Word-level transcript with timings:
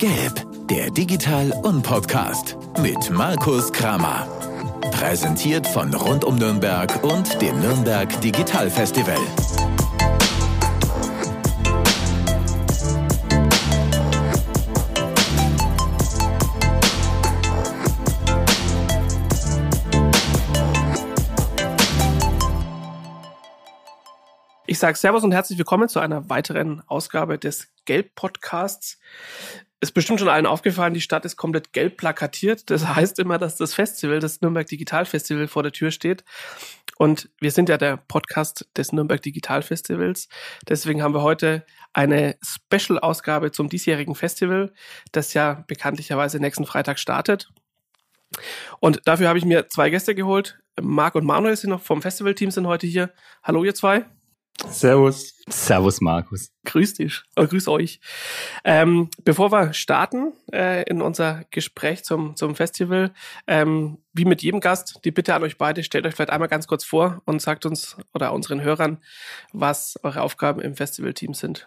Gelb, 0.00 0.46
der 0.70 0.90
Digital- 0.90 1.52
und 1.62 1.82
Podcast 1.82 2.56
mit 2.78 3.10
Markus 3.10 3.70
Kramer. 3.70 4.26
Präsentiert 4.92 5.66
von 5.66 5.92
Rund 5.92 6.24
um 6.24 6.36
Nürnberg 6.36 7.04
und 7.04 7.42
dem 7.42 7.60
Nürnberg 7.60 8.08
Digital 8.22 8.70
Festival. 8.70 9.18
Ich 24.66 24.78
sage 24.78 24.96
Servus 24.96 25.24
und 25.24 25.32
herzlich 25.32 25.58
willkommen 25.58 25.90
zu 25.90 26.00
einer 26.00 26.30
weiteren 26.30 26.82
Ausgabe 26.86 27.38
des 27.38 27.68
Gelb-Podcasts. 27.84 28.98
Ist 29.82 29.92
bestimmt 29.92 30.20
schon 30.20 30.28
allen 30.28 30.44
aufgefallen, 30.44 30.92
die 30.92 31.00
Stadt 31.00 31.24
ist 31.24 31.36
komplett 31.36 31.72
gelb 31.72 31.96
plakatiert. 31.96 32.68
Das 32.68 32.86
heißt 32.86 33.18
immer, 33.18 33.38
dass 33.38 33.56
das 33.56 33.72
Festival, 33.72 34.20
das 34.20 34.42
Nürnberg 34.42 34.66
Digital 34.66 35.06
Festival 35.06 35.48
vor 35.48 35.62
der 35.62 35.72
Tür 35.72 35.90
steht. 35.90 36.22
Und 36.98 37.30
wir 37.40 37.50
sind 37.50 37.70
ja 37.70 37.78
der 37.78 37.96
Podcast 37.96 38.68
des 38.76 38.92
Nürnberg 38.92 39.22
Digital 39.22 39.62
Festivals. 39.62 40.28
Deswegen 40.68 41.02
haben 41.02 41.14
wir 41.14 41.22
heute 41.22 41.64
eine 41.94 42.36
Special-Ausgabe 42.42 43.52
zum 43.52 43.70
diesjährigen 43.70 44.14
Festival, 44.14 44.70
das 45.12 45.32
ja 45.32 45.64
bekanntlicherweise 45.66 46.40
nächsten 46.40 46.66
Freitag 46.66 46.98
startet. 46.98 47.50
Und 48.80 49.00
dafür 49.06 49.28
habe 49.28 49.38
ich 49.38 49.46
mir 49.46 49.68
zwei 49.68 49.88
Gäste 49.88 50.14
geholt. 50.14 50.58
Marc 50.78 51.14
und 51.14 51.24
Manuel 51.24 51.56
sind 51.56 51.70
noch 51.70 51.80
vom 51.80 52.02
Festivalteam 52.02 52.50
sind 52.50 52.66
heute 52.66 52.86
hier. 52.86 53.14
Hallo 53.42 53.64
ihr 53.64 53.74
zwei. 53.74 54.04
Servus. 54.68 55.34
Servus, 55.48 56.00
Markus. 56.00 56.52
Grüß 56.64 56.94
dich. 56.94 57.22
Oh, 57.36 57.46
grüß 57.46 57.68
euch. 57.68 58.00
Ähm, 58.64 59.08
bevor 59.24 59.50
wir 59.52 59.72
starten 59.72 60.32
äh, 60.52 60.84
in 60.84 61.02
unser 61.02 61.44
Gespräch 61.50 62.04
zum, 62.04 62.36
zum 62.36 62.54
Festival, 62.54 63.12
ähm, 63.46 63.98
wie 64.12 64.24
mit 64.24 64.42
jedem 64.42 64.60
Gast, 64.60 65.00
die 65.04 65.10
Bitte 65.10 65.34
an 65.34 65.42
euch 65.42 65.58
beide, 65.58 65.82
stellt 65.82 66.06
euch 66.06 66.14
vielleicht 66.14 66.30
einmal 66.30 66.48
ganz 66.48 66.66
kurz 66.66 66.84
vor 66.84 67.22
und 67.24 67.40
sagt 67.40 67.66
uns 67.66 67.96
oder 68.12 68.32
unseren 68.32 68.60
Hörern, 68.60 68.98
was 69.52 69.98
eure 70.02 70.22
Aufgaben 70.22 70.60
im 70.60 70.76
Festivalteam 70.76 71.34
sind. 71.34 71.66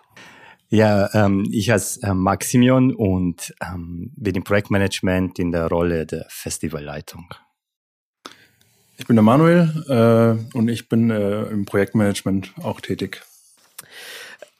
Ja, 0.69 1.09
ähm, 1.13 1.47
ich 1.51 1.69
heiße 1.69 2.01
äh, 2.03 2.13
Marc 2.13 2.43
Simeon 2.43 2.95
und 2.95 3.53
ähm, 3.61 4.11
bin 4.15 4.35
im 4.35 4.43
Projektmanagement 4.43 5.37
in 5.39 5.51
der 5.51 5.67
Rolle 5.67 6.05
der 6.05 6.25
Festivalleitung. 6.29 7.27
Ich 8.97 9.07
bin 9.07 9.15
der 9.15 9.23
Manuel 9.23 9.83
äh, 9.87 10.57
und 10.57 10.67
ich 10.67 10.87
bin 10.87 11.09
äh, 11.09 11.43
im 11.43 11.65
Projektmanagement 11.65 12.53
auch 12.61 12.79
tätig. 12.79 13.23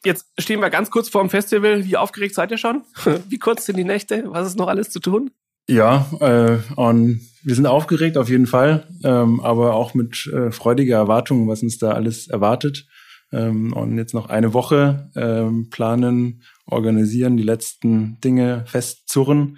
Jetzt 0.06 0.26
stehen 0.38 0.60
wir 0.60 0.70
ganz 0.70 0.92
kurz 0.92 1.08
vor 1.08 1.22
dem 1.22 1.30
Festival. 1.30 1.86
Wie 1.86 1.98
aufgeregt 1.98 2.36
seid 2.36 2.52
ihr 2.52 2.58
schon? 2.58 2.84
Wie 3.30 3.40
kurz 3.40 3.66
sind 3.66 3.78
die 3.78 3.84
Nächte? 3.84 4.24
Was 4.28 4.48
ist 4.48 4.58
noch 4.58 4.68
alles 4.68 4.90
zu 4.90 5.00
tun? 5.00 5.32
Ja, 5.68 6.08
äh, 6.20 6.58
und 6.76 7.22
wir 7.44 7.56
sind 7.56 7.68
aufgeregt 7.68 8.18
auf 8.18 8.30
jeden 8.30 8.48
Fall, 8.48 8.88
ähm, 9.04 9.40
aber 9.40 9.76
auch 9.76 9.94
mit 9.94 10.28
äh, 10.28 10.52
freudiger 10.52 10.98
Erwartung, 10.98 11.48
was 11.48 11.64
uns 11.64 11.78
da 11.78 11.92
alles 11.92 12.28
erwartet. 12.28 12.86
Ähm, 13.32 13.72
und 13.74 13.98
jetzt 13.98 14.14
noch 14.14 14.30
eine 14.30 14.54
Woche 14.54 15.10
ähm, 15.16 15.70
planen, 15.70 16.44
organisieren, 16.66 17.38
die 17.38 17.44
letzten 17.44 18.20
Dinge 18.20 18.66
festzurren. 18.68 19.58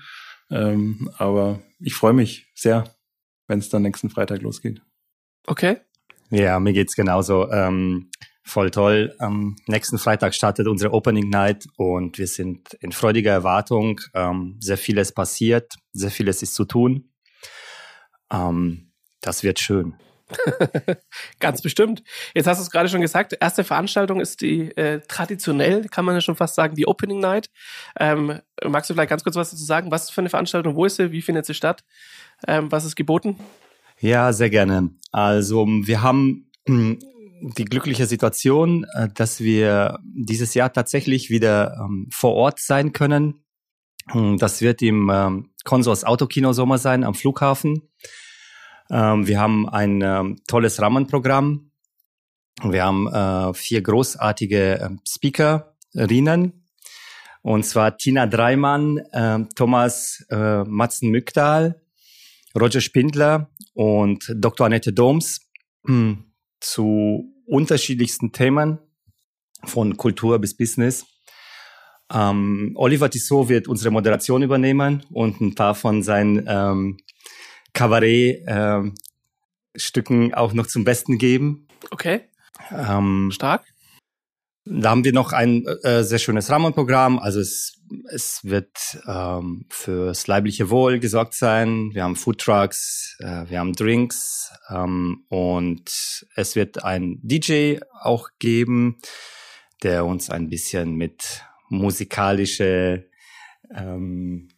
Ähm, 0.51 1.09
aber 1.17 1.59
ich 1.79 1.95
freue 1.95 2.13
mich 2.13 2.47
sehr 2.53 2.94
wenn 3.47 3.59
es 3.59 3.69
dann 3.69 3.81
nächsten 3.81 4.09
Freitag 4.09 4.41
losgeht. 4.41 4.81
Okay. 5.47 5.77
Ja, 6.29 6.59
mir 6.59 6.73
geht's 6.73 6.95
genauso. 6.95 7.51
Ähm, 7.51 8.09
voll 8.43 8.71
toll. 8.71 9.15
Am 9.19 9.55
nächsten 9.67 9.97
Freitag 9.97 10.33
startet 10.33 10.67
unsere 10.67 10.93
Opening 10.93 11.29
Night 11.29 11.67
und 11.77 12.17
wir 12.17 12.27
sind 12.27 12.73
in 12.75 12.91
freudiger 12.91 13.31
Erwartung. 13.31 14.01
Ähm, 14.13 14.57
sehr 14.59 14.77
vieles 14.77 15.11
passiert, 15.11 15.73
sehr 15.93 16.11
vieles 16.11 16.41
ist 16.41 16.55
zu 16.55 16.65
tun. 16.65 17.11
Ähm, 18.31 18.91
das 19.21 19.43
wird 19.43 19.59
schön. 19.59 19.95
Ganz 21.39 21.61
bestimmt. 21.61 22.03
Jetzt 22.33 22.47
hast 22.47 22.57
du 22.59 22.63
es 22.63 22.71
gerade 22.71 22.89
schon 22.89 23.01
gesagt, 23.01 23.37
erste 23.39 23.63
Veranstaltung 23.63 24.19
ist 24.19 24.41
die 24.41 24.75
äh, 24.75 25.01
traditionell, 25.07 25.87
kann 25.87 26.05
man 26.05 26.15
ja 26.15 26.21
schon 26.21 26.35
fast 26.35 26.55
sagen, 26.55 26.75
die 26.75 26.87
Opening 26.87 27.19
Night. 27.19 27.49
Ähm, 27.99 28.39
magst 28.63 28.89
du 28.89 28.93
vielleicht 28.93 29.09
ganz 29.09 29.23
kurz 29.23 29.35
was 29.35 29.51
dazu 29.51 29.63
sagen? 29.63 29.91
Was 29.91 30.05
ist 30.05 30.11
für 30.11 30.21
eine 30.21 30.29
Veranstaltung? 30.29 30.75
Wo 30.75 30.85
ist 30.85 30.95
sie? 30.95 31.11
Wie 31.11 31.21
findet 31.21 31.45
sie 31.45 31.53
statt? 31.53 31.83
Ähm, 32.47 32.71
was 32.71 32.85
ist 32.85 32.95
geboten? 32.95 33.37
Ja, 33.99 34.33
sehr 34.33 34.49
gerne. 34.49 34.91
Also 35.11 35.65
wir 35.65 36.01
haben 36.01 36.51
hm, 36.67 36.99
die 37.41 37.65
glückliche 37.65 38.05
Situation, 38.05 38.85
äh, 38.93 39.09
dass 39.13 39.39
wir 39.39 39.99
dieses 40.03 40.53
Jahr 40.53 40.71
tatsächlich 40.73 41.29
wieder 41.29 41.77
ähm, 41.79 42.07
vor 42.11 42.33
Ort 42.33 42.59
sein 42.59 42.93
können. 42.93 43.45
Hm, 44.11 44.37
das 44.37 44.61
wird 44.61 44.81
im 44.81 45.09
ähm, 45.13 45.49
Konsors 45.63 46.03
Autokino 46.03 46.53
Sommer 46.53 46.77
sein 46.77 47.03
am 47.03 47.13
Flughafen. 47.13 47.89
Ähm, 48.89 49.27
wir 49.27 49.39
haben 49.39 49.67
ein 49.69 50.01
ähm, 50.01 50.41
tolles 50.47 50.81
Rahmenprogramm. 50.81 51.71
Wir 52.63 52.83
haben 52.85 53.07
äh, 53.07 53.53
vier 53.53 53.81
großartige 53.81 54.79
äh, 54.79 54.89
Speakerinnen. 55.07 56.65
Und 57.41 57.63
zwar 57.63 57.95
Tina 57.97 58.25
Dreimann, 58.25 59.01
Thomas 59.55 60.25
äh, 60.31 60.63
Matzen-Mückdahl, 60.63 61.79
Roger 62.59 62.81
Spindler 62.81 63.51
und 63.73 64.33
Dr. 64.35 64.65
Annette 64.65 64.93
Doms 64.93 65.41
hm, 65.85 66.25
zu 66.59 67.31
unterschiedlichsten 67.45 68.31
Themen 68.31 68.79
von 69.63 69.97
Kultur 69.97 70.39
bis 70.39 70.55
Business. 70.55 71.05
Ähm, 72.13 72.73
Oliver 72.75 73.09
Tissot 73.09 73.49
wird 73.49 73.67
unsere 73.67 73.91
Moderation 73.91 74.43
übernehmen 74.43 75.03
und 75.11 75.41
ein 75.41 75.55
paar 75.55 75.75
von 75.75 76.03
seinen 76.03 76.45
ähm, 76.47 76.97
Kabarett-Stücken 77.73 80.23
ähm, 80.23 80.33
auch 80.33 80.53
noch 80.53 80.67
zum 80.67 80.83
Besten 80.83 81.17
geben. 81.17 81.67
Okay. 81.91 82.21
Ähm, 82.71 83.31
Stark. 83.31 83.63
Da 84.65 84.89
haben 84.89 85.03
wir 85.03 85.13
noch 85.13 85.33
ein 85.33 85.65
äh, 85.83 86.03
sehr 86.03 86.19
schönes 86.19 86.49
Rahmenprogramm. 86.49 87.19
Also 87.19 87.39
es, 87.39 87.74
es 88.11 88.43
wird 88.43 88.99
ähm, 89.07 89.65
fürs 89.69 90.27
leibliche 90.27 90.69
Wohl 90.69 90.99
gesorgt 90.99 91.33
sein. 91.33 91.91
Wir 91.93 92.03
haben 92.03 92.15
Foodtrucks, 92.15 93.17
äh, 93.19 93.49
wir 93.49 93.59
haben 93.59 93.73
Drinks 93.73 94.51
ähm, 94.69 95.25
und 95.29 96.25
es 96.35 96.55
wird 96.55 96.83
ein 96.83 97.19
DJ 97.21 97.77
auch 98.01 98.29
geben, 98.39 98.97
der 99.83 100.05
uns 100.05 100.29
ein 100.29 100.49
bisschen 100.49 100.95
mit 100.95 101.43
musikalische 101.69 103.09
ähm, 103.73 104.49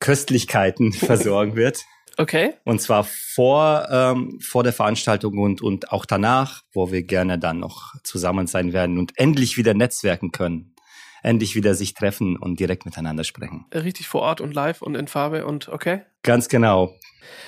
Köstlichkeiten 0.00 0.92
versorgen 0.92 1.56
wird. 1.56 1.84
Okay. 2.18 2.54
Und 2.64 2.80
zwar 2.82 3.04
vor, 3.04 3.88
ähm, 3.90 4.38
vor 4.40 4.62
der 4.62 4.72
Veranstaltung 4.72 5.38
und, 5.38 5.62
und 5.62 5.92
auch 5.92 6.04
danach, 6.04 6.62
wo 6.72 6.92
wir 6.92 7.04
gerne 7.04 7.38
dann 7.38 7.58
noch 7.58 7.94
zusammen 8.04 8.46
sein 8.46 8.72
werden 8.72 8.98
und 8.98 9.18
endlich 9.18 9.56
wieder 9.56 9.72
netzwerken 9.72 10.30
können. 10.30 10.71
Endlich 11.22 11.54
wieder 11.54 11.74
sich 11.74 11.94
treffen 11.94 12.36
und 12.36 12.58
direkt 12.58 12.84
miteinander 12.84 13.24
sprechen. 13.24 13.64
Richtig 13.72 14.08
vor 14.08 14.22
Ort 14.22 14.40
und 14.40 14.54
live 14.54 14.82
und 14.82 14.96
in 14.96 15.06
Farbe 15.06 15.46
und 15.46 15.68
okay. 15.68 16.02
Ganz 16.22 16.48
genau. 16.48 16.96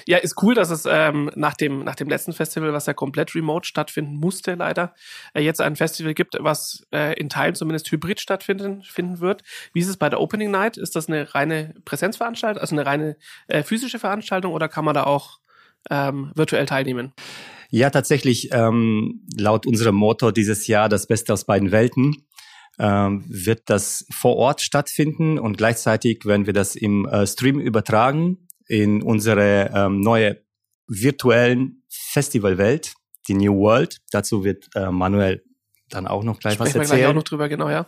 Ja, 0.07 0.19
ist 0.19 0.41
cool, 0.43 0.55
dass 0.55 0.71
es 0.71 0.87
ähm, 0.89 1.31
nach, 1.35 1.55
dem, 1.55 1.85
nach 1.85 1.95
dem 1.95 2.09
letzten 2.09 2.33
Festival, 2.33 2.73
was 2.73 2.87
ja 2.87 2.95
komplett 2.95 3.35
remote 3.35 3.67
stattfinden 3.67 4.17
musste, 4.17 4.55
leider, 4.55 4.95
äh, 5.35 5.41
jetzt 5.41 5.61
ein 5.61 5.77
Festival 5.77 6.15
gibt, 6.15 6.37
was 6.41 6.87
äh, 6.93 7.19
in 7.19 7.29
Teilen 7.29 7.55
zumindest 7.55 7.91
hybrid 7.91 8.21
stattfinden 8.21 8.83
finden 8.83 9.21
wird. 9.21 9.43
Wie 9.73 9.81
ist 9.81 9.89
es 9.89 9.97
bei 9.97 10.09
der 10.09 10.21
Opening 10.21 10.51
Night? 10.51 10.77
Ist 10.77 10.97
das 10.97 11.09
eine 11.09 11.35
reine 11.35 11.75
Präsenzveranstaltung, 11.85 12.61
also 12.61 12.75
eine 12.75 12.87
reine 12.87 13.17
äh, 13.49 13.63
physische 13.63 13.99
Veranstaltung 13.99 14.53
oder 14.53 14.69
kann 14.69 14.85
man 14.85 14.95
da 14.95 15.05
auch 15.05 15.41
ähm, 15.91 16.33
virtuell 16.35 16.67
teilnehmen? 16.67 17.13
Ja, 17.71 17.91
tatsächlich, 17.91 18.51
ähm, 18.53 19.27
laut 19.37 19.67
unserem 19.67 19.97
Motto 19.97 20.31
dieses 20.31 20.69
Jahr, 20.69 20.89
das 20.89 21.07
Beste 21.07 21.33
aus 21.33 21.45
beiden 21.45 21.73
Welten, 21.73 22.25
ähm, 22.79 23.25
wird 23.29 23.63
das 23.67 24.07
vor 24.11 24.37
Ort 24.37 24.61
stattfinden 24.61 25.39
und 25.39 25.59
gleichzeitig 25.59 26.25
werden 26.25 26.47
wir 26.47 26.53
das 26.53 26.77
im 26.77 27.07
äh, 27.07 27.27
Stream 27.27 27.61
übertragen 27.61 28.49
in 28.67 29.03
unsere 29.03 29.71
ähm, 29.75 30.01
neue 30.01 30.43
virtuellen 30.87 31.83
Festivalwelt, 31.89 32.95
die 33.29 33.35
New 33.35 33.57
World. 33.57 33.99
Dazu 34.11 34.45
wird 34.45 34.69
äh, 34.75 34.91
Manuel 34.91 35.43
dann 35.89 36.07
auch 36.07 36.25
noch 36.25 36.41
gleich 36.41 36.55
Sprechen 36.55 36.75
was 36.75 36.75
erzählen. 36.75 36.91
Wir 36.91 37.05
gleich 37.05 37.11
auch 37.11 37.15
noch 37.15 37.23
drüber, 37.23 37.49
genau, 37.49 37.69
ja. 37.69 37.87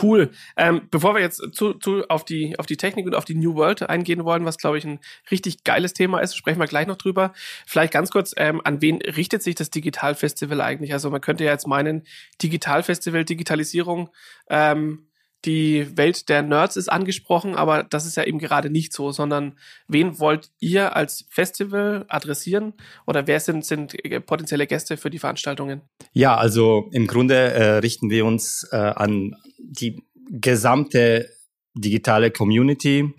Cool. 0.00 0.30
Ähm, 0.56 0.82
bevor 0.90 1.14
wir 1.14 1.20
jetzt 1.20 1.42
zu, 1.52 1.74
zu, 1.74 2.04
auf, 2.08 2.24
die, 2.24 2.58
auf 2.58 2.66
die 2.66 2.76
Technik 2.76 3.06
und 3.06 3.14
auf 3.14 3.24
die 3.24 3.34
New 3.34 3.54
World 3.54 3.88
eingehen 3.88 4.24
wollen, 4.24 4.44
was, 4.44 4.58
glaube 4.58 4.78
ich, 4.78 4.84
ein 4.84 5.00
richtig 5.30 5.64
geiles 5.64 5.92
Thema 5.92 6.20
ist, 6.20 6.36
sprechen 6.36 6.60
wir 6.60 6.66
gleich 6.66 6.86
noch 6.86 6.96
drüber. 6.96 7.32
Vielleicht 7.66 7.92
ganz 7.92 8.10
kurz, 8.10 8.34
ähm, 8.36 8.60
an 8.64 8.80
wen 8.80 9.00
richtet 9.02 9.42
sich 9.42 9.54
das 9.54 9.70
Digitalfestival 9.70 10.60
eigentlich? 10.60 10.92
Also 10.92 11.10
man 11.10 11.20
könnte 11.20 11.44
ja 11.44 11.52
jetzt 11.52 11.66
meinen, 11.66 12.04
Digitalfestival, 12.42 13.24
Digitalisierung, 13.24 14.10
ähm, 14.48 15.08
die 15.44 15.96
Welt 15.96 16.28
der 16.28 16.42
Nerds 16.42 16.76
ist 16.76 16.88
angesprochen, 16.88 17.54
aber 17.54 17.84
das 17.84 18.06
ist 18.06 18.16
ja 18.16 18.24
eben 18.24 18.38
gerade 18.38 18.70
nicht 18.70 18.92
so, 18.92 19.12
sondern 19.12 19.56
wen 19.86 20.18
wollt 20.18 20.50
ihr 20.58 20.96
als 20.96 21.26
Festival 21.30 22.04
adressieren 22.08 22.74
oder 23.06 23.26
wer 23.26 23.38
sind, 23.38 23.64
sind 23.64 23.96
potenzielle 24.26 24.66
Gäste 24.66 24.96
für 24.96 25.10
die 25.10 25.20
Veranstaltungen? 25.20 25.82
Ja, 26.12 26.36
also 26.36 26.88
im 26.92 27.06
Grunde 27.06 27.36
äh, 27.36 27.78
richten 27.78 28.10
wir 28.10 28.26
uns 28.26 28.68
äh, 28.72 28.76
an 28.76 29.36
die 29.68 30.02
gesamte 30.30 31.30
digitale 31.74 32.30
Community. 32.30 33.14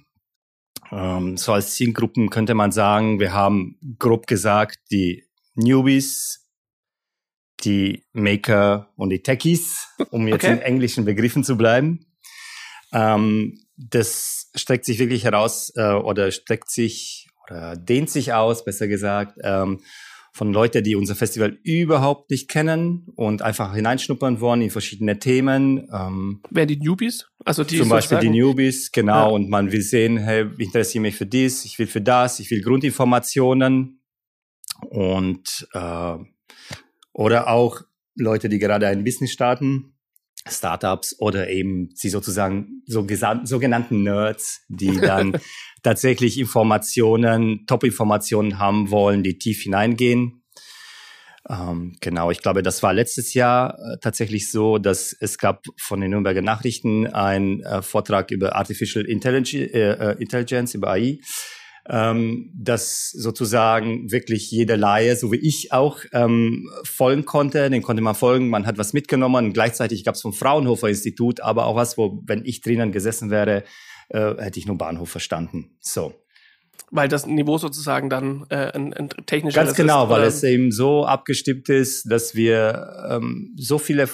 Ähm, 0.92 1.38
so 1.38 1.54
als 1.54 1.76
Zielgruppen 1.76 2.30
könnte 2.30 2.56
man 2.56 2.72
sagen, 2.72 3.20
wir 3.20 3.34
haben 3.34 3.78
grob 4.00 4.28
gesagt 4.28 4.80
die 4.92 5.24
Newbies, 5.56 6.48
die 7.64 8.06
Maker 8.14 8.92
und 8.96 9.10
die 9.10 9.22
Techies, 9.22 9.88
um 10.10 10.28
jetzt 10.28 10.44
okay. 10.44 10.54
in 10.54 10.60
englischen 10.60 11.06
Begriffen 11.06 11.44
zu 11.44 11.58
bleiben. 11.58 12.06
Ähm, 12.92 13.60
das 13.78 14.50
streckt 14.56 14.86
sich 14.86 15.00
wirklich 15.00 15.24
heraus 15.24 15.72
äh, 15.76 15.94
oder 15.94 16.32
streckt 16.32 16.70
sich 16.70 17.30
oder 17.46 17.76
dehnt 17.76 18.10
sich 18.10 18.34
aus, 18.34 18.66
besser 18.66 18.88
gesagt, 18.88 19.38
ähm, 19.44 19.82
von 20.32 20.54
Leuten, 20.54 20.84
die 20.84 20.96
unser 20.96 21.16
Festival 21.16 21.58
überhaupt 21.64 22.30
nicht 22.30 22.50
kennen 22.50 23.08
und 23.16 23.42
einfach 23.42 23.74
hineinschnuppern 23.74 24.40
wollen 24.40 24.62
in 24.62 24.70
verschiedene 24.70 25.20
Themen. 25.20 25.88
Ähm, 25.94 26.42
Wer 26.50 26.66
die 26.66 26.78
Newbies? 26.78 27.28
Also 27.46 27.64
die 27.64 27.78
zum 27.78 27.90
Beispiel 27.90 28.20
die 28.20 28.30
Newbies, 28.30 28.92
genau. 28.92 29.30
Ja. 29.30 29.36
Und 29.36 29.50
man 29.50 29.72
will 29.72 29.82
sehen, 29.82 30.18
hey, 30.18 30.48
ich 30.58 30.68
interessiere 30.68 31.02
mich 31.02 31.16
für 31.16 31.26
dies, 31.26 31.66
ich 31.66 31.80
will 31.80 31.88
für 31.88 32.02
das, 32.02 32.40
ich 32.40 32.52
will 32.52 32.62
Grundinformationen 32.62 34.02
und 34.90 35.68
äh, 35.74 36.16
oder 37.14 37.48
auch 37.50 37.82
Leute, 38.16 38.50
die 38.50 38.60
gerade 38.60 38.88
ein 38.88 39.04
Business 39.04 39.32
starten, 39.32 39.94
Startups 40.48 41.16
oder 41.20 41.50
eben 41.50 41.90
sie 41.96 42.10
sozusagen 42.10 42.82
so 42.86 43.06
sogenannten 43.44 44.04
Nerds, 44.04 44.62
die 44.68 44.98
dann 44.98 45.38
tatsächlich 45.84 46.40
Informationen, 46.40 47.66
Top-Informationen 47.68 48.60
haben 48.60 48.92
wollen, 48.92 49.24
die 49.24 49.38
tief 49.38 49.62
hineingehen. 49.62 50.40
Ähm, 51.50 51.96
genau, 52.00 52.32
ich 52.32 52.42
glaube, 52.42 52.62
das 52.62 52.84
war 52.84 52.94
letztes 52.94 53.34
Jahr 53.34 53.74
äh, 53.80 53.98
tatsächlich 54.02 54.52
so, 54.52 54.78
dass 54.78 55.16
es 55.20 55.38
gab 55.38 55.64
von 55.78 56.00
den 56.02 56.12
Nürnberger 56.12 56.42
Nachrichten 56.42 57.08
einen 57.08 57.64
äh, 57.64 57.82
Vortrag 57.82 58.32
über 58.32 58.56
Artificial 58.56 59.06
Intelligence, 59.06 59.74
äh, 59.74 59.92
äh 59.92 60.22
Intelligence 60.22 60.76
über 60.76 60.92
AI 60.92 61.20
ähm, 61.90 62.52
dass 62.54 63.10
sozusagen 63.10 64.12
wirklich 64.12 64.52
jeder 64.52 64.78
Laie, 64.78 65.16
so 65.16 65.32
wie 65.32 65.38
ich 65.38 65.74
auch, 65.74 66.00
ähm, 66.14 66.70
folgen 66.84 67.26
konnte. 67.26 67.70
Den 67.70 67.82
konnte 67.82 68.04
man 68.04 68.16
folgen, 68.16 68.50
man 68.50 68.68
hat 68.68 68.78
was 68.78 68.94
mitgenommen. 68.94 69.48
Und 69.48 69.54
gleichzeitig 69.54 70.04
gab 70.04 70.16
es 70.16 70.22
vom 70.22 70.34
Fraunhofer 70.34 70.90
Institut 70.90 71.42
aber 71.42 71.66
auch 71.66 71.76
was, 71.76 71.98
wo, 71.98 72.22
wenn 72.26 72.46
ich 72.46 72.62
drinnen 72.62 72.92
gesessen 72.92 73.32
wäre, 73.32 73.64
äh, 74.10 74.36
hätte 74.38 74.60
ich 74.60 74.68
nur 74.68 74.78
Bahnhof 74.78 75.10
verstanden. 75.10 75.72
So. 75.80 76.14
Weil 76.92 77.08
das 77.08 77.26
Niveau 77.26 77.58
sozusagen 77.58 78.10
dann 78.10 78.46
äh, 78.50 78.72
ein, 78.74 78.94
ein 78.94 79.10
technisches 79.26 79.56
Ganz 79.56 79.76
genau, 79.76 80.06
ist, 80.06 80.10
weil 80.10 80.24
es 80.24 80.44
eben 80.44 80.72
so 80.72 81.06
abgestimmt 81.06 81.70
ist, 81.70 82.12
dass 82.12 82.36
wir 82.36 83.08
ähm, 83.10 83.56
so 83.58 83.80
viele 83.80 84.10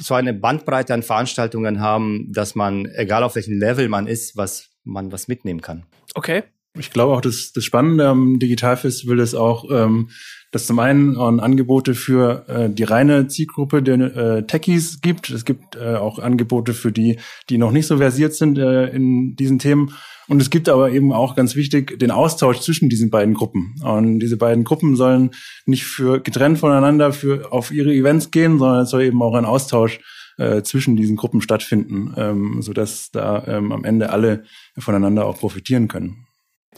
so 0.00 0.14
eine 0.14 0.32
Bandbreite 0.32 0.94
an 0.94 1.02
Veranstaltungen 1.02 1.80
haben, 1.80 2.30
dass 2.32 2.54
man, 2.54 2.86
egal 2.94 3.24
auf 3.24 3.34
welchem 3.34 3.58
Level 3.58 3.88
man 3.88 4.06
ist, 4.06 4.36
was 4.36 4.70
man 4.84 5.10
was 5.10 5.26
mitnehmen 5.26 5.60
kann. 5.60 5.86
Okay. 6.14 6.44
Ich 6.76 6.90
glaube 6.90 7.14
auch, 7.14 7.20
dass 7.20 7.52
das 7.52 7.64
Spannende 7.64 8.06
am 8.06 8.38
Digitalfestival 8.38 9.18
ist 9.18 9.34
auch, 9.34 9.64
ähm, 9.70 10.10
dass 10.52 10.66
zum 10.66 10.78
einen 10.78 11.16
Angebote 11.16 11.94
für 11.94 12.48
äh, 12.48 12.70
die 12.70 12.84
reine 12.84 13.28
Zielgruppe 13.28 13.82
der 13.82 13.98
äh, 14.16 14.46
Techies 14.46 15.00
gibt. 15.00 15.28
Es 15.30 15.44
gibt 15.44 15.76
äh, 15.76 15.96
auch 15.96 16.18
Angebote 16.18 16.72
für 16.72 16.92
die, 16.92 17.18
die 17.50 17.58
noch 17.58 17.70
nicht 17.72 17.86
so 17.86 17.98
versiert 17.98 18.34
sind 18.34 18.58
äh, 18.58 18.86
in 18.88 19.36
diesen 19.36 19.58
Themen. 19.58 19.92
Und 20.28 20.42
es 20.42 20.50
gibt 20.50 20.68
aber 20.68 20.90
eben 20.90 21.12
auch 21.12 21.34
ganz 21.34 21.56
wichtig 21.56 21.98
den 21.98 22.10
Austausch 22.10 22.60
zwischen 22.60 22.88
diesen 22.88 23.10
beiden 23.10 23.34
Gruppen. 23.34 23.74
Und 23.82 24.20
diese 24.20 24.36
beiden 24.36 24.64
Gruppen 24.64 24.94
sollen 24.94 25.30
nicht 25.64 25.84
für 25.84 26.20
getrennt 26.20 26.58
voneinander 26.58 27.12
für 27.12 27.50
auf 27.52 27.70
ihre 27.70 27.92
Events 27.92 28.30
gehen, 28.30 28.58
sondern 28.58 28.82
es 28.82 28.90
soll 28.90 29.02
eben 29.02 29.22
auch 29.22 29.34
ein 29.34 29.46
Austausch 29.46 30.00
äh, 30.36 30.62
zwischen 30.62 30.96
diesen 30.96 31.16
Gruppen 31.16 31.40
stattfinden, 31.40 32.14
ähm, 32.16 32.62
sodass 32.62 33.10
da 33.10 33.44
ähm, 33.46 33.72
am 33.72 33.84
Ende 33.84 34.10
alle 34.10 34.44
voneinander 34.78 35.26
auch 35.26 35.38
profitieren 35.38 35.88
können. 35.88 36.27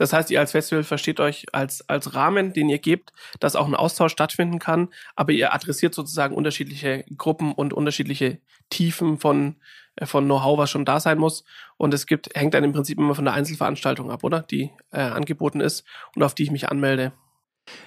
Das 0.00 0.14
heißt, 0.14 0.30
ihr 0.30 0.40
als 0.40 0.52
Festival 0.52 0.82
versteht 0.82 1.20
euch 1.20 1.44
als, 1.52 1.86
als 1.86 2.14
Rahmen, 2.14 2.54
den 2.54 2.70
ihr 2.70 2.78
gebt, 2.78 3.12
dass 3.38 3.54
auch 3.54 3.68
ein 3.68 3.74
Austausch 3.74 4.12
stattfinden 4.12 4.58
kann, 4.58 4.88
aber 5.14 5.32
ihr 5.32 5.52
adressiert 5.52 5.94
sozusagen 5.94 6.34
unterschiedliche 6.34 7.04
Gruppen 7.18 7.52
und 7.52 7.74
unterschiedliche 7.74 8.38
Tiefen 8.70 9.18
von, 9.18 9.56
äh, 9.96 10.06
von 10.06 10.24
Know-how, 10.24 10.56
was 10.56 10.70
schon 10.70 10.86
da 10.86 11.00
sein 11.00 11.18
muss. 11.18 11.44
Und 11.76 11.92
es 11.92 12.06
gibt, 12.06 12.30
hängt 12.34 12.54
dann 12.54 12.64
im 12.64 12.72
Prinzip 12.72 12.96
immer 12.96 13.14
von 13.14 13.26
der 13.26 13.34
Einzelveranstaltung 13.34 14.10
ab, 14.10 14.24
oder? 14.24 14.40
Die 14.40 14.70
äh, 14.90 15.02
angeboten 15.02 15.60
ist 15.60 15.84
und 16.16 16.22
auf 16.22 16.34
die 16.34 16.44
ich 16.44 16.50
mich 16.50 16.70
anmelde. 16.70 17.12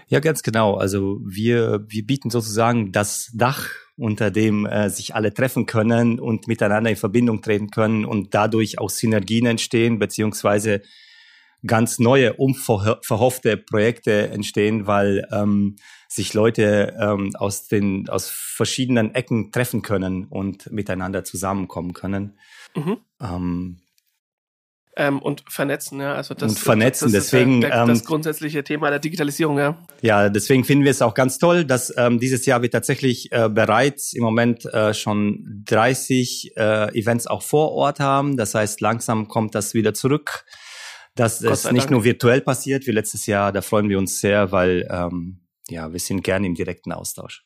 Ja, 0.07 0.19
ganz 0.19 0.43
genau. 0.43 0.75
Also 0.75 1.19
wir, 1.25 1.83
wir 1.87 2.05
bieten 2.05 2.29
sozusagen 2.29 2.91
das 2.91 3.31
Dach, 3.33 3.69
unter 3.97 4.29
dem 4.29 4.67
äh, 4.67 4.91
sich 4.91 5.15
alle 5.15 5.33
treffen 5.33 5.65
können 5.65 6.19
und 6.19 6.47
miteinander 6.47 6.91
in 6.91 6.95
Verbindung 6.95 7.41
treten 7.41 7.71
können 7.71 8.05
und 8.05 8.35
dadurch 8.35 8.77
auch 8.77 8.91
Synergien 8.91 9.47
entstehen, 9.47 9.97
beziehungsweise 9.97 10.83
ganz 11.65 11.99
neue, 11.99 12.33
unverhoffte 12.33 13.57
Projekte 13.57 14.29
entstehen, 14.29 14.87
weil 14.87 15.27
ähm, 15.31 15.75
sich 16.07 16.33
Leute 16.33 16.95
ähm, 16.99 17.35
aus 17.35 17.67
den 17.67 18.09
aus 18.09 18.29
verschiedenen 18.29 19.15
Ecken 19.15 19.51
treffen 19.51 19.81
können 19.81 20.25
und 20.25 20.71
miteinander 20.71 21.23
zusammenkommen 21.23 21.93
können. 21.93 22.37
Mhm. 22.75 22.97
Ähm, 23.21 23.79
ähm, 24.95 25.19
und 25.23 25.43
vernetzen, 25.49 25.99
ja. 26.01 26.13
Also 26.13 26.35
das, 26.35 26.51
und 26.51 26.59
vernetzen, 26.59 27.05
das, 27.05 27.13
das 27.13 27.23
deswegen 27.31 27.61
der, 27.61 27.71
der, 27.71 27.85
das 27.87 28.05
grundsätzliche 28.05 28.63
Thema 28.63 28.91
der 28.91 28.99
Digitalisierung, 28.99 29.57
ja. 29.57 29.75
Ja, 30.01 30.29
deswegen 30.29 30.63
finden 30.63 30.83
wir 30.83 30.91
es 30.91 31.01
auch 31.01 31.15
ganz 31.15 31.39
toll, 31.39 31.65
dass 31.65 31.91
ähm, 31.97 32.19
dieses 32.19 32.45
Jahr 32.45 32.61
wir 32.61 32.69
tatsächlich 32.69 33.31
äh, 33.31 33.49
bereits 33.49 34.13
im 34.13 34.21
Moment 34.21 34.65
äh, 34.65 34.93
schon 34.93 35.63
30 35.65 36.55
äh, 36.55 36.99
Events 36.99 37.25
auch 37.25 37.41
vor 37.41 37.71
Ort 37.71 37.99
haben. 37.99 38.37
Das 38.37 38.53
heißt, 38.53 38.81
langsam 38.81 39.27
kommt 39.27 39.55
das 39.55 39.73
wieder 39.73 39.95
zurück 39.95 40.45
dass 41.15 41.41
es 41.41 41.65
nicht 41.71 41.83
Dank. 41.83 41.91
nur 41.91 42.03
virtuell 42.03 42.41
passiert 42.41 42.87
wie 42.87 42.91
letztes 42.91 43.25
Jahr. 43.25 43.51
Da 43.51 43.61
freuen 43.61 43.89
wir 43.89 43.97
uns 43.97 44.19
sehr, 44.19 44.51
weil 44.51 44.87
ähm, 44.89 45.43
ja, 45.69 45.93
wir 45.93 45.99
sind 45.99 46.23
gerne 46.23 46.45
im 46.45 46.55
direkten 46.55 46.91
Austausch. 46.91 47.43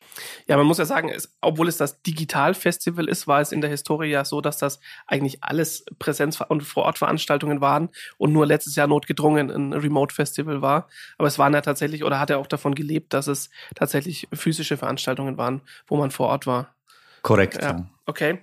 Ja, 0.48 0.58
man 0.58 0.66
muss 0.66 0.80
ja 0.80 0.86
sagen, 0.86 1.10
es, 1.10 1.38
obwohl 1.40 1.68
es 1.68 1.78
das 1.78 2.02
Digital-Festival 2.02 3.08
ist, 3.08 3.28
war 3.28 3.42
es 3.42 3.52
in 3.52 3.62
der 3.62 3.69
Historie 3.69 4.10
ja 4.10 4.25
so, 4.25 4.42
dass 4.42 4.58
das 4.58 4.80
eigentlich 5.06 5.44
alles 5.44 5.86
Präsenz- 6.00 6.42
und 6.42 6.62
Vorortveranstaltungen 6.62 7.62
waren 7.62 7.90
und 8.18 8.34
nur 8.34 8.48
letztes 8.48 8.75
Jahr 8.75 8.88
notgedrungen 8.88 9.52
ein 9.52 9.74
Remote-Festival 9.74 10.64
war. 10.64 10.88
Aber 11.19 11.28
es 11.28 11.38
waren 11.38 11.54
ja 11.54 11.62
tatsächlich, 11.62 12.04
oder 12.04 12.19
hat 12.19 12.31
er 12.31 12.40
auch 12.40 12.48
davon 12.48 12.74
gelebt, 12.74 13.14
dass 13.14 13.28
es 13.28 13.52
tatsächlich 13.75 14.28
physische 14.34 14.78
Veranstaltungen 14.78 15.38
waren, 15.38 15.62
wo 15.86 15.96
man 15.98 16.10
vor 16.10 16.30
Ort 16.30 16.48
war. 16.48 16.74
Korrekt. 17.22 17.62
Ja, 17.62 17.88
okay. 18.08 18.40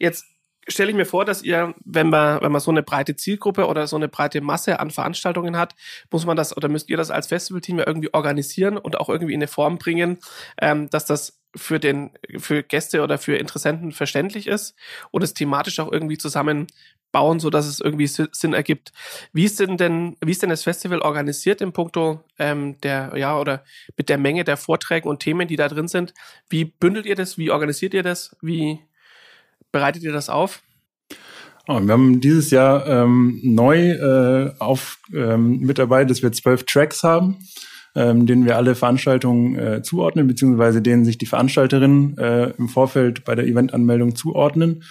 Jetzt 0.00 0.26
stelle 0.68 0.90
ich 0.90 0.96
mir 0.96 1.06
vor, 1.06 1.24
dass 1.24 1.42
ihr, 1.42 1.74
wenn 1.84 2.10
man, 2.10 2.40
wenn 2.40 2.52
man 2.52 2.60
so 2.60 2.70
eine 2.70 2.82
breite 2.82 3.16
Zielgruppe 3.16 3.66
oder 3.66 3.86
so 3.86 3.96
eine 3.96 4.08
breite 4.08 4.40
Masse 4.40 4.80
an 4.80 4.90
Veranstaltungen 4.90 5.56
hat, 5.56 5.74
muss 6.10 6.26
man 6.26 6.36
das 6.36 6.56
oder 6.56 6.68
müsst 6.68 6.90
ihr 6.90 6.96
das 6.96 7.10
als 7.10 7.26
Festivalteam 7.26 7.78
ja 7.78 7.86
irgendwie 7.86 8.12
organisieren 8.14 8.76
und 8.76 9.00
auch 9.00 9.08
irgendwie 9.08 9.34
in 9.34 9.38
eine 9.38 9.48
Form 9.48 9.78
bringen, 9.78 10.18
ähm, 10.60 10.88
dass 10.90 11.04
das 11.06 11.42
für 11.54 11.78
den, 11.78 12.10
für 12.38 12.62
Gäste 12.62 13.02
oder 13.02 13.18
für 13.18 13.36
Interessenten 13.36 13.92
verständlich 13.92 14.46
ist 14.46 14.74
und 15.10 15.22
es 15.22 15.34
thematisch 15.34 15.80
auch 15.80 15.92
irgendwie 15.92 16.16
zusammenbauen, 16.16 17.40
so 17.40 17.50
dass 17.50 17.66
es 17.66 17.80
irgendwie 17.80 18.06
Sinn 18.06 18.54
ergibt. 18.54 18.92
Wie 19.32 19.44
ist 19.44 19.60
denn 19.60 19.76
denn, 19.76 20.16
wie 20.24 20.30
ist 20.30 20.42
denn 20.42 20.50
das 20.50 20.62
Festival 20.62 21.00
organisiert 21.00 21.60
im 21.60 21.72
Punkto 21.72 22.24
ähm, 22.38 22.80
der, 22.80 23.12
ja, 23.16 23.38
oder 23.38 23.64
mit 23.96 24.08
der 24.08 24.16
Menge 24.18 24.44
der 24.44 24.56
Vorträge 24.56 25.08
und 25.08 25.20
Themen, 25.20 25.46
die 25.46 25.56
da 25.56 25.68
drin 25.68 25.88
sind? 25.88 26.14
Wie 26.48 26.64
bündelt 26.64 27.04
ihr 27.04 27.16
das? 27.16 27.36
Wie 27.36 27.50
organisiert 27.50 27.92
ihr 27.92 28.02
das? 28.02 28.34
Wie, 28.40 28.80
bereitet 29.72 30.02
ihr 30.02 30.12
das 30.12 30.28
auf? 30.28 30.62
Oh, 31.68 31.80
wir 31.80 31.92
haben 31.92 32.20
dieses 32.20 32.50
Jahr 32.50 32.86
ähm, 32.86 33.40
neu 33.42 33.92
äh, 33.92 34.52
auf 34.58 34.98
ähm, 35.14 35.60
mit 35.60 35.78
dabei, 35.78 36.04
dass 36.04 36.22
wir 36.22 36.32
zwölf 36.32 36.64
Tracks 36.64 37.04
haben, 37.04 37.38
ähm, 37.94 38.26
denen 38.26 38.44
wir 38.44 38.56
alle 38.56 38.74
Veranstaltungen 38.74 39.56
äh, 39.56 39.82
zuordnen, 39.82 40.26
beziehungsweise 40.26 40.82
denen 40.82 41.04
sich 41.04 41.18
die 41.18 41.26
Veranstalterinnen 41.26 42.18
äh, 42.18 42.50
im 42.58 42.68
Vorfeld 42.68 43.24
bei 43.24 43.36
der 43.36 43.46
Eventanmeldung 43.46 44.16
zuordnen. 44.16 44.82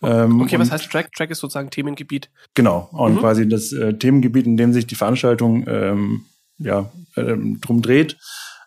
Ähm, 0.00 0.40
okay, 0.40 0.58
was 0.58 0.70
heißt 0.70 0.90
Track? 0.90 1.12
Track 1.12 1.30
ist 1.30 1.40
sozusagen 1.40 1.70
Themengebiet. 1.70 2.30
Genau, 2.54 2.88
und 2.92 3.14
mhm. 3.14 3.18
quasi 3.18 3.48
das 3.48 3.72
äh, 3.72 3.94
Themengebiet, 3.94 4.46
in 4.46 4.56
dem 4.56 4.72
sich 4.72 4.86
die 4.86 4.96
Veranstaltung 4.96 5.64
ähm, 5.66 6.24
ja, 6.58 6.92
äh, 7.16 7.36
drum 7.60 7.82
dreht. 7.82 8.16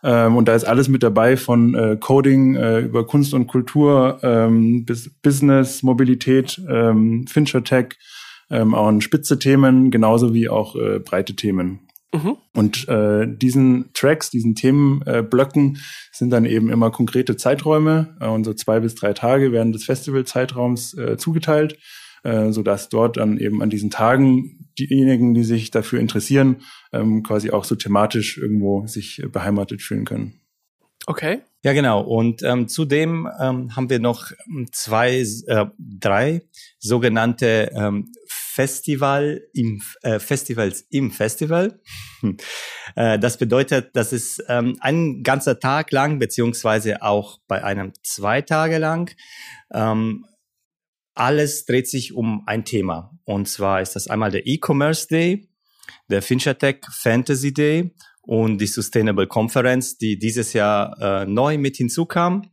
Ähm, 0.05 0.37
und 0.37 0.47
da 0.47 0.53
ist 0.53 0.65
alles 0.65 0.87
mit 0.87 1.01
dabei 1.01 1.35
von 1.35 1.73
äh, 1.73 1.97
Coding 1.99 2.55
äh, 2.55 2.79
über 2.81 3.07
Kunst 3.07 3.33
und 3.33 3.47
Kultur, 3.47 4.19
ähm, 4.21 4.85
bis 4.85 5.09
Business, 5.21 5.81
Mobilität, 5.81 6.61
ähm, 6.69 7.25
Fincher 7.27 7.63
Tech, 7.63 7.95
ähm, 8.51 8.75
auch 8.75 9.01
spitze 9.01 9.39
Themen, 9.39 9.89
genauso 9.89 10.31
wie 10.31 10.47
auch 10.47 10.75
äh, 10.75 10.99
breite 10.99 11.35
Themen. 11.35 11.87
Mhm. 12.13 12.37
Und 12.53 12.87
äh, 12.87 13.27
diesen 13.27 13.89
Tracks, 13.93 14.29
diesen 14.29 14.53
Themenblöcken 14.53 15.75
äh, 15.75 15.79
sind 16.11 16.29
dann 16.29 16.45
eben 16.45 16.69
immer 16.69 16.91
konkrete 16.91 17.35
Zeiträume 17.35 18.15
äh, 18.21 18.27
und 18.27 18.43
so 18.43 18.53
zwei 18.53 18.79
bis 18.81 18.93
drei 18.93 19.13
Tage 19.13 19.51
während 19.51 19.73
des 19.73 19.85
Festivalzeitraums 19.85 20.95
äh, 20.99 21.17
zugeteilt, 21.17 21.79
äh, 22.23 22.51
sodass 22.51 22.89
dort 22.89 23.17
dann 23.17 23.39
eben 23.39 23.63
an 23.63 23.71
diesen 23.71 23.89
Tagen 23.89 24.54
diejenigen, 24.75 25.33
die 25.33 25.43
sich 25.43 25.71
dafür 25.71 25.99
interessieren, 25.99 26.61
ähm, 26.93 27.23
quasi 27.23 27.51
auch 27.51 27.63
so 27.63 27.75
thematisch 27.75 28.37
irgendwo 28.37 28.85
sich 28.87 29.21
beheimatet 29.31 29.81
fühlen 29.81 30.05
können. 30.05 30.41
Okay. 31.07 31.41
Ja, 31.63 31.73
genau. 31.73 32.01
Und 32.01 32.43
ähm, 32.43 32.67
zudem 32.67 33.27
ähm, 33.39 33.75
haben 33.75 33.89
wir 33.89 33.99
noch 33.99 34.31
zwei, 34.71 35.17
äh, 35.47 35.65
drei 35.77 36.41
sogenannte 36.79 37.71
ähm, 37.75 38.11
Festival 38.27 39.41
im 39.53 39.81
äh, 40.03 40.19
Festivals 40.19 40.85
im 40.89 41.11
Festival. 41.11 41.79
äh, 42.95 43.19
das 43.19 43.37
bedeutet, 43.37 43.95
dass 43.95 44.13
es 44.13 44.43
ähm, 44.47 44.77
ein 44.79 45.23
ganzer 45.23 45.59
Tag 45.59 45.91
lang 45.91 46.19
beziehungsweise 46.19 47.01
auch 47.01 47.39
bei 47.47 47.63
einem 47.63 47.93
zwei 48.03 48.41
Tage 48.41 48.77
lang 48.77 49.15
ähm, 49.73 50.25
alles 51.15 51.65
dreht 51.65 51.89
sich 51.89 52.13
um 52.13 52.43
ein 52.45 52.65
Thema. 52.65 53.14
Und 53.25 53.47
zwar 53.47 53.81
ist 53.81 53.95
das 53.95 54.07
einmal 54.07 54.31
der 54.31 54.47
E-Commerce 54.47 55.07
Day, 55.07 55.49
der 56.09 56.21
FincherTech 56.21 56.81
Fantasy 56.91 57.53
Day 57.53 57.91
und 58.21 58.59
die 58.59 58.67
Sustainable 58.67 59.27
Conference, 59.27 59.97
die 59.97 60.17
dieses 60.17 60.53
Jahr 60.53 60.97
äh, 61.01 61.25
neu 61.25 61.57
mit 61.57 61.77
hinzukam. 61.77 62.49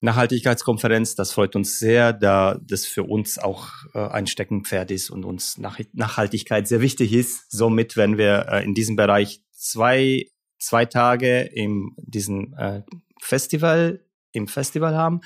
Nachhaltigkeitskonferenz, 0.00 1.14
das 1.14 1.32
freut 1.32 1.54
uns 1.54 1.78
sehr, 1.78 2.12
da 2.12 2.58
das 2.60 2.86
für 2.86 3.04
uns 3.04 3.38
auch 3.38 3.68
äh, 3.94 4.00
ein 4.00 4.26
Steckenpferd 4.26 4.90
ist 4.90 5.10
und 5.10 5.24
uns 5.24 5.58
Nach 5.58 5.78
Nachhaltigkeit 5.92 6.66
sehr 6.66 6.80
wichtig 6.80 7.12
ist. 7.12 7.50
Somit, 7.50 7.96
wenn 7.96 8.18
wir 8.18 8.46
äh, 8.48 8.64
in 8.64 8.74
diesem 8.74 8.96
Bereich 8.96 9.42
zwei, 9.52 10.26
zwei 10.58 10.86
Tage 10.86 11.42
im 11.42 11.94
diesen 11.98 12.52
äh, 12.54 12.82
Festival, 13.20 14.04
im 14.32 14.48
Festival 14.48 14.96
haben 14.96 15.20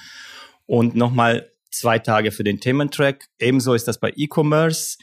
und 0.67 0.95
nochmal 0.95 1.51
zwei 1.77 1.99
Tage 1.99 2.33
für 2.33 2.45
den 2.45 2.61
Thementrack. 2.61 3.27
Ebenso 3.39 3.75
ist 3.75 3.89
das 3.89 4.01
bei 4.01 4.13
E-Commerce. 4.15 4.99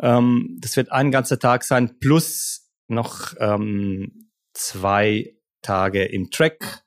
Ähm, 0.00 0.58
das 0.60 0.76
wird 0.76 0.92
ein 0.92 1.10
ganzer 1.10 1.38
Tag 1.38 1.64
sein, 1.64 1.98
plus 1.98 2.70
noch 2.88 3.34
ähm, 3.38 4.30
zwei 4.54 5.34
Tage 5.62 6.04
im 6.04 6.30
Track. 6.30 6.84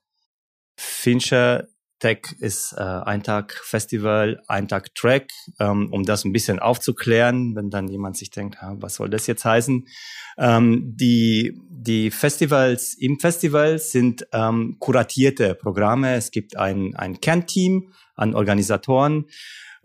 Fincher 0.78 1.68
Tech 2.00 2.20
ist 2.40 2.74
äh, 2.78 2.82
ein 2.82 3.24
Tag 3.24 3.54
Festival, 3.64 4.42
ein 4.48 4.68
Tag 4.68 4.96
Track, 4.96 5.30
ähm, 5.60 5.90
um 5.92 6.04
das 6.04 6.26
ein 6.26 6.32
bisschen 6.32 6.60
aufzuklären, 6.60 7.56
wenn 7.56 7.70
dann 7.70 7.88
jemand 7.88 8.18
sich 8.18 8.32
denkt, 8.32 8.58
was 8.62 8.96
soll 8.96 9.10
das 9.10 9.28
jetzt 9.28 9.46
heißen? 9.46 9.86
Ähm, 10.38 10.94
die, 10.96 11.60
die 11.70 12.12
Festivals 12.12 12.94
im 12.94 13.20
Festival 13.20 13.80
sind 13.80 14.28
ähm, 14.32 14.78
kuratierte 14.80 15.56
Programme. 15.56 16.16
Es 16.16 16.32
gibt 16.32 16.58
ein, 16.58 16.96
ein 16.96 17.20
Kernteam 17.20 17.92
an 18.16 18.34
Organisatoren 18.34 19.26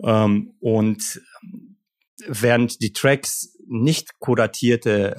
ähm, 0.02 0.54
und 0.60 1.20
während 2.26 2.80
die 2.80 2.92
Tracks 2.92 3.58
nicht 3.66 4.18
kuratierte 4.18 5.16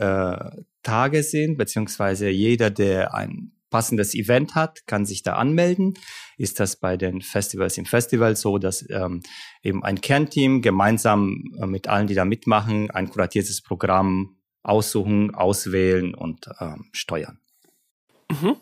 äh, 0.58 0.62
Tage 0.84 1.24
sind, 1.24 1.58
beziehungsweise 1.58 2.30
jeder, 2.30 2.70
der 2.70 3.14
ein 3.14 3.55
passendes 3.76 4.16
Event 4.16 4.56
hat, 4.56 4.88
kann 4.88 5.06
sich 5.06 5.22
da 5.22 5.34
anmelden. 5.34 5.96
Ist 6.38 6.62
das 6.62 6.78
bei 6.78 6.96
den 6.96 7.22
Festivals 7.22 7.78
im 7.78 7.86
Festival 7.86 8.38
so, 8.38 8.58
dass 8.58 8.90
ähm, 8.90 9.22
eben 9.64 9.84
ein 9.84 10.00
Kernteam 10.00 10.62
gemeinsam 10.62 11.44
äh, 11.60 11.66
mit 11.66 11.90
allen, 11.90 12.08
die 12.08 12.14
da 12.14 12.24
mitmachen, 12.24 12.90
ein 12.90 13.10
kuratiertes 13.10 13.62
Programm 13.62 14.38
aussuchen, 14.64 15.36
auswählen 15.36 16.16
und 16.16 16.48
ähm, 16.62 16.86
steuern. 16.94 17.42
Mhm. 18.32 18.56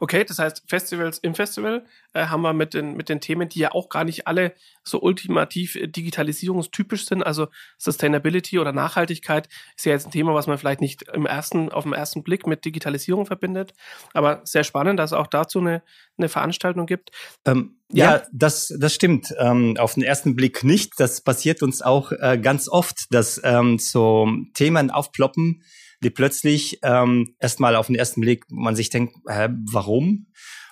Okay, 0.00 0.24
das 0.24 0.38
heißt, 0.38 0.62
Festivals 0.66 1.18
im 1.18 1.34
Festival 1.34 1.84
äh, 2.14 2.26
haben 2.26 2.42
wir 2.42 2.52
mit 2.52 2.74
den, 2.74 2.96
mit 2.96 3.08
den 3.08 3.20
Themen, 3.20 3.48
die 3.48 3.60
ja 3.60 3.72
auch 3.72 3.88
gar 3.88 4.04
nicht 4.04 4.26
alle 4.26 4.54
so 4.82 5.00
ultimativ 5.00 5.76
äh, 5.76 5.86
digitalisierungstypisch 5.86 7.06
sind. 7.06 7.22
Also 7.22 7.48
Sustainability 7.78 8.58
oder 8.58 8.72
Nachhaltigkeit 8.72 9.48
ist 9.76 9.86
ja 9.86 9.92
jetzt 9.92 10.06
ein 10.06 10.12
Thema, 10.12 10.34
was 10.34 10.46
man 10.46 10.58
vielleicht 10.58 10.80
nicht 10.80 11.02
im 11.12 11.26
ersten, 11.26 11.70
auf 11.70 11.84
den 11.84 11.92
ersten 11.92 12.22
Blick 12.22 12.46
mit 12.46 12.64
Digitalisierung 12.64 13.26
verbindet. 13.26 13.74
Aber 14.14 14.40
sehr 14.44 14.64
spannend, 14.64 14.98
dass 14.98 15.12
es 15.12 15.18
auch 15.18 15.26
dazu 15.26 15.60
eine, 15.60 15.82
eine 16.16 16.28
Veranstaltung 16.28 16.86
gibt. 16.86 17.10
Ähm, 17.44 17.76
ja. 17.90 18.16
ja, 18.16 18.22
das, 18.32 18.74
das 18.78 18.94
stimmt. 18.94 19.34
Ähm, 19.38 19.76
auf 19.78 19.94
den 19.94 20.02
ersten 20.02 20.36
Blick 20.36 20.64
nicht. 20.64 20.92
Das 20.98 21.20
passiert 21.20 21.62
uns 21.62 21.82
auch 21.82 22.12
äh, 22.12 22.38
ganz 22.38 22.68
oft, 22.68 23.06
dass 23.10 23.40
ähm, 23.44 23.78
so 23.78 24.28
Themen 24.54 24.90
aufploppen, 24.90 25.62
die 26.02 26.10
plötzlich 26.10 26.78
ähm, 26.82 27.34
erstmal 27.40 27.76
auf 27.76 27.86
den 27.86 27.96
ersten 27.96 28.20
Blick 28.20 28.44
man 28.50 28.76
sich 28.76 28.90
denkt, 28.90 29.14
hä, 29.28 29.48
warum? 29.72 30.26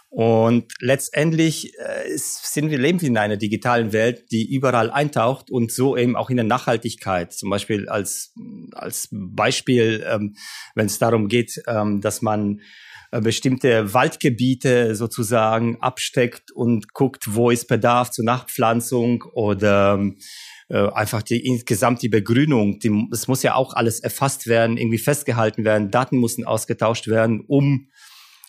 Und 0.09 0.73
letztendlich 0.81 1.75
äh, 1.79 2.17
sind 2.17 2.71
wir 2.71 2.79
leben 2.79 3.01
wir 3.03 3.09
in 3.09 3.19
einer 3.19 3.37
digitalen 3.37 3.93
Welt, 3.93 4.31
die 4.31 4.51
überall 4.51 4.91
eintaucht 4.91 5.51
und 5.51 5.73
so 5.73 5.97
eben 5.97 6.17
auch 6.17 6.31
in 6.31 6.37
der 6.37 6.47
Nachhaltigkeit. 6.47 7.33
Zum 7.33 7.51
Beispiel 7.51 7.89
als 7.89 8.33
als 8.73 9.09
Beispiel, 9.11 10.07
ähm, 10.09 10.37
wenn 10.75 10.87
es 10.87 10.99
darum 10.99 11.29
geht, 11.29 11.61
ähm, 11.67 12.01
dass 12.01 12.23
man 12.23 12.61
äh, 13.11 13.21
bestimmte 13.21 13.93
Waldgebiete 13.93 14.95
sozusagen 14.97 15.81
absteckt 15.83 16.51
und 16.51 16.93
guckt, 16.93 17.35
wo 17.35 17.51
ist 17.51 17.69
Bedarf 17.69 18.11
zur 18.11 18.25
Nachpflanzung 18.25 19.23
oder 19.33 19.95
ähm, 19.95 20.19
äh, 20.69 20.89
einfach 20.89 21.23
die 21.23 21.47
insgesamt 21.47 22.03
die 22.03 22.09
Begrünung, 22.09 22.79
die, 22.81 23.09
es 23.13 23.29
muss 23.29 23.43
ja 23.43 23.55
auch 23.55 23.75
alles 23.75 24.01
erfasst 24.01 24.47
werden, 24.47 24.77
irgendwie 24.77 24.99
festgehalten 24.99 25.65
werden, 25.65 25.91
Daten 25.91 26.19
müssen 26.19 26.45
ausgetauscht 26.45 27.09
werden, 27.09 27.45
um 27.47 27.89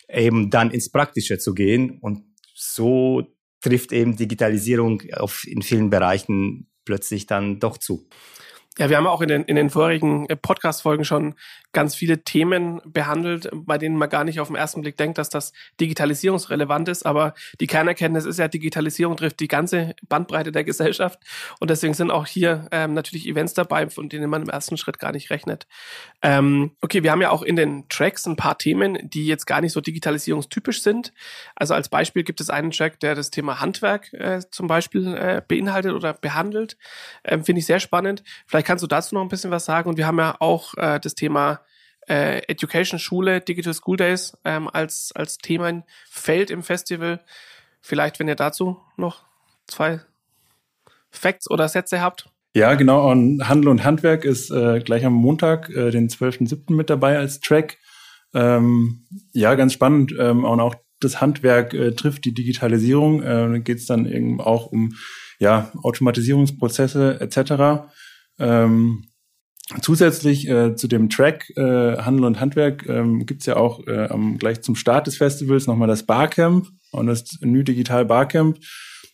eben 0.10 0.50
dann 0.50 0.72
ins 0.72 0.92
Praktische 0.92 1.38
zu 1.38 1.54
gehen. 1.54 2.00
Und 2.02 2.24
so 2.56 3.24
trifft 3.62 3.92
eben 3.92 4.16
Digitalisierung 4.16 5.04
auf, 5.14 5.46
in 5.46 5.62
vielen 5.62 5.90
Bereichen 5.90 6.70
plötzlich 6.86 7.28
dann 7.28 7.60
doch 7.60 7.78
zu. 7.78 8.08
Ja, 8.78 8.90
wir 8.90 8.98
haben 8.98 9.08
auch 9.08 9.22
in 9.22 9.28
den, 9.28 9.44
in 9.44 9.56
den 9.56 9.72
vorigen 9.72 10.30
äh, 10.30 10.36
Podcast-Folgen 10.36 11.04
schon 11.04 11.34
ganz 11.78 11.94
viele 11.94 12.24
Themen 12.24 12.82
behandelt, 12.86 13.52
bei 13.54 13.78
denen 13.78 13.98
man 13.98 14.10
gar 14.10 14.24
nicht 14.24 14.40
auf 14.40 14.48
den 14.48 14.56
ersten 14.56 14.82
Blick 14.82 14.98
denkt, 14.98 15.20
dass 15.20 15.30
das 15.30 15.54
digitalisierungsrelevant 15.80 16.90
ist. 16.90 17.06
Aber 17.06 17.36
die 17.60 17.68
Kernerkenntnis 17.68 18.26
ist 18.26 18.40
ja, 18.40 18.48
Digitalisierung 18.48 19.16
trifft 19.16 19.40
die 19.40 19.48
ganze 19.48 19.94
Bandbreite 20.10 20.52
der 20.52 20.64
Gesellschaft. 20.64 21.20
Und 21.60 21.70
deswegen 21.70 21.94
sind 21.94 22.10
auch 22.10 22.26
hier 22.26 22.68
ähm, 22.72 22.96
natürlich 22.96 23.28
Events 23.28 23.54
dabei, 23.54 23.92
von 23.92 24.10
denen 24.10 24.28
man 24.28 24.42
im 24.42 24.50
ersten 24.50 24.76
Schritt 24.76 24.98
gar 24.98 25.12
nicht 25.12 25.30
rechnet. 25.30 25.68
Ähm, 26.24 26.72
okay, 26.82 27.04
wir 27.04 27.12
haben 27.12 27.22
ja 27.22 27.30
auch 27.30 27.44
in 27.44 27.56
den 27.56 27.88
Tracks 27.90 28.26
ein 28.26 28.38
paar 28.38 28.58
Themen, 28.58 28.98
die 29.04 29.28
jetzt 29.28 29.46
gar 29.46 29.62
nicht 29.62 29.74
so 29.74 29.80
digitalisierungstypisch 29.80 30.82
sind. 30.82 31.14
Also 31.56 31.76
als 31.76 31.90
Beispiel 31.90 32.24
gibt 32.24 32.42
es 32.42 32.50
einen 32.50 32.72
Track, 32.72 33.00
der 33.02 33.14
das 33.14 33.30
Thema 33.30 33.60
Handwerk 33.60 34.12
äh, 34.14 34.40
zum 34.50 34.66
Beispiel 34.66 35.14
äh, 35.14 35.44
beinhaltet 35.48 35.94
oder 35.94 36.16
behandelt. 36.16 36.76
Ähm, 37.24 37.44
Finde 37.44 37.60
ich 37.60 37.68
sehr 37.68 37.80
spannend. 37.80 38.24
Vielleicht 38.48 38.66
kannst 38.66 38.84
du 38.84 38.88
dazu 38.88 39.14
noch 39.14 39.22
ein 39.22 39.30
bisschen 39.30 39.52
was 39.52 39.66
sagen? 39.66 39.88
Und 39.88 39.98
wir 39.98 40.08
haben 40.08 40.18
ja 40.18 40.38
auch 40.40 40.74
äh, 40.74 41.00
das 41.00 41.14
Thema 41.14 41.60
äh, 42.08 42.40
Education 42.48 43.00
Schule, 43.00 43.42
Digital 43.42 43.74
School 43.74 43.98
Days 43.98 44.38
ähm, 44.46 44.70
als, 44.72 45.12
als 45.16 45.38
Themenfeld 45.38 46.50
im 46.50 46.64
Festival. 46.64 47.22
Vielleicht, 47.82 48.20
wenn 48.20 48.28
ihr 48.28 48.36
dazu 48.36 48.78
noch 48.96 49.24
zwei 49.68 50.02
Facts 51.10 51.50
oder 51.50 51.68
Sätze 51.68 52.02
habt. 52.02 52.30
Ja, 52.54 52.74
genau. 52.76 53.12
Und 53.12 53.48
Handel 53.48 53.70
und 53.70 53.84
Handwerk 53.84 54.26
ist 54.26 54.50
äh, 54.50 54.80
gleich 54.80 55.06
am 55.06 55.14
Montag, 55.14 55.70
äh, 55.70 55.92
den 55.92 56.10
12.07. 56.10 56.74
mit 56.74 56.90
dabei 56.90 57.18
als 57.18 57.40
Track. 57.40 57.78
Ähm, 58.34 59.06
ja, 59.32 59.56
ganz 59.56 59.74
spannend. 59.74 60.14
Ähm, 60.18 60.44
und 60.44 60.60
auch 60.60 60.76
das 61.00 61.22
Handwerk 61.22 61.74
äh, 61.74 61.92
trifft 61.92 62.26
die 62.26 62.34
Digitalisierung. 62.34 63.22
Äh, 63.22 63.60
geht 63.60 63.78
es 63.78 63.86
dann 63.86 64.06
eben 64.06 64.42
auch 64.42 64.68
um 64.68 64.96
ja, 65.40 65.72
Automatisierungsprozesse 65.84 67.20
etc. 67.22 67.92
Ähm, 68.40 69.06
zusätzlich 69.82 70.48
äh, 70.48 70.76
zu 70.76 70.88
dem 70.88 71.10
Track 71.10 71.52
äh, 71.58 71.98
Handel 71.98 72.26
und 72.26 72.40
Handwerk 72.40 72.88
ähm, 72.88 73.26
gibt 73.26 73.46
ja 73.46 73.58
auch 73.58 73.86
äh, 73.88 74.08
am, 74.08 74.38
gleich 74.38 74.62
zum 74.62 74.76
Start 74.76 75.08
des 75.08 75.18
Festivals 75.18 75.68
nochmal 75.68 75.88
das 75.88 76.04
Barcamp 76.04 76.68
und 76.92 77.08
das 77.08 77.40
New 77.42 77.64
Digital 77.64 78.06
Barcamp, 78.06 78.58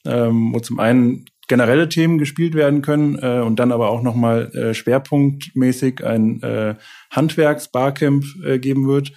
ähm, 0.05 0.53
wo 0.53 0.59
zum 0.59 0.79
einen 0.79 1.25
generelle 1.47 1.89
Themen 1.89 2.19
gespielt 2.19 2.53
werden 2.53 2.81
können 2.81 3.17
äh, 3.21 3.41
und 3.41 3.59
dann 3.59 3.71
aber 3.71 3.89
auch 3.89 4.01
nochmal 4.01 4.55
äh, 4.55 4.73
schwerpunktmäßig 4.73 6.05
ein 6.05 6.41
äh, 6.41 6.75
Handwerks-Barcamp 7.11 8.23
äh, 8.45 8.59
geben 8.59 8.87
wird 8.87 9.11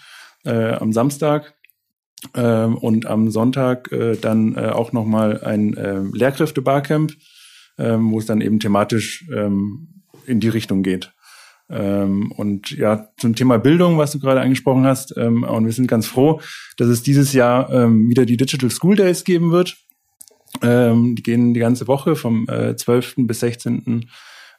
äh, 0.44 0.72
am 0.72 0.92
Samstag. 0.92 1.54
Ähm, 2.34 2.76
und 2.78 3.06
am 3.06 3.30
Sonntag 3.30 3.92
äh, 3.92 4.16
dann 4.16 4.56
äh, 4.56 4.70
auch 4.70 4.92
nochmal 4.92 5.44
ein 5.44 5.76
äh, 5.76 6.00
Lehrkräfte-Barcamp, 6.00 7.12
ähm, 7.78 8.10
wo 8.10 8.18
es 8.18 8.26
dann 8.26 8.40
eben 8.40 8.58
thematisch 8.58 9.28
ähm, 9.32 10.02
in 10.26 10.40
die 10.40 10.48
Richtung 10.48 10.82
geht. 10.82 11.12
Ähm, 11.68 12.30
und 12.32 12.70
ja, 12.70 13.08
zum 13.18 13.34
Thema 13.34 13.58
Bildung, 13.58 13.98
was 13.98 14.12
du 14.12 14.20
gerade 14.20 14.40
angesprochen 14.40 14.84
hast, 14.84 15.16
ähm, 15.16 15.42
und 15.42 15.64
wir 15.66 15.72
sind 15.72 15.88
ganz 15.88 16.06
froh, 16.06 16.40
dass 16.76 16.88
es 16.88 17.02
dieses 17.02 17.32
Jahr 17.32 17.72
ähm, 17.72 18.08
wieder 18.08 18.24
die 18.24 18.36
Digital 18.36 18.70
School 18.70 18.96
Days 18.96 19.24
geben 19.24 19.50
wird. 19.50 19.76
Ähm, 20.62 21.16
die 21.16 21.22
gehen 21.22 21.54
die 21.54 21.60
ganze 21.60 21.88
Woche 21.88 22.16
vom 22.16 22.48
äh, 22.48 22.76
12. 22.76 23.14
bis 23.18 23.40
16. 23.40 24.08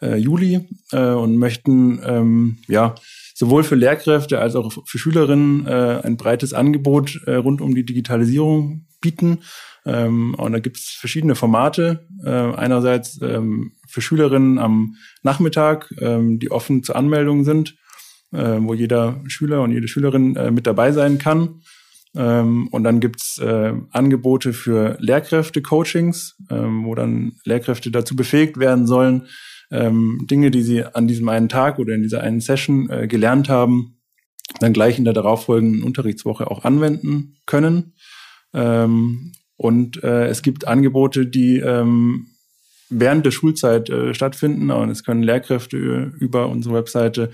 Äh, 0.01 0.17
Juli 0.17 0.67
äh, 0.91 1.11
und 1.11 1.37
möchten 1.37 2.01
ähm, 2.05 2.57
ja 2.67 2.93
sowohl 3.37 3.63
für 3.63 3.75
Lehrkräfte 3.75 4.39
als 4.39 4.55
auch 4.55 4.71
für 4.83 4.97
Schülerinnen 4.97 5.67
äh, 5.67 6.01
ein 6.03 6.17
breites 6.17 6.53
Angebot 6.53 7.21
äh, 7.27 7.35
rund 7.35 7.61
um 7.61 7.75
die 7.75 7.85
Digitalisierung 7.85 8.87
bieten. 8.99 9.43
Ähm, 9.85 10.33
und 10.33 10.53
da 10.53 10.59
gibt 10.59 10.77
es 10.77 10.85
verschiedene 10.85 11.35
Formate. 11.35 12.07
Äh, 12.25 12.31
einerseits 12.31 13.21
ähm, 13.21 13.73
für 13.87 14.01
Schülerinnen 14.01 14.57
am 14.57 14.95
Nachmittag, 15.21 15.93
ähm, 15.99 16.39
die 16.39 16.49
offen 16.49 16.81
zur 16.81 16.95
Anmeldung 16.95 17.43
sind, 17.43 17.75
äh, 18.31 18.57
wo 18.59 18.73
jeder 18.73 19.21
Schüler 19.27 19.61
und 19.61 19.71
jede 19.71 19.87
Schülerin 19.87 20.35
äh, 20.35 20.49
mit 20.49 20.65
dabei 20.65 20.91
sein 20.91 21.19
kann. 21.19 21.61
Ähm, 22.15 22.69
und 22.69 22.83
dann 22.85 22.99
gibt's 22.99 23.37
äh, 23.37 23.73
Angebote 23.91 24.51
für 24.51 24.97
Lehrkräfte-Coachings, 24.99 26.37
ähm, 26.49 26.85
wo 26.85 26.95
dann 26.95 27.33
Lehrkräfte 27.45 27.91
dazu 27.91 28.15
befähigt 28.15 28.57
werden 28.57 28.87
sollen, 28.87 29.27
ähm, 29.71 30.25
Dinge, 30.29 30.51
die 30.51 30.61
sie 30.61 30.83
an 30.83 31.07
diesem 31.07 31.29
einen 31.29 31.49
Tag 31.49 31.79
oder 31.79 31.93
in 31.93 32.03
dieser 32.03 32.21
einen 32.21 32.39
Session 32.41 32.89
äh, 32.89 33.07
gelernt 33.07 33.49
haben, 33.49 33.97
dann 34.59 34.73
gleich 34.73 34.97
in 34.97 35.05
der 35.05 35.13
darauffolgenden 35.13 35.83
Unterrichtswoche 35.83 36.49
auch 36.49 36.63
anwenden 36.63 37.37
können. 37.45 37.93
Ähm, 38.53 39.33
und 39.57 40.03
äh, 40.03 40.27
es 40.27 40.41
gibt 40.41 40.67
Angebote, 40.67 41.25
die 41.25 41.57
ähm, 41.57 42.27
während 42.89 43.25
der 43.25 43.31
Schulzeit 43.31 43.89
äh, 43.89 44.13
stattfinden 44.13 44.71
und 44.71 44.89
es 44.89 45.03
können 45.03 45.23
Lehrkräfte 45.23 45.77
über 45.77 46.47
unsere 46.47 46.75
Webseite 46.75 47.31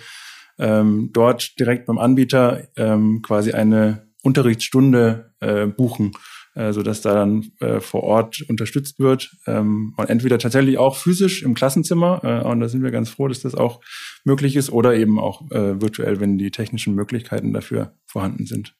ähm, 0.58 1.10
dort 1.14 1.60
direkt 1.60 1.86
beim 1.86 1.98
Anbieter 1.98 2.68
ähm, 2.76 3.22
quasi 3.22 3.52
eine 3.52 4.08
Unterrichtsstunde 4.24 5.34
äh, 5.42 5.68
buchen, 5.68 6.14
äh, 6.56 6.74
so 6.74 6.84
dass 6.84 7.02
da 7.02 7.14
dann 7.14 7.52
äh, 7.60 7.80
vor 7.80 8.04
Ort 8.04 8.42
unterstützt 8.48 9.00
wird 9.00 9.32
ähm, 9.48 9.94
und 9.98 10.10
entweder 10.10 10.38
tatsächlich 10.40 10.78
auch 10.78 10.96
physisch 10.96 11.44
im 11.44 11.54
Klassenzimmer 11.54 12.22
äh, 12.24 12.48
und 12.48 12.60
da 12.60 12.70
sind 12.70 12.84
wir 12.84 12.92
ganz 12.92 13.10
froh, 13.10 13.28
dass 13.28 13.42
das 13.42 13.56
auch 13.56 13.82
möglich 14.24 14.56
ist 14.56 14.72
oder 14.72 14.96
eben 14.96 15.20
auch 15.20 15.50
äh, 15.52 15.82
virtuell, 15.82 16.20
wenn 16.20 16.38
die 16.38 16.52
technischen 16.52 16.96
Möglichkeiten 16.96 17.54
dafür 17.54 17.96
vorhanden 18.06 18.46
sind. 18.46 18.76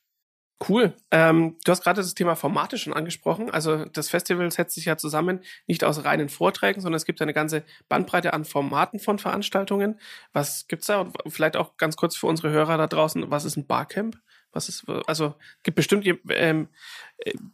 Cool. 0.68 0.94
Ähm, 1.12 1.58
du 1.66 1.72
hast 1.72 1.84
gerade 1.84 2.02
das 2.02 2.14
Thema 2.14 2.36
Formate 2.36 2.78
schon 2.78 2.94
angesprochen. 2.94 3.50
Also 3.50 3.86
das 3.86 4.10
Festival 4.10 4.50
setzt 4.50 4.76
sich 4.76 4.86
ja 4.86 4.96
zusammen 4.96 5.42
nicht 5.68 5.84
aus 5.84 6.06
reinen 6.06 6.30
Vorträgen, 6.30 6.80
sondern 6.80 6.98
es 6.98 7.06
gibt 7.06 7.22
eine 7.22 7.34
ganze 7.34 7.64
Bandbreite 7.90 8.34
an 8.34 8.46
Formaten 8.46 9.00
von 9.00 9.20
Veranstaltungen. 9.20 10.00
Was 10.32 10.68
gibt's 10.68 10.88
da? 10.88 11.02
Und 11.02 11.18
vielleicht 11.28 11.58
auch 11.58 11.76
ganz 11.78 11.98
kurz 11.98 12.16
für 12.16 12.28
unsere 12.28 12.52
Hörer 12.52 12.78
da 12.78 12.88
draußen, 12.88 13.30
was 13.30 13.46
ist 13.46 13.58
ein 13.58 13.68
Barcamp? 13.68 14.18
Was 14.54 14.70
ist, 14.70 14.86
also 15.08 15.36
gibt 15.64 15.76
bestimmt 15.76 16.08
ähm, 16.30 16.68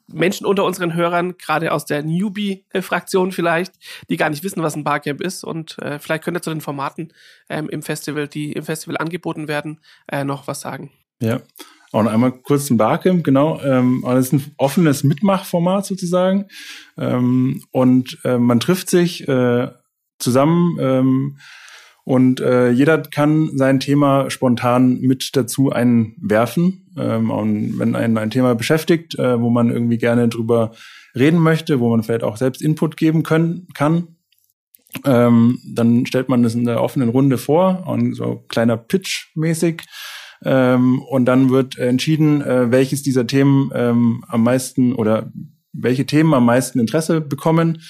Menschen 0.07 0.45
unter 0.45 0.65
unseren 0.65 0.93
Hörern, 0.93 1.37
gerade 1.37 1.71
aus 1.71 1.85
der 1.85 2.03
Newbie-Fraktion 2.03 3.31
vielleicht, 3.31 3.73
die 4.09 4.17
gar 4.17 4.29
nicht 4.29 4.43
wissen, 4.43 4.61
was 4.63 4.75
ein 4.75 4.83
Barcamp 4.83 5.21
ist. 5.21 5.43
Und 5.43 5.77
äh, 5.79 5.99
vielleicht 5.99 6.23
könnt 6.23 6.37
ihr 6.37 6.41
zu 6.41 6.49
den 6.49 6.61
Formaten 6.61 7.13
ähm, 7.49 7.69
im 7.69 7.81
Festival, 7.81 8.27
die 8.27 8.51
im 8.51 8.63
Festival 8.63 8.97
angeboten 8.97 9.47
werden, 9.47 9.79
äh, 10.11 10.23
noch 10.23 10.47
was 10.47 10.61
sagen. 10.61 10.91
Ja, 11.21 11.41
auch 11.91 12.03
noch 12.03 12.11
einmal 12.11 12.31
kurz 12.31 12.69
ein 12.69 12.77
Barcamp, 12.77 13.23
genau. 13.23 13.61
Ähm, 13.61 14.03
das 14.05 14.27
ist 14.27 14.33
ein 14.33 14.53
offenes 14.57 15.03
Mitmachformat 15.03 15.85
sozusagen. 15.85 16.45
Ähm, 16.97 17.63
und 17.71 18.19
äh, 18.23 18.37
man 18.37 18.59
trifft 18.59 18.89
sich 18.89 19.27
äh, 19.27 19.69
zusammen 20.19 20.77
ähm, 20.79 21.37
und 22.09 22.39
äh, 22.39 22.71
jeder 22.71 22.97
kann 23.03 23.55
sein 23.55 23.79
Thema 23.79 24.31
spontan 24.31 24.99
mit 24.99 25.29
dazu 25.35 25.71
einwerfen. 25.71 26.91
Ähm, 26.97 27.29
und 27.29 27.77
wenn 27.77 27.95
einen 27.95 28.17
ein 28.17 28.31
Thema 28.31 28.55
beschäftigt, 28.55 29.19
äh, 29.19 29.39
wo 29.39 29.51
man 29.51 29.69
irgendwie 29.69 29.99
gerne 29.99 30.27
drüber 30.27 30.71
reden 31.15 31.37
möchte, 31.37 31.79
wo 31.79 31.87
man 31.91 32.01
vielleicht 32.01 32.23
auch 32.23 32.37
selbst 32.37 32.63
Input 32.63 32.97
geben 32.97 33.21
können, 33.21 33.67
kann, 33.75 34.07
ähm, 35.05 35.59
dann 35.63 36.07
stellt 36.07 36.29
man 36.29 36.41
das 36.41 36.55
in 36.55 36.65
der 36.65 36.81
offenen 36.81 37.09
Runde 37.09 37.37
vor 37.37 37.83
und 37.85 38.15
so 38.15 38.43
kleiner 38.47 38.75
Pitch 38.75 39.27
mäßig 39.35 39.83
ähm, 40.43 41.03
und 41.03 41.25
dann 41.25 41.51
wird 41.51 41.77
entschieden, 41.77 42.41
äh, 42.41 42.71
welches 42.71 43.03
dieser 43.03 43.27
Themen 43.27 43.69
ähm, 43.75 44.23
am 44.27 44.41
meisten 44.41 44.93
oder 44.95 45.31
welche 45.73 46.07
Themen 46.07 46.33
am 46.33 46.45
meisten 46.47 46.79
Interesse 46.79 47.21
bekommen. 47.21 47.83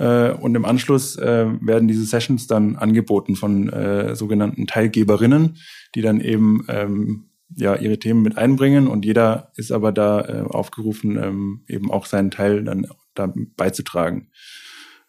Äh, 0.00 0.32
und 0.32 0.54
im 0.54 0.64
Anschluss 0.64 1.16
äh, 1.16 1.46
werden 1.60 1.86
diese 1.86 2.04
Sessions 2.04 2.46
dann 2.46 2.76
angeboten 2.76 3.36
von 3.36 3.68
äh, 3.68 4.16
sogenannten 4.16 4.66
Teilgeberinnen, 4.66 5.58
die 5.94 6.00
dann 6.00 6.20
eben 6.20 6.64
ähm, 6.68 7.26
ja 7.54 7.76
ihre 7.76 7.98
Themen 7.98 8.22
mit 8.22 8.38
einbringen 8.38 8.88
und 8.88 9.04
jeder 9.04 9.52
ist 9.56 9.72
aber 9.72 9.92
da 9.92 10.20
äh, 10.22 10.40
aufgerufen, 10.40 11.18
ähm, 11.22 11.64
eben 11.68 11.90
auch 11.90 12.06
seinen 12.06 12.30
Teil 12.30 12.64
dann 12.64 12.86
da 13.14 13.32
beizutragen. 13.56 14.28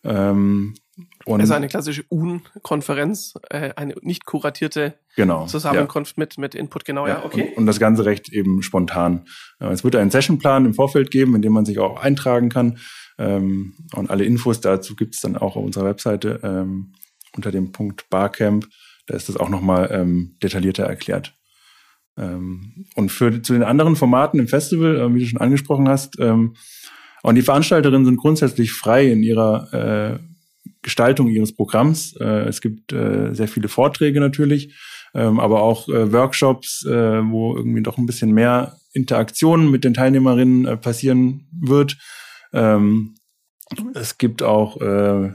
Ähm, 0.03 0.73
und 1.25 1.41
also 1.41 1.53
eine 1.53 1.67
klassische 1.67 2.03
UN-Konferenz, 2.09 3.33
äh, 3.49 3.71
eine 3.75 3.95
nicht 4.01 4.25
kuratierte 4.25 4.95
genau, 5.15 5.45
Zusammenkunft 5.45 6.17
ja. 6.17 6.21
mit, 6.21 6.37
mit 6.37 6.55
Input, 6.55 6.85
genau, 6.85 7.07
ja, 7.07 7.19
ja 7.19 7.25
okay. 7.25 7.49
Und, 7.49 7.57
und, 7.57 7.65
das 7.65 7.79
Ganze 7.79 8.05
recht 8.05 8.29
eben 8.29 8.61
spontan. 8.61 9.25
Äh, 9.59 9.67
es 9.67 9.83
wird 9.83 9.95
einen 9.95 10.11
Sessionplan 10.11 10.65
im 10.65 10.73
Vorfeld 10.73 11.11
geben, 11.11 11.35
in 11.35 11.41
dem 11.41 11.53
man 11.53 11.65
sich 11.65 11.79
auch 11.79 12.01
eintragen 12.01 12.49
kann. 12.49 12.77
Ähm, 13.17 13.73
und 13.93 14.09
alle 14.09 14.23
Infos 14.23 14.61
dazu 14.61 14.95
gibt 14.95 15.15
es 15.15 15.21
dann 15.21 15.37
auch 15.37 15.55
auf 15.55 15.63
unserer 15.63 15.85
Webseite 15.85 16.39
ähm, 16.43 16.93
unter 17.35 17.51
dem 17.51 17.71
Punkt 17.71 18.09
Barcamp. 18.09 18.67
Da 19.07 19.15
ist 19.15 19.29
das 19.29 19.37
auch 19.37 19.49
nochmal 19.49 19.89
ähm, 19.91 20.37
detaillierter 20.41 20.83
erklärt. 20.83 21.33
Ähm, 22.17 22.85
und 22.95 23.11
für 23.11 23.41
zu 23.41 23.53
den 23.53 23.63
anderen 23.63 23.95
Formaten 23.95 24.39
im 24.39 24.47
Festival, 24.47 24.97
äh, 24.97 25.13
wie 25.13 25.19
du 25.19 25.25
schon 25.25 25.41
angesprochen 25.41 25.87
hast, 25.87 26.19
ähm, 26.19 26.55
und 27.23 27.35
die 27.35 27.43
Veranstalterinnen 27.43 28.05
sind 28.05 28.17
grundsätzlich 28.17 28.73
frei 28.73 29.11
in 29.11 29.21
ihrer 29.21 29.73
äh, 29.73 30.30
Gestaltung 30.81 31.27
ihres 31.27 31.55
Programms. 31.55 32.15
Äh, 32.19 32.47
es 32.47 32.61
gibt 32.61 32.93
äh, 32.93 33.33
sehr 33.33 33.47
viele 33.47 33.67
Vorträge 33.67 34.19
natürlich, 34.19 34.75
ähm, 35.13 35.39
aber 35.39 35.61
auch 35.61 35.87
äh, 35.89 36.11
Workshops, 36.11 36.85
äh, 36.85 37.21
wo 37.23 37.55
irgendwie 37.55 37.83
doch 37.83 37.97
ein 37.97 38.05
bisschen 38.05 38.31
mehr 38.31 38.77
Interaktion 38.93 39.69
mit 39.69 39.83
den 39.83 39.93
Teilnehmerinnen 39.93 40.65
äh, 40.65 40.77
passieren 40.77 41.47
wird. 41.51 41.97
Ähm, 42.53 43.15
es 43.93 44.17
gibt 44.17 44.43
auch 44.43 44.81
äh, 44.81 45.31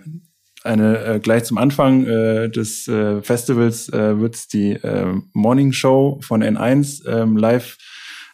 eine 0.62 1.04
äh, 1.04 1.20
gleich 1.20 1.44
zum 1.44 1.58
Anfang 1.58 2.04
äh, 2.06 2.50
des 2.50 2.88
äh, 2.88 3.22
Festivals 3.22 3.88
äh, 3.88 4.18
wird 4.18 4.52
die 4.52 4.72
äh, 4.72 5.14
Morning 5.32 5.72
Show 5.72 6.20
von 6.22 6.42
N1 6.42 7.06
äh, 7.06 7.24
live 7.38 7.78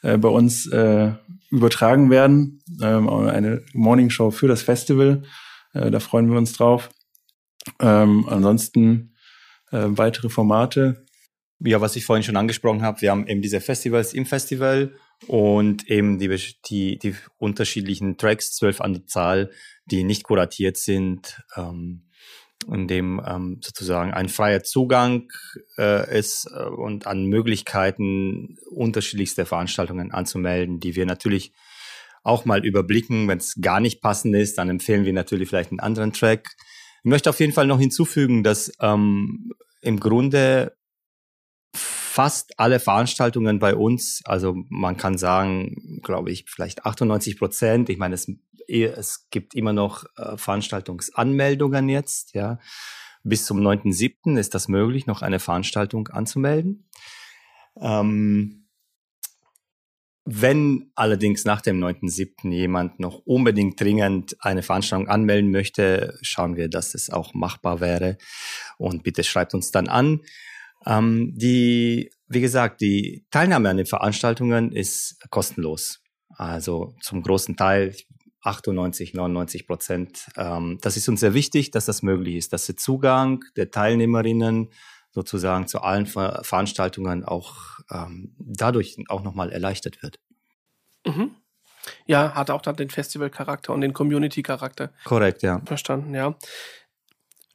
äh, 0.02 0.16
bei 0.16 0.28
uns 0.28 0.66
äh, 0.66 1.12
übertragen 1.50 2.10
werden. 2.10 2.62
Ähm, 2.80 3.08
eine 3.08 3.62
Morning 3.74 4.10
Show 4.10 4.30
für 4.30 4.48
das 4.48 4.62
Festival. 4.62 5.22
Äh, 5.74 5.90
da 5.90 6.00
freuen 6.00 6.30
wir 6.30 6.38
uns 6.38 6.54
drauf. 6.54 6.88
Ähm, 7.80 8.26
ansonsten 8.28 9.14
äh, 9.70 9.84
weitere 9.88 10.28
Formate. 10.28 11.04
Ja, 11.60 11.80
was 11.80 11.96
ich 11.96 12.04
vorhin 12.04 12.24
schon 12.24 12.36
angesprochen 12.36 12.82
habe, 12.82 13.00
wir 13.02 13.10
haben 13.10 13.26
eben 13.28 13.40
diese 13.40 13.60
Festivals 13.60 14.14
im 14.14 14.26
Festival 14.26 14.94
und 15.28 15.88
eben 15.88 16.18
die, 16.18 16.28
die, 16.68 16.98
die 16.98 17.14
unterschiedlichen 17.38 18.18
Tracks, 18.18 18.52
zwölf 18.54 18.80
an 18.80 18.94
der 18.94 19.06
Zahl, 19.06 19.50
die 19.86 20.02
nicht 20.02 20.24
kuratiert 20.24 20.76
sind, 20.76 21.40
ähm, 21.56 22.08
in 22.70 22.88
dem 22.88 23.20
ähm, 23.26 23.60
sozusagen 23.62 24.12
ein 24.12 24.28
freier 24.28 24.62
Zugang 24.62 25.28
äh, 25.78 26.18
ist 26.18 26.48
äh, 26.52 26.64
und 26.64 27.06
an 27.06 27.26
Möglichkeiten 27.26 28.56
unterschiedlichste 28.70 29.46
Veranstaltungen 29.46 30.12
anzumelden, 30.12 30.80
die 30.80 30.94
wir 30.96 31.06
natürlich 31.06 31.52
auch 32.22 32.44
mal 32.44 32.64
überblicken. 32.64 33.28
Wenn 33.28 33.38
es 33.38 33.56
gar 33.60 33.80
nicht 33.80 34.00
passend 34.00 34.36
ist, 34.36 34.58
dann 34.58 34.68
empfehlen 34.68 35.04
wir 35.04 35.12
natürlich 35.12 35.48
vielleicht 35.48 35.70
einen 35.70 35.80
anderen 35.80 36.12
Track. 36.12 36.56
Ich 37.04 37.08
möchte 37.08 37.30
auf 37.30 37.40
jeden 37.40 37.52
Fall 37.52 37.66
noch 37.66 37.80
hinzufügen, 37.80 38.44
dass 38.44 38.72
ähm, 38.80 39.52
im 39.80 39.98
Grunde 39.98 40.76
fast 41.74 42.58
alle 42.60 42.78
Veranstaltungen 42.78 43.58
bei 43.58 43.74
uns, 43.74 44.20
also 44.24 44.54
man 44.68 44.96
kann 44.96 45.18
sagen, 45.18 46.00
glaube 46.02 46.30
ich, 46.30 46.44
vielleicht 46.46 46.84
98 46.84 47.38
Prozent. 47.38 47.88
Ich 47.88 47.98
meine, 47.98 48.14
es, 48.14 48.30
es 48.68 49.28
gibt 49.30 49.54
immer 49.54 49.72
noch 49.72 50.04
äh, 50.16 50.36
Veranstaltungsanmeldungen 50.36 51.88
jetzt, 51.88 52.34
ja. 52.34 52.58
Bis 53.24 53.46
zum 53.46 53.60
9.7. 53.60 54.36
ist 54.38 54.54
das 54.54 54.68
möglich, 54.68 55.06
noch 55.06 55.22
eine 55.22 55.38
Veranstaltung 55.38 56.08
anzumelden. 56.08 56.88
Ähm, 57.80 58.61
wenn 60.24 60.92
allerdings 60.94 61.44
nach 61.44 61.60
dem 61.60 61.82
9.7. 61.82 62.50
jemand 62.52 63.00
noch 63.00 63.22
unbedingt 63.24 63.80
dringend 63.80 64.36
eine 64.40 64.62
Veranstaltung 64.62 65.08
anmelden 65.08 65.50
möchte, 65.50 66.16
schauen 66.22 66.56
wir, 66.56 66.68
dass 66.68 66.94
es 66.94 67.10
auch 67.10 67.34
machbar 67.34 67.80
wäre. 67.80 68.18
Und 68.78 69.02
bitte 69.02 69.24
schreibt 69.24 69.52
uns 69.54 69.72
dann 69.72 69.88
an. 69.88 70.20
Ähm, 70.86 71.32
die, 71.36 72.10
wie 72.28 72.40
gesagt, 72.40 72.80
die 72.80 73.26
Teilnahme 73.30 73.68
an 73.68 73.78
den 73.78 73.86
Veranstaltungen 73.86 74.72
ist 74.72 75.18
kostenlos. 75.30 76.00
Also 76.36 76.94
zum 77.00 77.22
großen 77.22 77.56
Teil 77.56 77.94
98, 78.42 79.14
99 79.14 79.66
Prozent. 79.66 80.28
Ähm, 80.36 80.78
das 80.82 80.96
ist 80.96 81.08
uns 81.08 81.20
sehr 81.20 81.34
wichtig, 81.34 81.70
dass 81.70 81.86
das 81.86 82.02
möglich 82.02 82.36
ist, 82.36 82.52
dass 82.52 82.66
der 82.66 82.76
Zugang 82.76 83.44
der 83.56 83.70
Teilnehmerinnen 83.70 84.70
sozusagen 85.12 85.68
zu 85.68 85.82
allen 85.82 86.06
Ver 86.06 86.40
Veranstaltungen 86.42 87.24
auch 87.24 87.78
ähm, 87.90 88.34
dadurch 88.38 88.96
auch 89.08 89.22
nochmal 89.22 89.52
erleichtert 89.52 90.02
wird. 90.02 90.18
Mhm. 91.06 91.36
Ja, 92.06 92.34
hat 92.34 92.50
auch 92.50 92.62
dann 92.62 92.76
den 92.76 92.90
Festival-Charakter 92.90 93.72
und 93.72 93.80
den 93.80 93.92
Community-Charakter. 93.92 94.92
Korrekt, 95.04 95.42
ja. 95.42 95.60
Verstanden, 95.64 96.14
ja. 96.14 96.36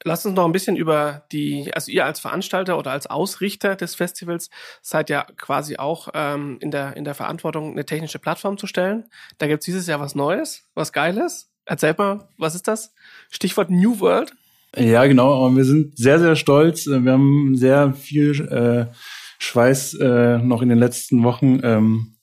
Lass 0.03 0.25
uns 0.25 0.35
noch 0.35 0.45
ein 0.45 0.51
bisschen 0.51 0.75
über 0.75 1.25
die, 1.31 1.73
also 1.73 1.91
ihr 1.91 2.05
als 2.05 2.19
Veranstalter 2.19 2.77
oder 2.77 2.91
als 2.91 3.07
Ausrichter 3.07 3.75
des 3.75 3.95
Festivals 3.95 4.49
seid 4.81 5.09
ja 5.09 5.23
quasi 5.37 5.77
auch 5.77 6.09
ähm, 6.13 6.57
in, 6.61 6.71
der, 6.71 6.95
in 6.95 7.03
der 7.03 7.15
Verantwortung, 7.15 7.71
eine 7.71 7.85
technische 7.85 8.19
Plattform 8.19 8.57
zu 8.57 8.67
stellen. 8.67 9.09
Da 9.37 9.47
gibt 9.47 9.61
es 9.61 9.65
dieses 9.65 9.87
Jahr 9.87 9.99
was 9.99 10.13
Neues, 10.13 10.63
was 10.75 10.93
Geiles. 10.93 11.49
Erzähl 11.65 11.95
mal, 11.97 12.29
was 12.37 12.55
ist 12.55 12.67
das? 12.67 12.93
Stichwort 13.29 13.69
New 13.69 13.99
World. 13.99 14.33
Ja, 14.75 15.05
genau. 15.05 15.45
Aber 15.45 15.55
wir 15.55 15.65
sind 15.65 15.97
sehr, 15.97 16.19
sehr 16.19 16.35
stolz. 16.35 16.87
Wir 16.87 17.11
haben 17.11 17.55
sehr 17.55 17.93
viel 17.93 18.41
äh, 18.47 18.93
Schweiß 19.39 19.95
äh, 19.95 20.37
noch 20.39 20.61
in 20.61 20.69
den 20.69 20.77
letzten 20.77 21.23
Wochen 21.23 21.59
ähm, 21.63 22.17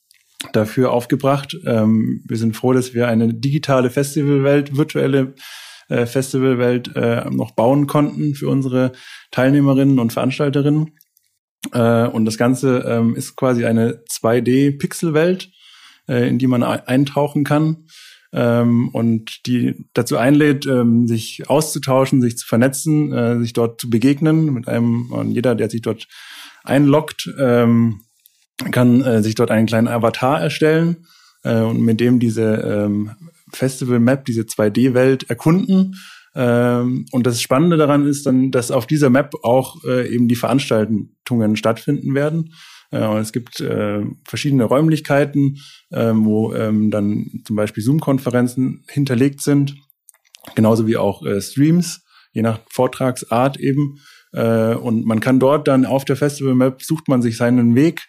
dafür 0.52 0.92
aufgebracht. 0.92 1.56
Ähm, 1.64 2.22
wir 2.26 2.36
sind 2.36 2.56
froh, 2.56 2.72
dass 2.72 2.94
wir 2.94 3.08
eine 3.08 3.32
digitale 3.32 3.90
Festivalwelt, 3.90 4.76
virtuelle 4.76 5.34
äh, 5.88 6.06
Festivalwelt 6.06 6.94
äh, 6.96 7.28
noch 7.30 7.52
bauen 7.52 7.86
konnten 7.86 8.34
für 8.34 8.48
unsere 8.48 8.92
Teilnehmerinnen 9.30 9.98
und 9.98 10.12
Veranstalterinnen. 10.12 10.98
Äh, 11.72 12.06
und 12.06 12.24
das 12.24 12.36
Ganze 12.36 12.84
ähm, 12.86 13.16
ist 13.16 13.36
quasi 13.36 13.64
eine 13.64 14.02
2D-Pixelwelt, 14.10 15.50
äh, 16.08 16.28
in 16.28 16.38
die 16.38 16.46
man 16.46 16.62
eintauchen 16.62 17.44
kann 17.44 17.86
ähm, 18.34 18.88
und 18.88 19.46
die 19.46 19.86
dazu 19.94 20.16
einlädt, 20.16 20.66
ähm, 20.66 21.06
sich 21.06 21.48
auszutauschen, 21.48 22.20
sich 22.20 22.36
zu 22.36 22.46
vernetzen, 22.46 23.12
äh, 23.12 23.38
sich 23.38 23.52
dort 23.52 23.80
zu 23.80 23.88
begegnen 23.88 24.52
mit 24.52 24.68
einem 24.68 25.12
und 25.12 25.30
jeder, 25.30 25.54
der 25.54 25.70
sich 25.70 25.82
dort 25.82 26.08
einloggt, 26.64 27.32
ähm, 27.38 28.00
kann 28.70 29.02
äh, 29.02 29.22
sich 29.22 29.36
dort 29.36 29.50
einen 29.50 29.66
kleinen 29.66 29.88
Avatar 29.88 30.40
erstellen 30.40 31.06
äh, 31.44 31.60
und 31.60 31.80
mit 31.80 32.00
dem 32.00 32.18
diese 32.18 32.54
ähm, 32.54 33.12
Festival 33.52 34.00
Map, 34.00 34.24
diese 34.24 34.42
2D-Welt 34.42 35.30
erkunden. 35.30 35.94
Ähm, 36.34 37.06
und 37.12 37.26
das 37.26 37.40
Spannende 37.40 37.76
daran 37.76 38.06
ist 38.06 38.26
dann, 38.26 38.50
dass 38.50 38.72
auf 38.72 38.86
dieser 38.86 39.10
Map 39.10 39.34
auch 39.42 39.84
äh, 39.84 40.12
eben 40.12 40.26
die 40.26 40.34
Veranstaltungen 40.34 41.56
stattfinden 41.56 42.14
werden. 42.14 42.52
Äh, 42.94 43.06
und 43.06 43.18
es 43.18 43.32
gibt 43.32 43.60
äh, 43.60 44.02
verschiedene 44.26 44.64
Räumlichkeiten, 44.64 45.58
äh, 45.90 46.12
wo 46.14 46.54
ähm, 46.54 46.90
dann 46.90 47.42
zum 47.44 47.56
Beispiel 47.56 47.82
Zoom-Konferenzen 47.82 48.84
hinterlegt 48.88 49.42
sind, 49.42 49.74
genauso 50.54 50.86
wie 50.86 50.96
auch 50.96 51.24
äh, 51.24 51.40
Streams, 51.40 52.04
je 52.32 52.42
nach 52.42 52.60
Vortragsart 52.70 53.58
eben. 53.58 53.98
Und 54.36 55.06
man 55.06 55.20
kann 55.20 55.38
dort 55.38 55.68
dann 55.68 55.86
auf 55.86 56.04
der 56.04 56.16
Festival 56.16 56.56
Map 56.56 56.82
sucht 56.82 57.06
man 57.06 57.22
sich 57.22 57.36
seinen 57.36 57.76
Weg 57.76 58.02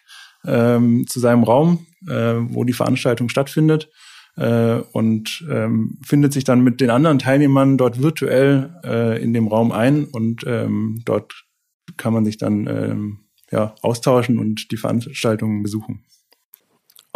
ähm, 0.44 1.06
zu 1.06 1.20
seinem 1.20 1.44
Raum, 1.44 1.86
wo 2.00 2.64
die 2.64 2.72
Veranstaltung 2.72 3.28
stattfindet 3.28 3.88
und 4.34 5.46
ähm, 5.48 6.00
findet 6.04 6.32
sich 6.32 6.42
dann 6.42 6.64
mit 6.64 6.80
den 6.80 6.90
anderen 6.90 7.20
Teilnehmern 7.20 7.78
dort 7.78 8.02
virtuell 8.02 8.74
äh, 8.82 9.22
in 9.22 9.34
dem 9.34 9.46
Raum 9.46 9.70
ein 9.70 10.04
und 10.04 10.42
ähm, 10.48 11.00
dort 11.04 11.32
kann 11.96 12.12
man 12.12 12.24
sich 12.24 12.38
dann 12.38 12.66
ähm, 12.66 13.25
ja, 13.50 13.74
austauschen 13.82 14.38
und 14.38 14.70
die 14.70 14.76
Veranstaltungen 14.76 15.62
besuchen. 15.62 16.04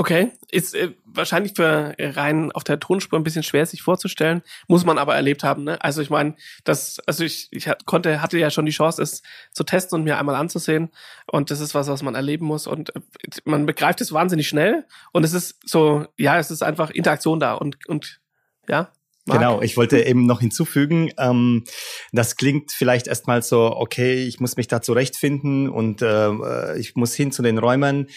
Okay, 0.01 0.33
ist 0.51 0.75
äh, 0.75 0.95
wahrscheinlich 1.05 1.53
für 1.55 1.95
rein 1.99 2.53
auf 2.53 2.65
der 2.65 2.81
Tonspur 2.81 3.19
ein 3.19 3.23
bisschen 3.23 3.43
schwer 3.43 3.67
sich 3.67 3.83
vorzustellen, 3.83 4.41
muss 4.67 4.87
man 4.87 4.97
aber 4.97 5.15
erlebt 5.15 5.45
haben. 5.45 5.65
Ne? 5.65 5.83
Also 5.85 6.01
ich 6.01 6.09
meine, 6.09 6.37
das, 6.65 7.01
also 7.01 7.23
ich, 7.23 7.49
ich 7.51 7.69
konnte, 7.85 8.23
hatte 8.23 8.39
ja 8.39 8.49
schon 8.49 8.65
die 8.65 8.73
Chance, 8.73 9.03
es 9.03 9.21
zu 9.53 9.63
testen 9.63 9.99
und 9.99 10.05
mir 10.05 10.19
einmal 10.19 10.37
anzusehen. 10.37 10.89
Und 11.27 11.51
das 11.51 11.61
ist 11.61 11.75
was, 11.75 11.89
was 11.89 12.03
man 12.03 12.15
erleben 12.15 12.47
muss. 12.47 12.67
Und 12.67 12.97
äh, 12.97 13.01
man 13.45 13.67
begreift 13.67 14.01
es 14.01 14.11
wahnsinnig 14.11 14.49
schnell. 14.49 14.87
Und 15.13 15.25
es 15.25 15.35
ist 15.35 15.69
so, 15.69 16.07
ja, 16.17 16.39
es 16.39 16.51
ist 16.51 16.63
einfach 16.63 16.89
Interaktion 16.89 17.39
da 17.39 17.53
und 17.53 17.87
und 17.87 18.23
ja, 18.71 18.91
Marc? 19.31 19.41
Genau, 19.41 19.63
ich 19.63 19.77
wollte 19.77 20.03
eben 20.05 20.27
noch 20.27 20.41
hinzufügen, 20.41 21.11
ähm, 21.19 21.65
das 22.13 22.37
klingt 22.37 22.73
vielleicht 22.73 23.07
erstmal 23.07 23.43
so, 23.43 23.77
okay, 23.77 24.25
ich 24.25 24.41
muss 24.41 24.57
mich 24.57 24.69
da 24.69 24.83
zurechtfinden 24.83 25.69
und 25.69 26.03
äh, 26.03 26.77
ich 26.79 26.97
muss 26.97 27.15
hin 27.15 27.33
zu 27.33 27.43
den 27.43 27.59
Räumen. 27.59 28.09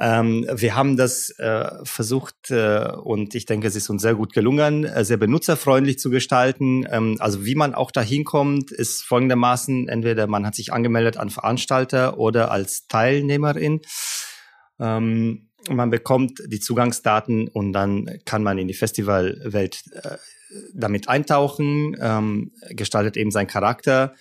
Ähm, 0.00 0.46
wir 0.52 0.74
haben 0.74 0.96
das 0.96 1.30
äh, 1.38 1.70
versucht 1.84 2.50
äh, 2.50 2.90
und 2.92 3.34
ich 3.34 3.46
denke, 3.46 3.66
es 3.66 3.76
ist 3.76 3.90
uns 3.90 4.02
sehr 4.02 4.14
gut 4.14 4.32
gelungen, 4.32 4.84
äh, 4.84 5.04
sehr 5.04 5.16
benutzerfreundlich 5.16 5.98
zu 5.98 6.10
gestalten. 6.10 6.86
Ähm, 6.90 7.16
also 7.20 7.44
wie 7.44 7.54
man 7.54 7.74
auch 7.74 7.90
da 7.90 8.00
hinkommt, 8.00 8.70
ist 8.70 9.02
folgendermaßen, 9.02 9.88
entweder 9.88 10.26
man 10.26 10.46
hat 10.46 10.54
sich 10.54 10.72
angemeldet 10.72 11.16
an 11.16 11.30
Veranstalter 11.30 12.18
oder 12.18 12.50
als 12.50 12.86
Teilnehmerin. 12.88 13.80
Ähm, 14.80 15.48
man 15.68 15.90
bekommt 15.90 16.40
die 16.46 16.60
Zugangsdaten 16.60 17.48
und 17.48 17.72
dann 17.72 18.20
kann 18.24 18.42
man 18.42 18.58
in 18.58 18.68
die 18.68 18.74
Festivalwelt 18.74 19.82
äh, 19.92 20.16
damit 20.74 21.08
eintauchen, 21.08 21.96
ähm, 22.00 22.52
gestaltet 22.70 23.16
eben 23.16 23.30
seinen 23.30 23.46
Charakter 23.46 24.14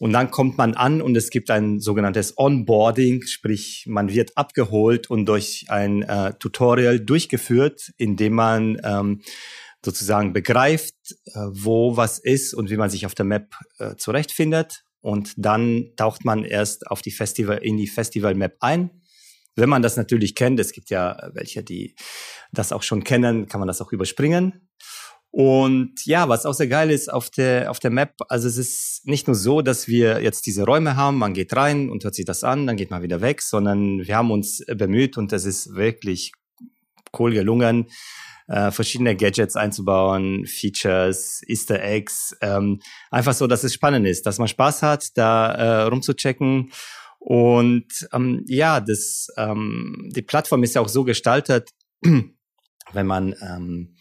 und 0.00 0.14
dann 0.14 0.30
kommt 0.30 0.56
man 0.56 0.72
an 0.72 1.02
und 1.02 1.14
es 1.14 1.28
gibt 1.28 1.50
ein 1.50 1.78
sogenanntes 1.78 2.38
Onboarding, 2.38 3.26
sprich 3.26 3.84
man 3.86 4.08
wird 4.08 4.34
abgeholt 4.34 5.10
und 5.10 5.26
durch 5.26 5.66
ein 5.68 6.00
äh, 6.00 6.32
Tutorial 6.38 7.00
durchgeführt, 7.00 7.92
in 7.98 8.16
dem 8.16 8.32
man 8.32 8.80
ähm, 8.82 9.20
sozusagen 9.84 10.32
begreift, 10.32 10.94
äh, 11.26 11.40
wo 11.50 11.98
was 11.98 12.18
ist 12.18 12.54
und 12.54 12.70
wie 12.70 12.78
man 12.78 12.88
sich 12.88 13.04
auf 13.04 13.14
der 13.14 13.26
Map 13.26 13.54
äh, 13.78 13.94
zurechtfindet. 13.96 14.84
Und 15.02 15.34
dann 15.36 15.92
taucht 15.96 16.24
man 16.24 16.44
erst 16.44 16.86
auf 16.86 17.02
die 17.02 17.10
Festival, 17.10 17.58
in 17.58 17.76
die 17.76 17.86
Festival-Map 17.86 18.56
ein. 18.60 19.02
Wenn 19.54 19.68
man 19.68 19.82
das 19.82 19.98
natürlich 19.98 20.34
kennt, 20.34 20.58
es 20.60 20.72
gibt 20.72 20.88
ja 20.88 21.30
welche, 21.34 21.62
die 21.62 21.94
das 22.52 22.72
auch 22.72 22.82
schon 22.82 23.04
kennen, 23.04 23.48
kann 23.48 23.60
man 23.60 23.68
das 23.68 23.82
auch 23.82 23.92
überspringen. 23.92 24.66
Und 25.32 26.04
ja, 26.06 26.28
was 26.28 26.44
auch 26.44 26.54
sehr 26.54 26.66
geil 26.66 26.90
ist 26.90 27.12
auf 27.12 27.30
der, 27.30 27.70
auf 27.70 27.78
der 27.78 27.90
Map, 27.90 28.14
also 28.28 28.48
es 28.48 28.58
ist 28.58 29.06
nicht 29.06 29.28
nur 29.28 29.36
so, 29.36 29.62
dass 29.62 29.86
wir 29.86 30.22
jetzt 30.22 30.46
diese 30.46 30.64
Räume 30.64 30.96
haben, 30.96 31.18
man 31.18 31.34
geht 31.34 31.54
rein 31.54 31.88
und 31.88 32.02
hört 32.02 32.16
sich 32.16 32.24
das 32.24 32.42
an, 32.42 32.66
dann 32.66 32.76
geht 32.76 32.90
man 32.90 33.02
wieder 33.02 33.20
weg, 33.20 33.40
sondern 33.40 34.00
wir 34.00 34.16
haben 34.16 34.32
uns 34.32 34.64
bemüht 34.66 35.16
und 35.16 35.32
es 35.32 35.44
ist 35.44 35.74
wirklich 35.74 36.32
cool 37.16 37.32
gelungen, 37.32 37.86
äh, 38.48 38.72
verschiedene 38.72 39.14
Gadgets 39.16 39.54
einzubauen, 39.54 40.46
Features, 40.46 41.42
Easter 41.46 41.80
Eggs, 41.80 42.36
ähm, 42.40 42.80
einfach 43.12 43.34
so, 43.34 43.46
dass 43.46 43.62
es 43.62 43.72
spannend 43.72 44.08
ist, 44.08 44.26
dass 44.26 44.38
man 44.38 44.48
Spaß 44.48 44.82
hat, 44.82 45.16
da 45.16 45.52
äh, 45.52 45.82
rumzuchecken. 45.82 46.72
Und 47.20 48.08
ähm, 48.12 48.44
ja, 48.48 48.80
das, 48.80 49.28
ähm, 49.36 50.08
die 50.12 50.22
Plattform 50.22 50.64
ist 50.64 50.74
ja 50.74 50.80
auch 50.80 50.88
so 50.88 51.04
gestaltet, 51.04 51.70
wenn 52.02 53.06
man 53.06 53.36
ähm, 53.40 53.94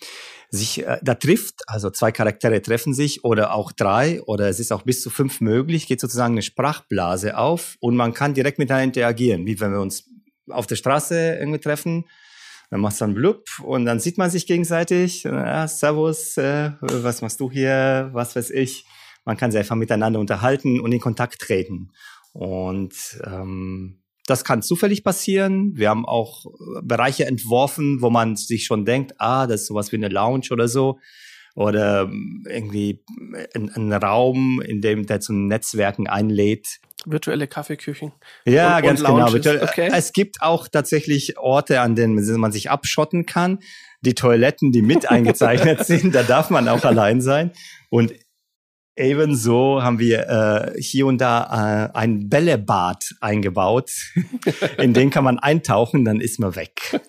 sich 0.50 0.86
äh, 0.86 0.98
da 1.02 1.16
trifft, 1.16 1.62
also 1.68 1.90
zwei 1.90 2.12
Charaktere 2.12 2.62
treffen 2.62 2.94
sich 2.94 3.24
oder 3.24 3.54
auch 3.54 3.72
drei 3.72 4.22
oder 4.24 4.50
es 4.50 4.60
ist 4.60 4.72
auch 4.72 4.84
bis 4.84 5.02
zu 5.02 5.10
fünf 5.10 5.42
möglich, 5.42 5.88
geht 5.88 6.02
sozusagen 6.02 6.34
eine 6.34 6.42
Sprachblase 6.42 7.38
auf 7.38 7.76
und 7.80 7.96
man 7.96 8.14
kann 8.14 8.34
direkt 8.34 8.58
miteinander 8.58 8.86
interagieren, 8.86 9.46
wie 9.46 9.60
wenn 9.60 9.72
wir 9.72 9.80
uns 9.80 10.10
auf 10.50 10.68
der 10.68 10.76
Straße 10.76 11.38
irgendwie 11.40 11.60
treffen. 11.60 12.06
Dann 12.72 12.82
machst 12.82 13.02
du 13.02 13.06
dann 13.06 13.16
blub 13.16 13.46
und 13.64 13.86
dann 13.86 14.00
sieht 14.00 14.18
man 14.18 14.30
sich 14.30 14.46
gegenseitig. 14.46 15.24
Ja, 15.24 15.68
servus, 15.68 16.38
äh, 16.38 16.72
was 16.82 17.22
machst 17.22 17.40
du 17.40 17.50
hier? 17.50 18.10
Was 18.14 18.36
weiß 18.36 18.52
ich. 18.52 18.86
Man 19.26 19.38
kann 19.38 19.52
sich 19.52 19.60
einfach 19.60 19.76
miteinander 19.76 20.20
unterhalten 20.20 20.80
und 20.80 20.92
in 20.92 21.00
Kontakt 21.00 21.40
treten. 21.40 21.92
Und 22.34 22.94
ähm, 23.26 23.99
das 24.30 24.44
kann 24.44 24.62
zufällig 24.62 25.04
passieren. 25.04 25.72
Wir 25.76 25.90
haben 25.90 26.06
auch 26.06 26.46
äh, 26.46 26.82
Bereiche 26.84 27.26
entworfen, 27.26 28.02
wo 28.02 28.10
man 28.10 28.36
sich 28.36 28.66
schon 28.66 28.86
denkt, 28.86 29.14
ah, 29.18 29.48
das 29.48 29.62
ist 29.62 29.68
sowas 29.68 29.92
wie 29.92 29.98
eine 29.98 30.10
Lounge 30.10 30.48
oder 30.52 30.68
so. 30.68 31.00
Oder 31.56 32.04
ähm, 32.04 32.46
irgendwie 32.48 33.04
ein, 33.56 33.70
ein 33.76 33.92
Raum, 33.92 34.62
in 34.62 34.82
dem 34.82 35.06
der 35.06 35.20
zum 35.20 35.48
Netzwerken 35.48 36.08
einlädt. 36.08 36.80
Virtuelle 37.06 37.48
Kaffeeküchen. 37.48 38.12
Ja, 38.46 38.78
und, 38.78 38.84
ganz 38.84 39.02
und 39.02 39.08
genau. 39.08 39.64
Okay. 39.64 39.90
Es 39.92 40.14
gibt 40.14 40.42
auch 40.42 40.68
tatsächlich 40.68 41.38
Orte, 41.38 41.82
an 41.82 41.96
denen 41.96 42.16
man 42.40 42.52
sich 42.52 42.70
abschotten 42.70 43.26
kann. 43.26 43.60
Die 44.02 44.14
Toiletten, 44.14 44.72
die 44.72 44.82
mit 44.82 45.06
eingezeichnet 45.10 45.86
sind, 45.86 46.14
da 46.14 46.24
darf 46.24 46.50
man 46.50 46.68
auch 46.68 46.84
allein 46.84 47.22
sein. 47.22 47.52
Und 47.90 48.14
Ebenso 49.00 49.82
haben 49.82 49.98
wir 49.98 50.28
äh, 50.28 50.82
hier 50.82 51.06
und 51.06 51.20
da 51.20 51.90
äh, 51.94 51.98
ein 51.98 52.28
Bällebad 52.28 53.16
eingebaut. 53.22 53.92
In 54.78 54.94
den 54.94 55.10
kann 55.10 55.24
man 55.24 55.40
eintauchen, 55.40 56.04
dann 56.04 56.20
ist 56.20 56.40
man 56.40 56.56
weg. 56.56 57.00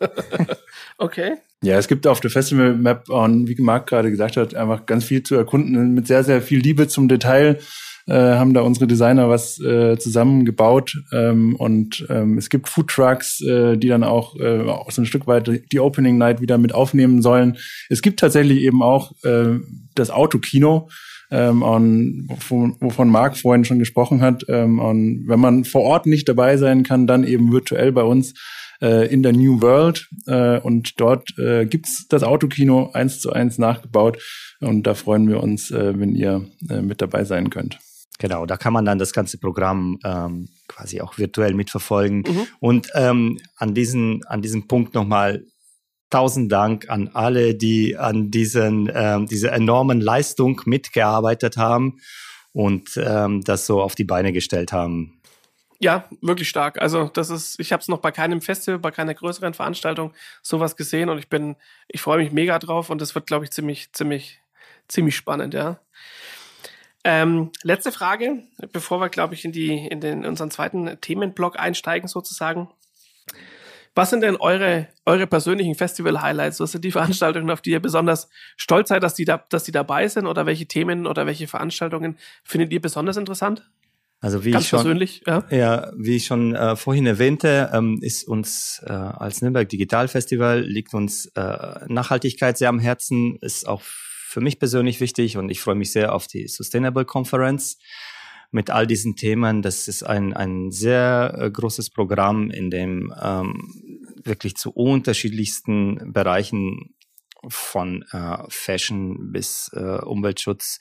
okay. 0.98 1.34
Ja, 1.62 1.76
es 1.78 1.88
gibt 1.88 2.06
auf 2.06 2.20
der 2.20 2.30
Festival 2.30 2.74
Map, 2.74 3.08
wie 3.08 3.60
Marc 3.60 3.88
gerade 3.88 4.10
gesagt 4.10 4.36
hat, 4.36 4.54
einfach 4.54 4.86
ganz 4.86 5.04
viel 5.04 5.24
zu 5.24 5.34
erkunden 5.34 5.92
mit 5.92 6.06
sehr, 6.06 6.22
sehr 6.22 6.40
viel 6.40 6.60
Liebe 6.60 6.86
zum 6.86 7.08
Detail. 7.08 7.58
Äh, 8.06 8.14
haben 8.14 8.54
da 8.54 8.62
unsere 8.62 8.86
Designer 8.86 9.28
was 9.28 9.60
äh, 9.60 9.98
zusammengebaut 9.98 10.96
ähm, 11.12 11.54
und 11.56 12.06
ähm, 12.08 12.38
es 12.38 12.48
gibt 12.48 12.68
Food 12.68 12.88
Trucks, 12.88 13.40
äh, 13.42 13.76
die 13.76 13.88
dann 13.88 14.04
auch, 14.04 14.36
äh, 14.36 14.62
auch 14.62 14.90
so 14.90 15.02
ein 15.02 15.06
Stück 15.06 15.26
weit 15.26 15.50
die 15.70 15.80
Opening 15.80 16.18
Night 16.18 16.40
wieder 16.40 16.56
mit 16.56 16.74
aufnehmen 16.74 17.20
sollen. 17.20 17.58
Es 17.88 18.00
gibt 18.00 18.20
tatsächlich 18.20 18.60
eben 18.62 18.82
auch 18.82 19.12
äh, 19.22 19.58
das 19.94 20.10
Autokino, 20.10 20.88
ähm, 21.30 21.62
und 21.62 22.28
wovon 22.28 23.08
Marc 23.08 23.36
vorhin 23.36 23.64
schon 23.64 23.78
gesprochen 23.78 24.20
hat. 24.20 24.44
Ähm, 24.48 24.78
und 24.78 25.24
wenn 25.26 25.40
man 25.40 25.64
vor 25.64 25.82
Ort 25.82 26.06
nicht 26.06 26.28
dabei 26.28 26.56
sein 26.56 26.82
kann, 26.82 27.06
dann 27.06 27.24
eben 27.24 27.52
virtuell 27.52 27.92
bei 27.92 28.02
uns 28.02 28.34
äh, 28.80 29.12
in 29.12 29.22
der 29.22 29.32
New 29.32 29.62
World. 29.62 30.08
Äh, 30.26 30.58
und 30.60 31.00
dort 31.00 31.38
äh, 31.38 31.66
gibt's 31.66 32.06
das 32.08 32.22
Autokino 32.22 32.90
eins 32.92 33.20
zu 33.20 33.32
eins 33.32 33.58
nachgebaut. 33.58 34.18
Und 34.60 34.86
da 34.86 34.94
freuen 34.94 35.28
wir 35.28 35.42
uns, 35.42 35.70
äh, 35.70 35.98
wenn 35.98 36.14
ihr 36.14 36.46
äh, 36.68 36.82
mit 36.82 37.00
dabei 37.00 37.24
sein 37.24 37.50
könnt. 37.50 37.78
Genau, 38.18 38.44
da 38.44 38.58
kann 38.58 38.74
man 38.74 38.84
dann 38.84 38.98
das 38.98 39.14
ganze 39.14 39.38
Programm 39.38 39.98
ähm, 40.04 40.48
quasi 40.68 41.00
auch 41.00 41.16
virtuell 41.16 41.54
mitverfolgen. 41.54 42.18
Mhm. 42.18 42.46
Und 42.58 42.88
ähm, 42.94 43.38
an, 43.56 43.72
diesen, 43.72 44.20
an 44.26 44.42
diesem 44.42 44.68
Punkt 44.68 44.94
nochmal 44.94 45.42
tausend 46.10 46.50
Dank 46.52 46.88
an 46.88 47.10
alle, 47.14 47.54
die 47.54 47.96
an 47.96 48.30
diesen, 48.30 48.90
ähm, 48.92 49.26
dieser 49.26 49.52
enormen 49.52 50.00
Leistung 50.00 50.60
mitgearbeitet 50.64 51.56
haben 51.56 52.00
und 52.52 52.96
ähm, 52.96 53.42
das 53.42 53.66
so 53.66 53.80
auf 53.80 53.94
die 53.94 54.04
Beine 54.04 54.32
gestellt 54.32 54.72
haben. 54.72 55.20
Ja, 55.78 56.04
wirklich 56.20 56.48
stark. 56.48 56.80
Also 56.80 57.08
das 57.08 57.30
ist, 57.30 57.58
ich 57.58 57.72
habe 57.72 57.80
es 57.80 57.88
noch 57.88 58.00
bei 58.00 58.10
keinem 58.10 58.42
Festival, 58.42 58.78
bei 58.78 58.90
keiner 58.90 59.14
größeren 59.14 59.54
Veranstaltung 59.54 60.12
sowas 60.42 60.76
gesehen 60.76 61.08
und 61.08 61.18
ich 61.18 61.28
bin, 61.28 61.56
ich 61.88 62.02
freue 62.02 62.18
mich 62.18 62.32
mega 62.32 62.58
drauf 62.58 62.90
und 62.90 63.00
das 63.00 63.14
wird, 63.14 63.26
glaube 63.26 63.46
ich, 63.46 63.50
ziemlich, 63.50 63.92
ziemlich 63.92 64.40
ziemlich 64.90 65.16
spannend, 65.16 65.54
ja. 65.54 65.80
Ähm, 67.02 67.50
letzte 67.62 67.92
Frage, 67.92 68.42
bevor 68.72 69.00
wir, 69.00 69.08
glaube 69.08 69.34
ich, 69.34 69.44
in 69.46 69.52
die 69.52 69.86
in 69.86 70.00
den 70.00 70.26
unseren 70.26 70.50
zweiten 70.50 71.00
Themenblock 71.00 71.58
einsteigen 71.58 72.08
sozusagen. 72.08 72.68
Was 73.94 74.10
sind 74.10 74.22
denn 74.22 74.36
eure 74.36 74.88
eure 75.04 75.26
persönlichen 75.26 75.74
Festival-Highlights? 75.74 76.60
Was 76.60 76.72
sind 76.72 76.84
die 76.84 76.92
Veranstaltungen, 76.92 77.50
auf 77.50 77.60
die 77.60 77.70
ihr 77.70 77.80
besonders 77.80 78.28
stolz 78.56 78.88
seid, 78.88 79.02
dass 79.02 79.14
die 79.14 79.24
da 79.24 79.44
dass 79.50 79.64
die 79.64 79.72
dabei 79.72 80.06
sind? 80.08 80.26
Oder 80.26 80.46
welche 80.46 80.66
Themen 80.66 81.06
oder 81.06 81.26
welche 81.26 81.48
Veranstaltungen 81.48 82.16
findet 82.44 82.72
ihr 82.72 82.80
besonders 82.80 83.16
interessant? 83.16 83.68
Also 84.22 84.44
wie 84.44 84.50
Ganz 84.50 84.64
ich 84.64 84.68
schon, 84.68 84.80
persönlich, 84.80 85.22
ja. 85.26 85.44
Ja, 85.50 85.92
wie 85.96 86.16
ich 86.16 86.26
schon 86.26 86.54
äh, 86.54 86.76
vorhin 86.76 87.06
erwähnte, 87.06 87.70
ähm, 87.72 88.00
ist 88.02 88.28
uns 88.28 88.82
äh, 88.86 88.92
als 88.92 89.40
Nürnberg 89.40 89.66
Digital 89.66 90.08
Festival 90.08 90.60
liegt 90.60 90.92
uns 90.92 91.26
äh, 91.36 91.86
Nachhaltigkeit 91.88 92.58
sehr 92.58 92.68
am 92.68 92.78
Herzen, 92.78 93.36
ist 93.40 93.66
auch 93.66 93.80
für 93.82 94.42
mich 94.42 94.58
persönlich 94.58 95.00
wichtig 95.00 95.38
und 95.38 95.48
ich 95.48 95.60
freue 95.60 95.74
mich 95.74 95.90
sehr 95.90 96.14
auf 96.14 96.26
die 96.26 96.48
Sustainable 96.48 97.06
Conference 97.06 97.78
mit 98.50 98.70
all 98.70 98.86
diesen 98.86 99.16
Themen. 99.16 99.62
Das 99.62 99.88
ist 99.88 100.02
ein, 100.02 100.32
ein 100.32 100.70
sehr 100.70 101.34
äh, 101.38 101.50
großes 101.50 101.90
Programm, 101.90 102.50
in 102.50 102.70
dem 102.70 103.14
ähm, 103.20 104.14
wirklich 104.24 104.56
zu 104.56 104.72
unterschiedlichsten 104.72 106.12
Bereichen 106.12 106.94
von 107.48 108.04
äh, 108.12 108.38
Fashion 108.48 109.32
bis 109.32 109.70
äh, 109.74 109.98
Umweltschutz 110.02 110.80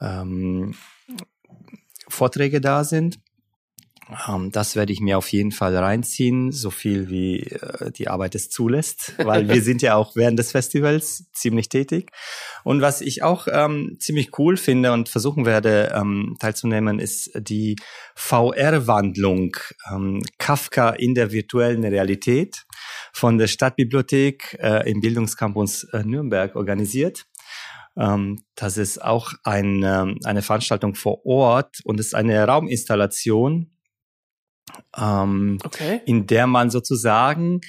ähm, 0.00 0.74
Vorträge 2.08 2.60
da 2.60 2.84
sind. 2.84 3.18
Ähm, 4.28 4.50
das 4.50 4.76
werde 4.76 4.92
ich 4.92 5.00
mir 5.00 5.16
auf 5.16 5.28
jeden 5.28 5.52
Fall 5.52 5.76
reinziehen, 5.76 6.52
so 6.52 6.70
viel 6.70 7.08
wie 7.08 7.40
äh, 7.40 7.90
die 7.90 8.08
Arbeit 8.08 8.34
es 8.34 8.50
zulässt, 8.50 9.14
weil 9.24 9.48
wir 9.48 9.62
sind 9.62 9.82
ja 9.82 9.94
auch 9.96 10.14
während 10.16 10.38
des 10.38 10.52
Festivals 10.52 11.30
ziemlich 11.32 11.68
tätig. 11.68 12.10
Und 12.64 12.80
was 12.80 13.00
ich 13.00 13.22
auch 13.22 13.48
ähm, 13.50 13.96
ziemlich 13.98 14.38
cool 14.38 14.56
finde 14.56 14.92
und 14.92 15.08
versuchen 15.08 15.46
werde 15.46 15.92
ähm, 15.94 16.36
teilzunehmen, 16.38 16.98
ist 16.98 17.30
die 17.36 17.76
VR-Wandlung 18.14 19.56
ähm, 19.90 20.22
Kafka 20.38 20.90
in 20.90 21.14
der 21.14 21.32
virtuellen 21.32 21.84
Realität 21.84 22.64
von 23.12 23.38
der 23.38 23.46
Stadtbibliothek 23.46 24.58
äh, 24.60 24.90
im 24.90 25.00
Bildungscampus 25.00 25.84
äh, 25.84 26.02
Nürnberg 26.04 26.56
organisiert. 26.56 27.26
Ähm, 27.96 28.44
das 28.56 28.76
ist 28.76 29.02
auch 29.02 29.32
ein, 29.44 29.82
ähm, 29.84 30.18
eine 30.24 30.42
Veranstaltung 30.42 30.94
vor 30.94 31.24
Ort 31.24 31.78
und 31.84 32.00
ist 32.00 32.14
eine 32.14 32.44
Rauminstallation, 32.46 33.70
ähm, 34.96 35.58
Okay. 35.64 36.00
in 36.06 36.26
der 36.26 36.46
man 36.46 36.70
sozusagen 36.70 37.60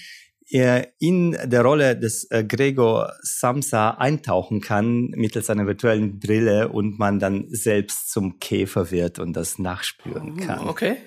äh, 0.49 0.85
in 0.99 1.31
der 1.45 1.63
Rolle 1.63 1.97
des 1.97 2.29
äh, 2.29 2.43
Gregor 2.43 3.13
Samsa 3.21 3.91
eintauchen 3.91 4.61
kann 4.61 5.07
mittels 5.15 5.49
einer 5.49 5.65
virtuellen 5.65 6.19
Brille 6.19 6.69
und 6.69 6.99
man 6.99 7.19
dann 7.19 7.45
selbst 7.49 8.11
zum 8.11 8.39
Käfer 8.39 8.91
wird 8.91 9.17
und 9.19 9.33
das 9.33 9.57
nachspüren 9.59 10.37
kann. 10.37 10.61
Hm, 10.61 10.67
Okay. 10.67 10.97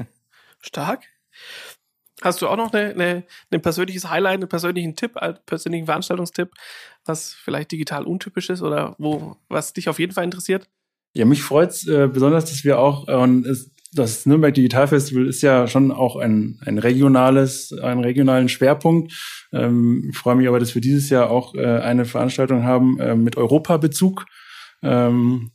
Stark. 0.61 1.05
Hast 2.21 2.43
du 2.43 2.49
auch 2.49 2.57
noch 2.57 2.73
eine, 2.73 2.91
eine, 2.91 3.25
ein 3.53 3.63
persönliches 3.63 4.11
Highlight, 4.11 4.41
einen 4.41 4.49
persönlichen 4.49 4.97
Tipp, 4.97 5.17
einen 5.17 5.39
persönlichen 5.47 5.87
Veranstaltungstipp, 5.87 6.51
was 7.05 7.33
vielleicht 7.33 7.71
digital 7.71 8.05
untypisch 8.07 8.51
ist 8.51 8.61
oder 8.61 8.97
wo, 8.99 9.37
was 9.49 9.73
dich 9.73 9.89
auf 9.89 10.01
jeden 10.01 10.13
Fall 10.13 10.25
interessiert? 10.25 10.69
Ja, 11.15 11.25
mich 11.27 11.43
freut's 11.43 11.87
äh, 11.87 12.09
besonders, 12.13 12.47
dass 12.47 12.65
wir 12.65 12.81
auch, 12.81 13.07
äh, 13.07 13.15
und 13.15 13.47
es, 13.47 13.71
das 13.93 14.27
Nürnberg 14.27 14.55
Digital 14.55 14.89
Festival 14.89 15.27
ist 15.27 15.43
ja 15.43 15.67
schon 15.67 15.93
auch 15.93 16.17
ein, 16.17 16.59
ein 16.65 16.79
regionales, 16.79 17.73
einen 17.73 18.01
regionalen 18.03 18.49
Schwerpunkt. 18.49 19.13
Ähm, 19.53 20.09
ich 20.11 20.17
freue 20.17 20.37
mich 20.37 20.49
aber, 20.49 20.61
dass 20.61 20.75
wir 20.75 20.83
dieses 20.83 21.11
Jahr 21.11 21.31
auch 21.31 21.55
äh, 21.55 21.65
eine 21.65 22.05
Veranstaltung 22.05 22.65
haben 22.65 23.01
äh, 23.01 23.15
mit 23.15 23.37
Europabezug. 23.37 24.27
Ähm, 24.83 25.53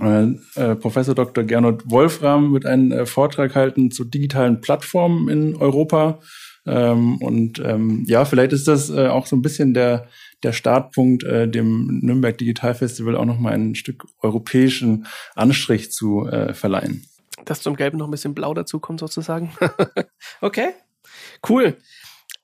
äh, 0.00 0.24
äh, 0.56 0.74
Professor 0.76 1.14
Dr. 1.14 1.44
Gernot 1.44 1.82
Wolfram 1.90 2.52
wird 2.52 2.66
einen 2.66 2.92
äh, 2.92 3.06
Vortrag 3.06 3.54
halten 3.54 3.90
zu 3.90 4.04
digitalen 4.04 4.60
Plattformen 4.60 5.28
in 5.28 5.56
Europa. 5.56 6.20
Ähm, 6.66 7.18
und 7.18 7.60
ähm, 7.64 8.04
ja, 8.06 8.24
vielleicht 8.24 8.52
ist 8.52 8.68
das 8.68 8.90
äh, 8.90 9.08
auch 9.08 9.26
so 9.26 9.36
ein 9.36 9.42
bisschen 9.42 9.74
der, 9.74 10.08
der 10.42 10.52
Startpunkt, 10.52 11.22
äh, 11.24 11.48
dem 11.48 12.00
Nürnberg 12.02 12.36
Digital 12.38 12.74
Festival 12.74 13.16
auch 13.16 13.26
nochmal 13.26 13.52
ein 13.52 13.74
Stück 13.74 14.06
europäischen 14.22 15.06
Anstrich 15.34 15.92
zu 15.92 16.26
äh, 16.26 16.54
verleihen. 16.54 17.04
Dass 17.44 17.62
zum 17.62 17.76
Gelben 17.76 17.98
noch 17.98 18.08
ein 18.08 18.10
bisschen 18.10 18.34
Blau 18.34 18.54
dazukommt, 18.54 19.00
sozusagen. 19.00 19.52
okay. 20.40 20.74
Cool. 21.48 21.76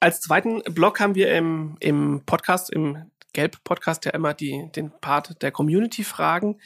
Als 0.01 0.21
zweiten 0.21 0.63
Block 0.63 1.01
haben 1.01 1.15
wir 1.15 1.33
im, 1.33 1.77
im 1.81 2.23
Podcast, 2.25 2.71
im 2.71 3.11
Gelb-Podcast 3.33 4.05
ja 4.07 4.13
immer 4.13 4.35
die, 4.35 4.71
den 4.75 4.91
Part 5.01 5.43
der 5.43 5.53
Community-Fragen, 5.53 6.59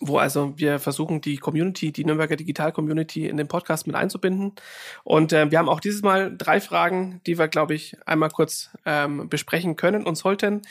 wo 0.00 0.18
also 0.18 0.52
wir 0.56 0.78
versuchen, 0.78 1.20
die 1.20 1.36
Community, 1.36 1.92
die 1.92 2.04
Nürnberger 2.04 2.36
Digital-Community 2.36 3.28
in 3.28 3.36
den 3.36 3.48
Podcast 3.48 3.86
mit 3.86 3.96
einzubinden. 3.96 4.52
Und 5.04 5.32
äh, 5.32 5.50
wir 5.50 5.58
haben 5.58 5.68
auch 5.68 5.80
dieses 5.80 6.02
Mal 6.02 6.36
drei 6.36 6.60
Fragen, 6.60 7.20
die 7.26 7.38
wir, 7.38 7.48
glaube 7.48 7.74
ich, 7.74 7.96
einmal 8.06 8.30
kurz 8.30 8.70
ähm, 8.84 9.28
besprechen 9.28 9.76
können 9.76 10.04
und 10.04 10.16
sollten. 10.16 10.62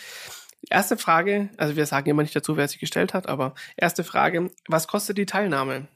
Erste 0.69 0.97
Frage, 0.97 1.49
also 1.57 1.77
wir 1.77 1.85
sagen 1.85 2.09
immer 2.09 2.21
nicht 2.21 2.35
dazu, 2.35 2.57
wer 2.57 2.67
sie 2.67 2.79
gestellt 2.79 3.13
hat, 3.13 3.27
aber 3.27 3.55
erste 3.77 4.03
Frage, 4.03 4.51
was 4.67 4.87
kostet 4.87 5.17
die 5.17 5.25
Teilnahme? 5.25 5.87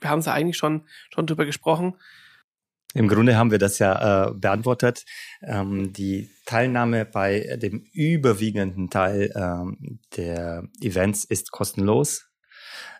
Wir 0.00 0.10
haben 0.10 0.20
es 0.20 0.26
ja 0.26 0.32
eigentlich 0.32 0.56
schon, 0.56 0.82
schon 1.10 1.26
drüber 1.26 1.46
gesprochen. 1.46 1.94
Im 2.94 3.06
Grunde 3.06 3.36
haben 3.36 3.50
wir 3.50 3.58
das 3.58 3.78
ja 3.78 4.28
äh, 4.28 4.34
beantwortet. 4.34 5.04
Ähm, 5.42 5.92
die 5.92 6.30
Teilnahme 6.46 7.04
bei 7.04 7.58
dem 7.60 7.84
überwiegenden 7.92 8.88
Teil 8.88 9.30
ähm, 9.36 10.00
der 10.16 10.64
Events 10.80 11.24
ist 11.24 11.50
kostenlos. 11.50 12.30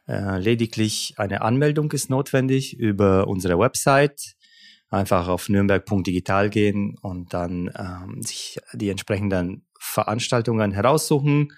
Äh, 0.07 0.39
lediglich 0.39 1.15
eine 1.17 1.41
Anmeldung 1.41 1.91
ist 1.93 2.11
notwendig 2.11 2.79
über 2.79 3.29
unsere 3.29 3.59
Website. 3.59 4.37
Einfach 4.91 5.29
auf 5.29 5.49
nürnberg.digital 5.49 6.51
gehen 6.51 6.97
und 7.01 7.33
dann 7.35 7.71
ähm, 7.77 8.23
sich 8.23 8.59
die 8.73 8.91
entsprechenden 8.91 9.67
Veranstaltungen 9.79 10.73
heraussuchen 10.73 11.53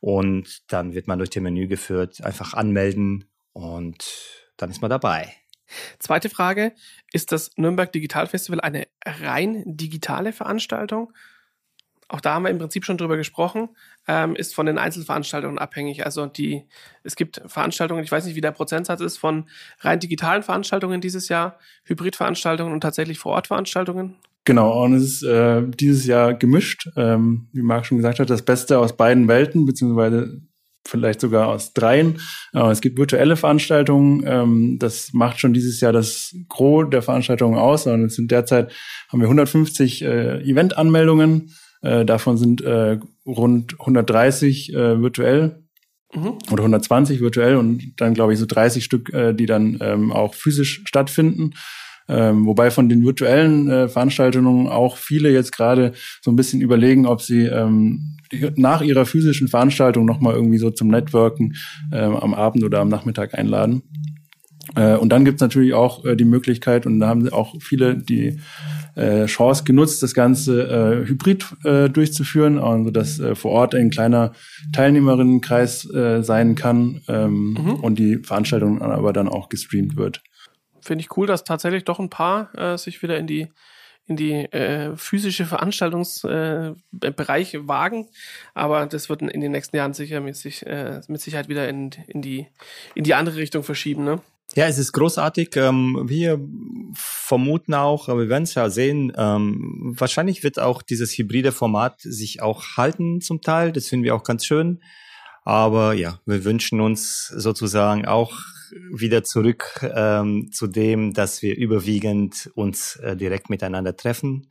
und 0.00 0.62
dann 0.72 0.94
wird 0.94 1.06
man 1.06 1.18
durch 1.18 1.30
den 1.30 1.44
Menü 1.44 1.68
geführt, 1.68 2.24
einfach 2.24 2.54
anmelden 2.54 3.30
und 3.52 4.41
dann 4.62 4.70
ist 4.70 4.80
man 4.80 4.90
dabei. 4.90 5.34
Zweite 5.98 6.28
Frage, 6.28 6.72
ist 7.12 7.32
das 7.32 7.50
Nürnberg 7.56 7.90
Digital 7.92 8.26
Festival 8.26 8.60
eine 8.60 8.86
rein 9.04 9.62
digitale 9.66 10.32
Veranstaltung? 10.32 11.12
Auch 12.08 12.20
da 12.20 12.34
haben 12.34 12.42
wir 12.42 12.50
im 12.50 12.58
Prinzip 12.58 12.84
schon 12.84 12.98
drüber 12.98 13.16
gesprochen, 13.16 13.70
ähm, 14.06 14.36
ist 14.36 14.54
von 14.54 14.66
den 14.66 14.76
Einzelveranstaltungen 14.76 15.58
abhängig. 15.58 16.04
Also 16.04 16.26
die, 16.26 16.66
es 17.04 17.16
gibt 17.16 17.40
Veranstaltungen, 17.46 18.04
ich 18.04 18.12
weiß 18.12 18.26
nicht, 18.26 18.34
wie 18.34 18.42
der 18.42 18.50
Prozentsatz 18.50 19.00
ist, 19.00 19.16
von 19.16 19.48
rein 19.80 19.98
digitalen 19.98 20.42
Veranstaltungen 20.42 21.00
dieses 21.00 21.30
Jahr, 21.30 21.58
Hybridveranstaltungen 21.84 22.74
und 22.74 22.82
tatsächlich 22.82 23.18
Vor-Ort-Veranstaltungen. 23.18 24.16
Genau, 24.44 24.84
und 24.84 24.94
es 24.94 25.04
ist 25.04 25.22
äh, 25.22 25.62
dieses 25.66 26.04
Jahr 26.04 26.34
gemischt. 26.34 26.90
Ähm, 26.96 27.48
wie 27.52 27.62
Marc 27.62 27.86
schon 27.86 27.96
gesagt 27.96 28.18
hat, 28.18 28.28
das 28.28 28.42
Beste 28.42 28.78
aus 28.78 28.94
beiden 28.94 29.26
Welten, 29.26 29.64
beziehungsweise 29.64 30.42
vielleicht 30.86 31.20
sogar 31.20 31.48
aus 31.48 31.72
dreien. 31.72 32.18
Äh, 32.52 32.70
es 32.70 32.80
gibt 32.80 32.98
virtuelle 32.98 33.36
Veranstaltungen. 33.36 34.24
Ähm, 34.26 34.78
das 34.78 35.12
macht 35.12 35.40
schon 35.40 35.52
dieses 35.52 35.80
Jahr 35.80 35.92
das 35.92 36.34
Gros 36.48 36.90
der 36.90 37.02
Veranstaltungen 37.02 37.58
aus. 37.58 37.86
Und 37.86 38.04
es 38.04 38.16
sind 38.16 38.30
derzeit 38.30 38.72
haben 39.10 39.20
wir 39.20 39.26
150 39.26 40.02
äh, 40.02 40.42
Event-Anmeldungen. 40.42 41.54
Äh, 41.82 42.04
davon 42.04 42.36
sind 42.36 42.62
äh, 42.62 42.98
rund 43.26 43.78
130 43.80 44.72
äh, 44.72 45.00
virtuell 45.00 45.62
Mhm. 46.14 46.34
oder 46.50 46.62
120 46.62 47.20
virtuell 47.20 47.56
und 47.56 47.94
dann 47.96 48.12
glaube 48.12 48.34
ich 48.34 48.38
so 48.38 48.44
30 48.44 48.84
Stück, 48.84 49.12
äh, 49.14 49.32
die 49.32 49.46
dann 49.46 49.78
ähm, 49.80 50.12
auch 50.12 50.34
physisch 50.34 50.82
stattfinden. 50.84 51.54
Ähm, 52.14 52.44
wobei 52.44 52.70
von 52.70 52.90
den 52.90 53.02
virtuellen 53.04 53.70
äh, 53.70 53.88
Veranstaltungen 53.88 54.68
auch 54.68 54.98
viele 54.98 55.30
jetzt 55.32 55.52
gerade 55.56 55.92
so 56.20 56.30
ein 56.30 56.36
bisschen 56.36 56.60
überlegen, 56.60 57.06
ob 57.06 57.22
sie 57.22 57.46
ähm, 57.46 58.18
nach 58.56 58.82
ihrer 58.82 59.06
physischen 59.06 59.48
Veranstaltung 59.48 60.04
nochmal 60.04 60.34
irgendwie 60.34 60.58
so 60.58 60.70
zum 60.70 60.88
Networken 60.88 61.54
ähm, 61.90 62.16
am 62.16 62.34
Abend 62.34 62.64
oder 62.64 62.80
am 62.80 62.88
Nachmittag 62.88 63.34
einladen. 63.34 63.82
Äh, 64.76 64.96
und 64.96 65.08
dann 65.10 65.24
gibt's 65.24 65.40
natürlich 65.40 65.72
auch 65.74 66.04
äh, 66.04 66.14
die 66.16 66.26
Möglichkeit, 66.26 66.84
und 66.86 67.00
da 67.00 67.08
haben 67.08 67.26
auch 67.30 67.54
viele 67.60 67.96
die 67.96 68.38
äh, 68.94 69.24
Chance 69.24 69.64
genutzt, 69.64 70.02
das 70.02 70.12
Ganze 70.12 70.62
äh, 70.68 71.08
hybrid 71.08 71.46
äh, 71.64 71.88
durchzuführen, 71.88 72.58
also 72.58 72.90
dass 72.90 73.18
äh, 73.20 73.34
vor 73.34 73.52
Ort 73.52 73.74
ein 73.74 73.88
kleiner 73.90 74.32
Teilnehmerinnenkreis 74.72 75.88
sein 76.20 76.54
kann 76.54 77.00
ähm, 77.08 77.56
Mhm. 77.58 77.74
und 77.82 77.98
die 77.98 78.18
Veranstaltung 78.18 78.82
aber 78.82 79.12
dann 79.12 79.28
auch 79.28 79.48
gestreamt 79.48 79.96
wird. 79.96 80.22
Finde 80.82 81.02
ich 81.02 81.16
cool, 81.16 81.26
dass 81.26 81.44
tatsächlich 81.44 81.84
doch 81.84 81.98
ein 81.98 82.10
paar 82.10 82.54
äh, 82.54 82.76
sich 82.76 83.02
wieder 83.02 83.16
in 83.18 83.26
die 83.26 83.48
in 84.06 84.16
die 84.16 84.32
äh, 84.32 84.96
physische 84.96 85.46
Veranstaltungsbereich 85.46 87.54
äh, 87.54 87.68
wagen, 87.68 88.08
aber 88.52 88.86
das 88.86 89.08
wird 89.08 89.22
in 89.22 89.40
den 89.40 89.52
nächsten 89.52 89.76
Jahren 89.76 89.94
sicher 89.94 90.20
mit, 90.20 90.34
sich, 90.34 90.66
äh, 90.66 91.00
mit 91.06 91.20
Sicherheit 91.20 91.48
wieder 91.48 91.68
in, 91.68 91.90
in 92.08 92.20
die 92.20 92.48
in 92.96 93.04
die 93.04 93.14
andere 93.14 93.36
Richtung 93.36 93.62
verschieben, 93.62 94.02
ne? 94.02 94.20
Ja, 94.54 94.66
es 94.66 94.76
ist 94.76 94.92
großartig. 94.92 95.56
Ähm, 95.56 96.02
wir 96.08 96.38
vermuten 96.94 97.72
auch, 97.72 98.08
aber 98.08 98.22
wir 98.22 98.28
werden 98.28 98.42
es 98.42 98.54
ja 98.54 98.68
sehen, 98.68 99.12
ähm, 99.16 99.94
wahrscheinlich 99.96 100.42
wird 100.42 100.58
auch 100.58 100.82
dieses 100.82 101.16
hybride 101.16 101.52
Format 101.52 102.00
sich 102.00 102.42
auch 102.42 102.76
halten 102.76 103.22
zum 103.22 103.40
Teil. 103.40 103.72
Das 103.72 103.88
finden 103.88 104.04
wir 104.04 104.14
auch 104.14 104.24
ganz 104.24 104.44
schön. 104.44 104.82
Aber 105.44 105.94
ja, 105.94 106.20
wir 106.26 106.44
wünschen 106.44 106.80
uns 106.80 107.28
sozusagen 107.28 108.04
auch 108.04 108.32
wieder 108.92 109.24
zurück 109.24 109.80
ähm, 109.94 110.50
zu 110.52 110.66
dem, 110.66 111.12
dass 111.12 111.42
wir 111.42 111.56
überwiegend 111.56 112.50
uns 112.54 112.96
äh, 112.96 113.16
direkt 113.16 113.50
miteinander 113.50 113.96
treffen. 113.96 114.48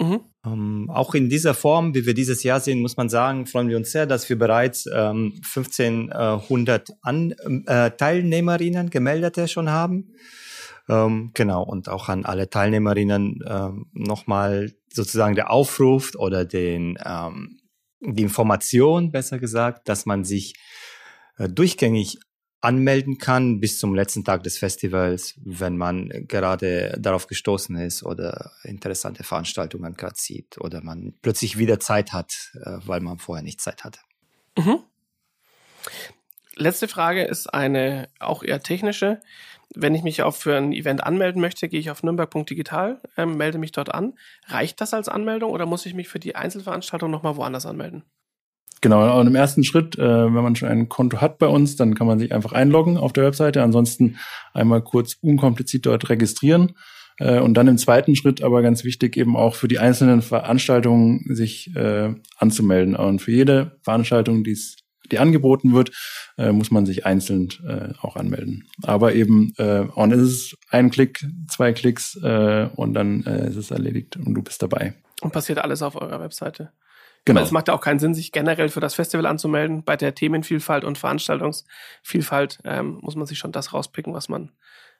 Mhm. 0.00 0.20
Ähm, 0.46 0.90
auch 0.92 1.14
in 1.14 1.28
dieser 1.28 1.54
Form, 1.54 1.94
wie 1.94 2.06
wir 2.06 2.14
dieses 2.14 2.42
Jahr 2.44 2.60
sehen, 2.60 2.80
muss 2.80 2.96
man 2.96 3.08
sagen, 3.08 3.46
freuen 3.46 3.68
wir 3.68 3.76
uns 3.76 3.90
sehr, 3.90 4.06
dass 4.06 4.28
wir 4.28 4.38
bereits 4.38 4.86
ähm, 4.86 5.40
1500 5.44 6.90
An 7.02 7.32
äh, 7.66 7.90
Teilnehmerinnen, 7.90 8.90
Gemeldete 8.90 9.48
schon 9.48 9.70
haben. 9.70 10.12
Ähm, 10.88 11.32
genau, 11.34 11.64
und 11.64 11.88
auch 11.88 12.08
an 12.08 12.24
alle 12.24 12.48
Teilnehmerinnen 12.48 13.40
ähm, 13.46 13.86
nochmal 13.92 14.72
sozusagen 14.90 15.34
der 15.34 15.50
Aufruf 15.50 16.12
oder 16.16 16.44
den, 16.44 16.96
ähm, 17.04 17.60
die 18.00 18.22
Information, 18.22 19.10
besser 19.10 19.38
gesagt, 19.38 19.88
dass 19.88 20.06
man 20.06 20.24
sich 20.24 20.54
äh, 21.36 21.48
durchgängig 21.48 22.18
anmelden 22.60 23.18
kann 23.18 23.60
bis 23.60 23.78
zum 23.78 23.94
letzten 23.94 24.24
Tag 24.24 24.42
des 24.42 24.58
Festivals, 24.58 25.34
wenn 25.44 25.76
man 25.76 26.08
gerade 26.26 26.96
darauf 26.98 27.26
gestoßen 27.26 27.76
ist 27.76 28.02
oder 28.02 28.52
interessante 28.64 29.22
Veranstaltungen 29.22 29.94
gerade 29.94 30.16
sieht 30.16 30.58
oder 30.58 30.82
man 30.82 31.14
plötzlich 31.22 31.58
wieder 31.58 31.78
Zeit 31.78 32.12
hat, 32.12 32.52
äh, 32.64 32.78
weil 32.84 33.00
man 33.00 33.18
vorher 33.18 33.44
nicht 33.44 33.60
Zeit 33.60 33.84
hatte. 33.84 34.00
Mhm. 34.56 34.80
Letzte 36.56 36.88
Frage 36.88 37.22
ist 37.22 37.46
eine 37.54 38.08
auch 38.18 38.42
eher 38.42 38.60
technische. 38.60 39.20
Wenn 39.74 39.94
ich 39.94 40.02
mich 40.02 40.22
auch 40.22 40.34
für 40.34 40.56
ein 40.56 40.72
Event 40.72 41.04
anmelden 41.04 41.40
möchte, 41.40 41.68
gehe 41.68 41.78
ich 41.78 41.90
auf 41.90 42.02
nürnberg.digital, 42.02 43.00
äh, 43.16 43.26
melde 43.26 43.58
mich 43.58 43.70
dort 43.70 43.94
an. 43.94 44.18
Reicht 44.46 44.80
das 44.80 44.92
als 44.92 45.08
Anmeldung 45.08 45.52
oder 45.52 45.66
muss 45.66 45.86
ich 45.86 45.94
mich 45.94 46.08
für 46.08 46.18
die 46.18 46.34
Einzelveranstaltung 46.34 47.10
nochmal 47.10 47.36
woanders 47.36 47.66
anmelden? 47.66 48.02
Genau, 48.80 49.18
und 49.18 49.26
im 49.26 49.34
ersten 49.34 49.64
Schritt, 49.64 49.98
äh, 49.98 50.02
wenn 50.02 50.42
man 50.42 50.54
schon 50.54 50.68
ein 50.68 50.88
Konto 50.88 51.20
hat 51.20 51.38
bei 51.38 51.46
uns, 51.46 51.76
dann 51.76 51.94
kann 51.94 52.06
man 52.06 52.18
sich 52.18 52.32
einfach 52.32 52.52
einloggen 52.52 52.96
auf 52.96 53.12
der 53.12 53.24
Webseite. 53.24 53.62
Ansonsten 53.62 54.18
einmal 54.54 54.82
kurz 54.82 55.16
unkompliziert 55.20 55.86
dort 55.86 56.08
registrieren. 56.08 56.74
Äh, 57.18 57.40
und 57.40 57.54
dann 57.54 57.68
im 57.68 57.78
zweiten 57.78 58.14
Schritt 58.14 58.42
aber 58.42 58.62
ganz 58.62 58.84
wichtig 58.84 59.16
eben 59.16 59.36
auch 59.36 59.54
für 59.54 59.68
die 59.68 59.78
einzelnen 59.78 60.22
Veranstaltungen 60.22 61.24
sich 61.34 61.74
äh, 61.74 62.14
anzumelden. 62.36 62.94
Und 62.94 63.20
für 63.20 63.32
jede 63.32 63.78
Veranstaltung, 63.82 64.44
die's, 64.44 64.76
die 65.10 65.18
angeboten 65.18 65.74
wird, 65.74 65.90
äh, 66.36 66.52
muss 66.52 66.70
man 66.70 66.86
sich 66.86 67.06
einzeln 67.06 67.48
äh, 67.66 67.94
auch 68.00 68.16
anmelden. 68.16 68.68
Aber 68.82 69.14
eben, 69.14 69.52
äh, 69.56 69.86
und 69.94 70.12
es 70.12 70.20
ist 70.20 70.56
ein 70.70 70.90
Klick, 70.90 71.26
zwei 71.48 71.72
Klicks 71.72 72.16
äh, 72.22 72.68
und 72.76 72.94
dann 72.94 73.24
äh, 73.24 73.48
ist 73.48 73.56
es 73.56 73.70
erledigt 73.70 74.16
und 74.16 74.34
du 74.34 74.42
bist 74.42 74.62
dabei. 74.62 74.94
Und 75.20 75.32
passiert 75.32 75.58
alles 75.58 75.82
auf 75.82 75.96
eurer 75.96 76.20
Webseite. 76.20 76.70
Genau. 77.28 77.42
es 77.42 77.50
macht 77.50 77.68
ja 77.68 77.74
auch 77.74 77.80
keinen 77.80 77.98
Sinn, 77.98 78.14
sich 78.14 78.32
generell 78.32 78.68
für 78.68 78.80
das 78.80 78.94
Festival 78.94 79.26
anzumelden. 79.26 79.84
Bei 79.84 79.96
der 79.96 80.14
Themenvielfalt 80.14 80.84
und 80.84 80.98
Veranstaltungsvielfalt 80.98 82.60
ähm, 82.64 82.98
muss 83.02 83.16
man 83.16 83.26
sich 83.26 83.38
schon 83.38 83.52
das 83.52 83.72
rauspicken, 83.72 84.14
was 84.14 84.28
man, 84.28 84.52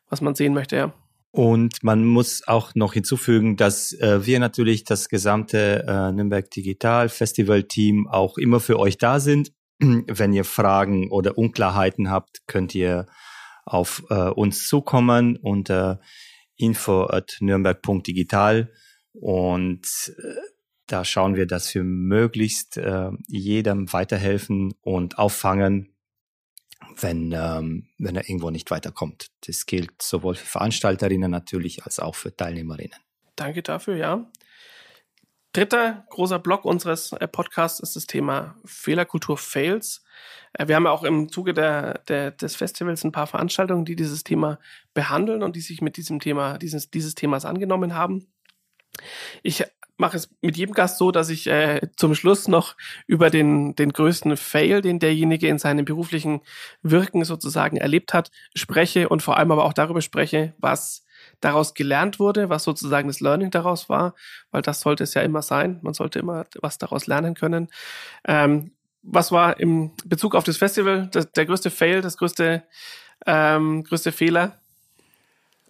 was 0.08 0.20
man 0.20 0.34
sehen 0.34 0.54
möchte, 0.54 0.76
ja. 0.76 0.92
Und 1.30 1.82
man 1.82 2.04
muss 2.04 2.46
auch 2.46 2.74
noch 2.74 2.94
hinzufügen, 2.94 3.56
dass 3.56 3.92
äh, 3.92 4.24
wir 4.24 4.40
natürlich 4.40 4.84
das 4.84 5.08
gesamte 5.08 5.84
äh, 5.86 6.12
Nürnberg 6.12 6.50
Digital 6.50 7.08
Festival 7.08 7.64
Team 7.64 8.08
auch 8.08 8.38
immer 8.38 8.60
für 8.60 8.78
euch 8.78 8.96
da 8.98 9.20
sind. 9.20 9.52
Wenn 9.78 10.32
ihr 10.32 10.44
Fragen 10.44 11.10
oder 11.10 11.36
Unklarheiten 11.36 12.10
habt, 12.10 12.46
könnt 12.46 12.74
ihr 12.74 13.06
auf 13.64 14.02
äh, 14.08 14.30
uns 14.30 14.66
zukommen 14.66 15.36
unter 15.36 16.00
info 16.56 17.04
at 17.04 17.36
nürnberg.digital 17.40 18.72
und 19.12 19.86
äh, 20.18 20.57
da 20.88 21.04
schauen 21.04 21.36
wir, 21.36 21.46
dass 21.46 21.72
wir 21.74 21.84
möglichst 21.84 22.76
äh, 22.76 23.10
jedem 23.28 23.92
weiterhelfen 23.92 24.74
und 24.80 25.18
auffangen, 25.18 25.94
wenn, 26.96 27.32
ähm, 27.32 27.88
wenn 27.98 28.16
er 28.16 28.28
irgendwo 28.28 28.50
nicht 28.50 28.70
weiterkommt. 28.70 29.30
Das 29.46 29.66
gilt 29.66 30.02
sowohl 30.02 30.34
für 30.34 30.46
Veranstalterinnen 30.46 31.30
natürlich 31.30 31.84
als 31.84 32.00
auch 32.00 32.14
für 32.14 32.34
Teilnehmerinnen. 32.34 32.98
Danke 33.36 33.62
dafür, 33.62 33.96
ja. 33.96 34.26
Dritter 35.52 36.06
großer 36.10 36.38
Block 36.38 36.64
unseres 36.64 37.12
äh, 37.12 37.28
Podcasts 37.28 37.80
ist 37.80 37.96
das 37.96 38.06
Thema 38.06 38.56
Fehlerkultur 38.64 39.36
Fails. 39.36 40.02
Äh, 40.54 40.68
wir 40.68 40.76
haben 40.76 40.84
ja 40.84 40.90
auch 40.90 41.04
im 41.04 41.30
Zuge 41.30 41.52
der, 41.52 41.98
der, 42.08 42.30
des 42.30 42.56
Festivals 42.56 43.04
ein 43.04 43.12
paar 43.12 43.26
Veranstaltungen, 43.26 43.84
die 43.84 43.96
dieses 43.96 44.24
Thema 44.24 44.58
behandeln 44.94 45.42
und 45.42 45.54
die 45.54 45.60
sich 45.60 45.82
mit 45.82 45.96
diesem 45.96 46.20
Thema, 46.20 46.58
dieses, 46.58 46.90
dieses 46.90 47.14
Themas 47.14 47.44
angenommen 47.44 47.94
haben. 47.94 48.32
Ich 49.42 49.64
mache 49.98 50.16
es 50.16 50.30
mit 50.40 50.56
jedem 50.56 50.74
Gast 50.74 50.98
so, 50.98 51.10
dass 51.10 51.28
ich 51.28 51.46
äh, 51.46 51.80
zum 51.96 52.14
Schluss 52.14 52.48
noch 52.48 52.76
über 53.06 53.30
den, 53.30 53.74
den 53.74 53.92
größten 53.92 54.36
Fail, 54.36 54.80
den 54.80 54.98
derjenige 54.98 55.48
in 55.48 55.58
seinem 55.58 55.84
beruflichen 55.84 56.40
Wirken 56.82 57.24
sozusagen 57.24 57.76
erlebt 57.76 58.14
hat, 58.14 58.30
spreche 58.54 59.08
und 59.08 59.22
vor 59.22 59.36
allem 59.36 59.50
aber 59.50 59.64
auch 59.64 59.72
darüber 59.72 60.00
spreche, 60.00 60.54
was 60.58 61.04
daraus 61.40 61.74
gelernt 61.74 62.18
wurde, 62.18 62.48
was 62.48 62.64
sozusagen 62.64 63.08
das 63.08 63.20
Learning 63.20 63.50
daraus 63.50 63.88
war, 63.88 64.14
weil 64.50 64.62
das 64.62 64.80
sollte 64.80 65.04
es 65.04 65.14
ja 65.14 65.22
immer 65.22 65.42
sein. 65.42 65.78
Man 65.82 65.94
sollte 65.94 66.18
immer 66.18 66.46
was 66.60 66.78
daraus 66.78 67.06
lernen 67.06 67.34
können. 67.34 67.68
Ähm, 68.24 68.72
was 69.02 69.32
war 69.32 69.58
im 69.58 69.92
Bezug 70.04 70.34
auf 70.34 70.44
das 70.44 70.56
Festival 70.56 71.08
das, 71.12 71.30
der 71.32 71.46
größte 71.46 71.70
Fail, 71.70 72.02
das 72.02 72.16
größte, 72.16 72.62
ähm, 73.26 73.84
größte 73.84 74.12
Fehler? 74.12 74.58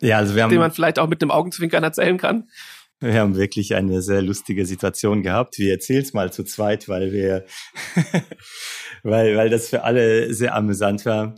Ja, 0.00 0.18
also 0.18 0.34
wir 0.34 0.42
haben, 0.42 0.50
den 0.50 0.60
man 0.60 0.72
vielleicht 0.72 0.98
auch 0.98 1.08
mit 1.08 1.22
einem 1.22 1.30
Augenzwinkern 1.30 1.82
erzählen 1.82 2.18
kann. 2.18 2.48
Wir 3.00 3.20
haben 3.20 3.36
wirklich 3.36 3.74
eine 3.74 4.02
sehr 4.02 4.22
lustige 4.22 4.66
Situation 4.66 5.22
gehabt. 5.22 5.58
Wir 5.58 5.72
erzählen 5.72 6.02
es 6.02 6.12
mal 6.12 6.32
zu 6.32 6.42
zweit, 6.42 6.88
weil 6.88 7.12
wir, 7.12 7.44
weil, 9.02 9.36
weil 9.36 9.50
das 9.50 9.68
für 9.68 9.84
alle 9.84 10.34
sehr 10.34 10.54
amüsant 10.54 11.06
war. 11.06 11.36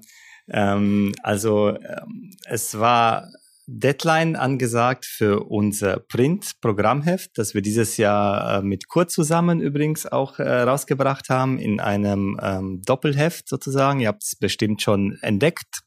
Ähm, 0.48 1.12
also 1.22 1.70
ähm, 1.70 2.30
es 2.46 2.78
war 2.78 3.28
Deadline 3.66 4.36
angesagt 4.36 5.04
für 5.04 5.44
unser 5.44 6.00
Print-Programmheft, 6.00 7.30
das 7.36 7.54
wir 7.54 7.62
dieses 7.62 7.98
Jahr 7.98 8.58
äh, 8.58 8.62
mit 8.62 8.88
Kurt 8.88 9.12
zusammen 9.12 9.60
übrigens 9.60 10.06
auch 10.06 10.38
äh, 10.38 10.62
rausgebracht 10.62 11.28
haben 11.28 11.58
in 11.58 11.78
einem 11.78 12.40
ähm, 12.42 12.82
Doppelheft 12.84 13.48
sozusagen. 13.48 14.00
Ihr 14.00 14.08
habt 14.08 14.24
es 14.24 14.34
bestimmt 14.34 14.82
schon 14.82 15.18
entdeckt. 15.20 15.82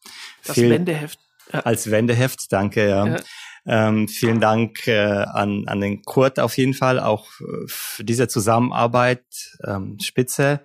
Das 0.45 0.57
Wendeheft. 0.57 1.19
Als 1.51 1.91
Wendeheft, 1.91 2.51
danke, 2.51 2.87
ja. 2.87 3.07
ja. 3.07 3.17
Ähm, 3.65 4.07
vielen 4.09 4.41
Dank 4.41 4.87
äh, 4.87 4.97
an, 4.97 5.67
an 5.67 5.79
den 5.79 6.01
Kurt 6.03 6.39
auf 6.39 6.57
jeden 6.57 6.73
Fall, 6.73 6.99
auch 6.99 7.27
äh, 7.39 7.65
für 7.67 8.03
diese 8.03 8.27
Zusammenarbeit, 8.27 9.23
ähm, 9.65 9.97
Spitze. 10.01 10.61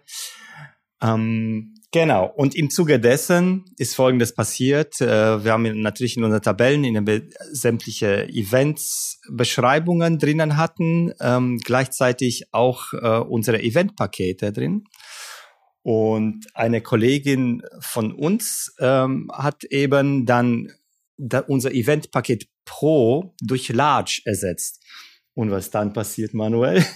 Ähm, 1.00 1.74
genau, 1.92 2.26
und 2.26 2.56
im 2.56 2.70
Zuge 2.70 2.98
dessen 2.98 3.64
ist 3.76 3.94
Folgendes 3.94 4.34
passiert. 4.34 5.00
Äh, 5.00 5.44
wir 5.44 5.52
haben 5.52 5.80
natürlich 5.80 6.16
in 6.16 6.24
unseren 6.24 6.42
Tabellen 6.42 6.82
in 6.82 7.04
den 7.04 7.30
sämtliche 7.52 8.28
Events 8.28 9.20
Beschreibungen 9.30 10.18
drinnen 10.18 10.56
hatten, 10.56 11.12
ähm, 11.20 11.58
gleichzeitig 11.58 12.52
auch 12.52 12.92
äh, 12.94 13.18
unsere 13.20 13.62
Eventpakete 13.62 14.52
drin. 14.52 14.84
Und 15.82 16.46
eine 16.54 16.80
Kollegin 16.80 17.62
von 17.78 18.12
uns 18.12 18.74
ähm, 18.80 19.30
hat 19.32 19.62
eben 19.64 20.26
dann 20.26 20.72
da 21.16 21.40
unser 21.40 21.72
Eventpaket 21.72 22.46
Pro 22.68 23.35
durch 23.40 23.70
Large 23.70 24.20
ersetzt. 24.26 24.85
Und 25.35 25.50
was 25.50 25.70
dann 25.70 25.92
passiert, 25.92 26.35
Manuel? 26.35 26.85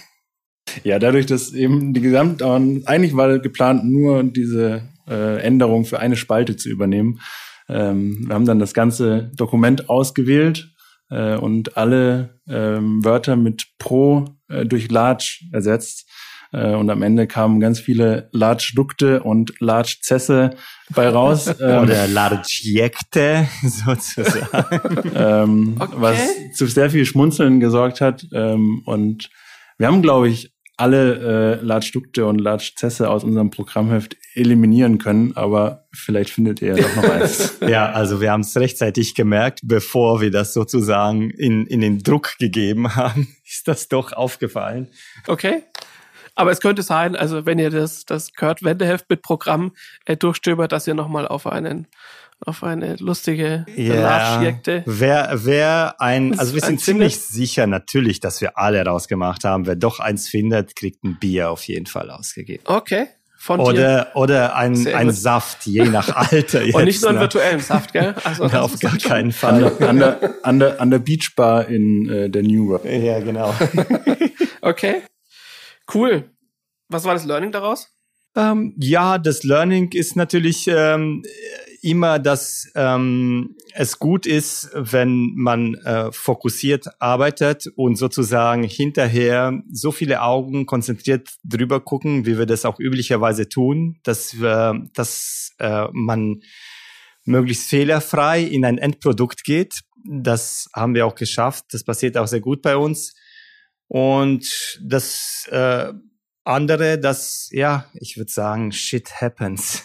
Ja, 0.83 0.97
dadurch, 0.97 1.25
dass 1.27 1.53
eben 1.53 1.93
die 1.93 2.01
Gesamt, 2.01 2.41
eigentlich 2.41 3.15
war 3.15 3.37
geplant, 3.37 3.83
nur 3.83 4.23
diese 4.23 4.89
äh, 5.07 5.39
Änderung 5.41 5.85
für 5.85 5.99
eine 5.99 6.15
Spalte 6.15 6.55
zu 6.55 6.69
übernehmen. 6.69 7.19
Ähm, 7.67 8.25
wir 8.25 8.33
haben 8.33 8.45
dann 8.45 8.59
das 8.59 8.73
ganze 8.73 9.29
Dokument 9.35 9.89
ausgewählt 9.89 10.73
äh, 11.11 11.35
und 11.35 11.77
alle 11.77 12.39
ähm, 12.47 13.03
Wörter 13.03 13.35
mit 13.35 13.67
Pro 13.77 14.25
äh, 14.47 14.65
durch 14.65 14.89
Large 14.89 15.41
ersetzt. 15.51 16.09
Äh, 16.53 16.75
und 16.75 16.89
am 16.89 17.01
Ende 17.01 17.27
kamen 17.27 17.59
ganz 17.59 17.79
viele 17.79 18.29
Large 18.31 18.73
Dukte 18.75 19.23
und 19.23 19.59
Large 19.59 19.97
Zesse 20.01 20.51
bei 20.89 21.09
raus. 21.09 21.53
Ähm, 21.63 21.83
Oder 21.83 22.07
Large 22.07 22.61
Jekte 22.63 23.47
sozusagen. 23.63 25.11
ähm, 25.15 25.75
okay. 25.79 25.93
Was 25.97 26.19
zu 26.55 26.65
sehr 26.65 26.89
viel 26.89 27.05
Schmunzeln 27.05 27.59
gesorgt 27.59 28.01
hat. 28.01 28.25
Ähm, 28.33 28.81
und 28.85 29.29
wir 29.77 29.87
haben, 29.87 30.01
glaube 30.01 30.29
ich, 30.29 30.53
alle 30.77 31.59
äh, 31.61 31.63
Large 31.63 31.91
Dukte 31.93 32.25
und 32.25 32.39
Large 32.39 32.71
Zesse 32.75 33.09
aus 33.09 33.23
unserem 33.23 33.51
Programmheft 33.51 34.17
eliminieren 34.33 34.97
können, 34.97 35.35
aber 35.35 35.85
vielleicht 35.93 36.31
findet 36.31 36.61
ihr 36.61 36.75
ja 36.75 36.83
doch 36.83 36.95
noch 36.95 37.09
eins. 37.09 37.59
ja, 37.67 37.91
also 37.91 38.19
wir 38.19 38.31
haben 38.31 38.41
es 38.41 38.57
rechtzeitig 38.57 39.13
gemerkt, 39.13 39.59
bevor 39.63 40.19
wir 40.19 40.31
das 40.31 40.53
sozusagen 40.53 41.29
in, 41.29 41.67
in 41.67 41.81
den 41.81 41.99
Druck 41.99 42.37
gegeben 42.39 42.95
haben, 42.95 43.27
ist 43.45 43.67
das 43.67 43.87
doch 43.87 44.13
aufgefallen. 44.13 44.89
Okay. 45.27 45.63
Aber 46.35 46.51
es 46.51 46.61
könnte 46.61 46.81
sein, 46.81 47.15
also 47.15 47.45
wenn 47.45 47.59
ihr 47.59 47.69
das, 47.69 48.05
das 48.05 48.33
Kurt 48.33 48.63
Wendeheft 48.63 49.09
mit 49.09 49.21
Programm 49.21 49.73
äh, 50.05 50.17
durchstöbert, 50.17 50.71
dass 50.71 50.87
ihr 50.87 50.95
nochmal 50.95 51.27
auf 51.27 51.47
einen 51.47 51.87
auf 52.45 52.61
eine 52.63 52.97
lustige 52.97 53.65
ja, 53.73 54.41
Wer, 54.85 55.31
wer 55.33 55.95
ein, 56.01 56.37
also 56.37 56.53
wir 56.53 56.61
sind 56.61 56.81
ziemlich 56.81 57.21
sicher 57.21 57.67
natürlich, 57.67 58.19
dass 58.19 58.41
wir 58.41 58.57
alle 58.57 58.83
rausgemacht 58.83 59.45
haben. 59.45 59.65
Wer 59.65 59.77
doch 59.77 60.01
eins 60.01 60.27
findet, 60.27 60.75
kriegt 60.75 61.05
ein 61.05 61.17
Bier 61.19 61.51
auf 61.51 61.63
jeden 61.63 61.85
Fall 61.85 62.09
ausgegeben. 62.11 62.63
Okay, 62.65 63.07
von 63.43 63.59
oder, 63.59 63.73
dir. 63.73 64.07
Oder 64.13 64.55
ein, 64.55 64.87
ein 64.87 65.11
Saft, 65.11 65.65
je 65.65 65.83
nach 65.83 66.15
Alter. 66.31 66.63
Jetzt, 66.63 66.75
Und 66.75 66.85
nicht 66.85 67.01
nur 67.01 67.09
einen 67.09 67.17
ne? 67.17 67.23
virtuellen 67.23 67.59
Saft, 67.59 67.91
gell? 67.91 68.15
Also, 68.23 68.45
ja, 68.45 68.61
auf 68.61 68.79
gar 68.79 68.97
keinen 68.97 69.33
Fall. 69.33 69.65
An 69.81 69.99
der, 69.99 70.33
an 70.43 70.59
der, 70.59 70.79
an 70.79 70.91
der 70.91 70.99
Beachbar 70.99 71.67
in 71.67 72.09
äh, 72.09 72.29
der 72.29 72.41
New 72.41 72.69
York. 72.69 72.85
Ja, 72.85 73.19
genau. 73.19 73.53
okay. 74.61 75.01
Cool. 75.91 76.29
Was 76.89 77.05
war 77.05 77.13
das 77.13 77.25
Learning 77.25 77.51
daraus? 77.51 77.89
Ähm, 78.35 78.75
ja, 78.79 79.17
das 79.17 79.43
Learning 79.43 79.91
ist 79.91 80.15
natürlich 80.15 80.67
ähm, 80.67 81.23
immer, 81.81 82.17
dass 82.17 82.71
ähm, 82.75 83.55
es 83.73 83.99
gut 83.99 84.25
ist, 84.25 84.69
wenn 84.73 85.33
man 85.35 85.75
äh, 85.75 86.11
fokussiert 86.11 86.87
arbeitet 86.99 87.67
und 87.75 87.97
sozusagen 87.97 88.63
hinterher 88.63 89.61
so 89.71 89.91
viele 89.91 90.21
Augen 90.21 90.65
konzentriert 90.65 91.29
drüber 91.43 91.81
gucken, 91.81 92.25
wie 92.25 92.37
wir 92.37 92.45
das 92.45 92.65
auch 92.65 92.79
üblicherweise 92.79 93.49
tun, 93.49 93.99
dass 94.03 94.39
wir, 94.39 94.87
dass 94.93 95.53
äh, 95.59 95.87
man 95.91 96.41
möglichst 97.25 97.69
fehlerfrei 97.69 98.41
in 98.41 98.65
ein 98.65 98.77
Endprodukt 98.77 99.43
geht. 99.43 99.81
Das 100.05 100.69
haben 100.73 100.95
wir 100.95 101.05
auch 101.05 101.15
geschafft. 101.15 101.65
Das 101.71 101.83
passiert 101.83 102.17
auch 102.17 102.27
sehr 102.27 102.41
gut 102.41 102.61
bei 102.61 102.77
uns. 102.77 103.13
Und 103.93 104.79
das 104.81 105.47
äh, 105.51 105.93
andere, 106.43 106.97
das, 106.97 107.47
ja, 107.51 107.85
ich 107.93 108.17
würde 108.17 108.31
sagen, 108.31 108.71
shit 108.71 109.21
happens. 109.21 109.83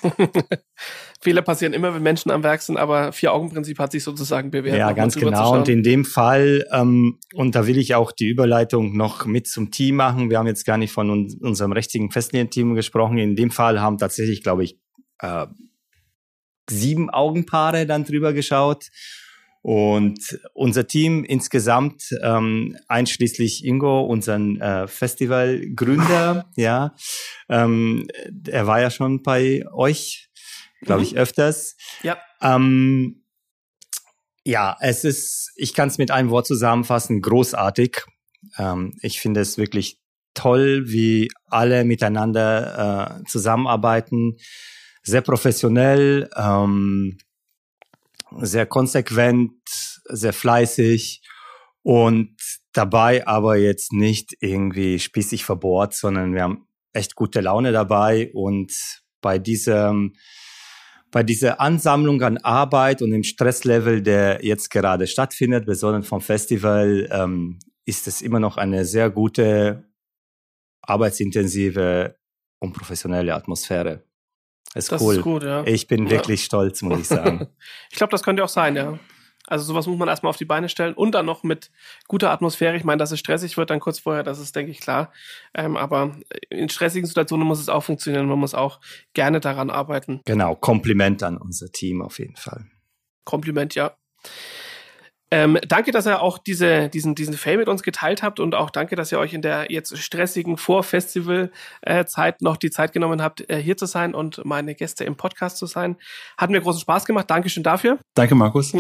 Fehler 1.20 1.42
passieren 1.42 1.74
immer, 1.74 1.94
wenn 1.94 2.02
Menschen 2.02 2.30
am 2.30 2.42
Werk 2.42 2.62
sind, 2.62 2.78
aber 2.78 3.12
Vier-Augen-Prinzip 3.12 3.78
hat 3.78 3.92
sich 3.92 4.02
sozusagen 4.02 4.50
bewährt. 4.50 4.78
Ja, 4.78 4.92
ganz 4.92 5.14
genau. 5.14 5.54
Und 5.54 5.68
in 5.68 5.82
dem 5.82 6.06
Fall, 6.06 6.66
ähm, 6.72 7.18
und 7.34 7.54
da 7.54 7.66
will 7.66 7.76
ich 7.76 7.96
auch 7.96 8.10
die 8.10 8.28
Überleitung 8.28 8.96
noch 8.96 9.26
mit 9.26 9.46
zum 9.46 9.70
Team 9.70 9.96
machen. 9.96 10.30
Wir 10.30 10.38
haben 10.38 10.46
jetzt 10.46 10.64
gar 10.64 10.78
nicht 10.78 10.92
von 10.92 11.10
uns, 11.10 11.34
unserem 11.34 11.72
richtigen 11.72 12.10
Festnehmen-Team 12.10 12.74
gesprochen. 12.74 13.18
In 13.18 13.36
dem 13.36 13.50
Fall 13.50 13.78
haben 13.78 13.98
tatsächlich, 13.98 14.42
glaube 14.42 14.64
ich, 14.64 14.80
äh, 15.18 15.48
sieben 16.70 17.10
Augenpaare 17.10 17.84
dann 17.84 18.04
drüber 18.04 18.32
geschaut. 18.32 18.86
Und 19.62 20.38
unser 20.54 20.86
Team 20.86 21.24
insgesamt, 21.24 22.04
ähm, 22.22 22.76
einschließlich 22.86 23.64
Ingo, 23.64 24.02
unseren 24.02 24.60
äh, 24.60 24.86
Festivalgründer, 24.86 26.48
ja, 26.56 26.94
ähm, 27.48 28.06
er 28.46 28.66
war 28.66 28.80
ja 28.80 28.90
schon 28.90 29.22
bei 29.22 29.64
euch, 29.72 30.28
glaube 30.82 31.02
ich, 31.02 31.12
mhm. 31.12 31.18
öfters. 31.18 31.76
Ja. 32.02 32.18
Ähm, 32.40 33.24
ja, 34.44 34.76
es 34.80 35.04
ist, 35.04 35.52
ich 35.56 35.74
kann 35.74 35.88
es 35.88 35.98
mit 35.98 36.10
einem 36.10 36.30
Wort 36.30 36.46
zusammenfassen, 36.46 37.20
großartig. 37.20 38.04
Ähm, 38.56 38.94
ich 39.02 39.20
finde 39.20 39.40
es 39.40 39.58
wirklich 39.58 40.00
toll, 40.34 40.84
wie 40.86 41.28
alle 41.46 41.84
miteinander 41.84 43.20
äh, 43.20 43.24
zusammenarbeiten, 43.26 44.36
sehr 45.02 45.20
professionell. 45.20 46.30
Ähm, 46.36 47.18
sehr 48.40 48.66
konsequent, 48.66 49.52
sehr 50.04 50.32
fleißig 50.32 51.22
und 51.82 52.36
dabei 52.72 53.26
aber 53.26 53.56
jetzt 53.56 53.92
nicht 53.92 54.34
irgendwie 54.40 54.98
spießig 54.98 55.44
verbohrt, 55.44 55.94
sondern 55.94 56.34
wir 56.34 56.42
haben 56.42 56.66
echt 56.92 57.14
gute 57.14 57.40
Laune 57.40 57.72
dabei 57.72 58.30
und 58.32 58.72
bei 59.20 59.38
diesem 59.38 60.14
bei 61.10 61.22
dieser 61.22 61.60
Ansammlung 61.60 62.20
an 62.22 62.36
Arbeit 62.38 63.00
und 63.00 63.10
dem 63.10 63.22
Stresslevel, 63.22 64.02
der 64.02 64.44
jetzt 64.44 64.70
gerade 64.70 65.06
stattfindet, 65.06 65.64
besonders 65.64 66.06
vom 66.06 66.20
Festival, 66.20 67.08
ähm, 67.10 67.58
ist 67.86 68.06
es 68.06 68.20
immer 68.20 68.40
noch 68.40 68.58
eine 68.58 68.84
sehr 68.84 69.08
gute, 69.08 69.88
arbeitsintensive 70.82 72.16
und 72.58 72.74
professionelle 72.74 73.34
Atmosphäre. 73.34 74.07
Ist 74.74 74.92
das 74.92 75.02
cool. 75.02 75.16
Ist 75.16 75.22
gut, 75.22 75.42
ja. 75.42 75.64
Ich 75.66 75.86
bin 75.86 76.04
ja. 76.04 76.10
wirklich 76.10 76.44
stolz, 76.44 76.82
muss 76.82 77.00
ich 77.00 77.08
sagen. 77.08 77.48
ich 77.90 77.96
glaube, 77.96 78.10
das 78.10 78.22
könnte 78.22 78.44
auch 78.44 78.48
sein, 78.48 78.76
ja. 78.76 78.98
Also 79.46 79.64
sowas 79.64 79.86
muss 79.86 79.98
man 79.98 80.08
erstmal 80.08 80.28
auf 80.28 80.36
die 80.36 80.44
Beine 80.44 80.68
stellen 80.68 80.92
und 80.92 81.12
dann 81.12 81.24
noch 81.24 81.42
mit 81.42 81.70
guter 82.06 82.30
Atmosphäre. 82.30 82.76
Ich 82.76 82.84
meine, 82.84 82.98
dass 82.98 83.12
es 83.12 83.18
stressig 83.18 83.56
wird 83.56 83.70
dann 83.70 83.80
kurz 83.80 83.98
vorher, 83.98 84.22
das 84.22 84.38
ist, 84.38 84.54
denke 84.54 84.70
ich, 84.70 84.80
klar. 84.80 85.10
Ähm, 85.54 85.78
aber 85.78 86.16
in 86.50 86.68
stressigen 86.68 87.06
Situationen 87.06 87.46
muss 87.46 87.58
es 87.58 87.70
auch 87.70 87.82
funktionieren. 87.82 88.26
Man 88.26 88.38
muss 88.38 88.54
auch 88.54 88.78
gerne 89.14 89.40
daran 89.40 89.70
arbeiten. 89.70 90.20
Genau, 90.26 90.54
Kompliment 90.54 91.22
an 91.22 91.38
unser 91.38 91.72
Team 91.72 92.02
auf 92.02 92.18
jeden 92.18 92.36
Fall. 92.36 92.66
Kompliment, 93.24 93.74
ja. 93.74 93.96
Ähm, 95.30 95.58
danke, 95.68 95.90
dass 95.90 96.06
ihr 96.06 96.22
auch 96.22 96.38
diese, 96.38 96.88
diesen, 96.88 97.14
diesen 97.14 97.34
Fail 97.34 97.58
mit 97.58 97.68
uns 97.68 97.82
geteilt 97.82 98.22
habt 98.22 98.40
und 98.40 98.54
auch 98.54 98.70
danke, 98.70 98.96
dass 98.96 99.12
ihr 99.12 99.18
euch 99.18 99.34
in 99.34 99.42
der 99.42 99.70
jetzt 99.70 99.96
stressigen 99.98 100.56
Vor-Festival-Zeit 100.56 102.40
noch 102.40 102.56
die 102.56 102.70
Zeit 102.70 102.92
genommen 102.92 103.20
habt, 103.20 103.48
äh, 103.50 103.58
hier 103.58 103.76
zu 103.76 103.84
sein 103.84 104.14
und 104.14 104.42
meine 104.46 104.74
Gäste 104.74 105.04
im 105.04 105.16
Podcast 105.16 105.58
zu 105.58 105.66
sein. 105.66 105.96
Hat 106.38 106.48
mir 106.48 106.62
großen 106.62 106.80
Spaß 106.80 107.04
gemacht. 107.04 107.30
Dankeschön 107.30 107.62
dafür. 107.62 107.98
Danke, 108.14 108.34
Markus. 108.34 108.72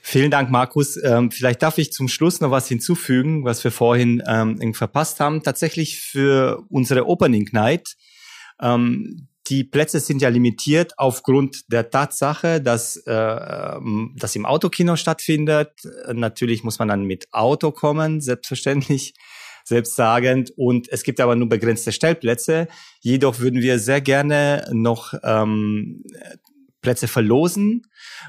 Vielen 0.00 0.30
Dank, 0.30 0.50
Markus. 0.50 0.96
Ähm, 1.02 1.30
vielleicht 1.32 1.62
darf 1.62 1.78
ich 1.78 1.92
zum 1.92 2.06
Schluss 2.06 2.40
noch 2.40 2.50
was 2.50 2.68
hinzufügen, 2.68 3.44
was 3.44 3.64
wir 3.64 3.72
vorhin 3.72 4.22
ähm, 4.26 4.74
verpasst 4.74 5.18
haben. 5.18 5.42
Tatsächlich 5.42 6.00
für 6.00 6.64
unsere 6.68 7.06
Opening 7.06 7.48
Night. 7.52 7.96
Ähm, 8.60 9.28
die 9.48 9.64
Plätze 9.64 10.00
sind 10.00 10.22
ja 10.22 10.28
limitiert 10.28 10.92
aufgrund 10.98 11.70
der 11.72 11.90
Tatsache, 11.90 12.60
dass 12.60 12.96
äh, 12.96 13.12
ähm, 13.12 14.14
das 14.18 14.36
im 14.36 14.46
Autokino 14.46 14.96
stattfindet. 14.96 15.72
Natürlich 16.12 16.62
muss 16.62 16.78
man 16.78 16.88
dann 16.88 17.04
mit 17.04 17.32
Auto 17.32 17.72
kommen, 17.72 18.20
selbstverständlich, 18.20 19.14
selbstsagend. 19.64 20.52
Und 20.56 20.88
es 20.90 21.02
gibt 21.02 21.20
aber 21.20 21.34
nur 21.34 21.48
begrenzte 21.48 21.92
Stellplätze. 21.92 22.68
Jedoch 23.00 23.40
würden 23.40 23.62
wir 23.62 23.78
sehr 23.78 24.00
gerne 24.00 24.68
noch 24.72 25.14
ähm, 25.24 26.04
Plätze 26.82 27.08
verlosen. 27.08 27.82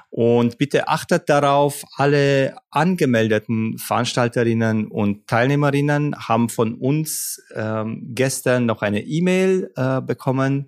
Und 0.09 0.57
bitte 0.57 0.87
achtet 0.87 1.27
darauf, 1.27 1.83
alle 1.95 2.55
angemeldeten 2.71 3.77
Veranstalterinnen 3.77 4.87
und 4.87 5.27
Teilnehmerinnen 5.27 6.15
haben 6.27 6.49
von 6.49 6.75
uns 6.75 7.41
ähm, 7.55 8.01
gestern 8.13 8.65
noch 8.65 8.81
eine 8.81 9.01
E-Mail 9.01 9.71
äh, 9.75 10.01
bekommen 10.01 10.67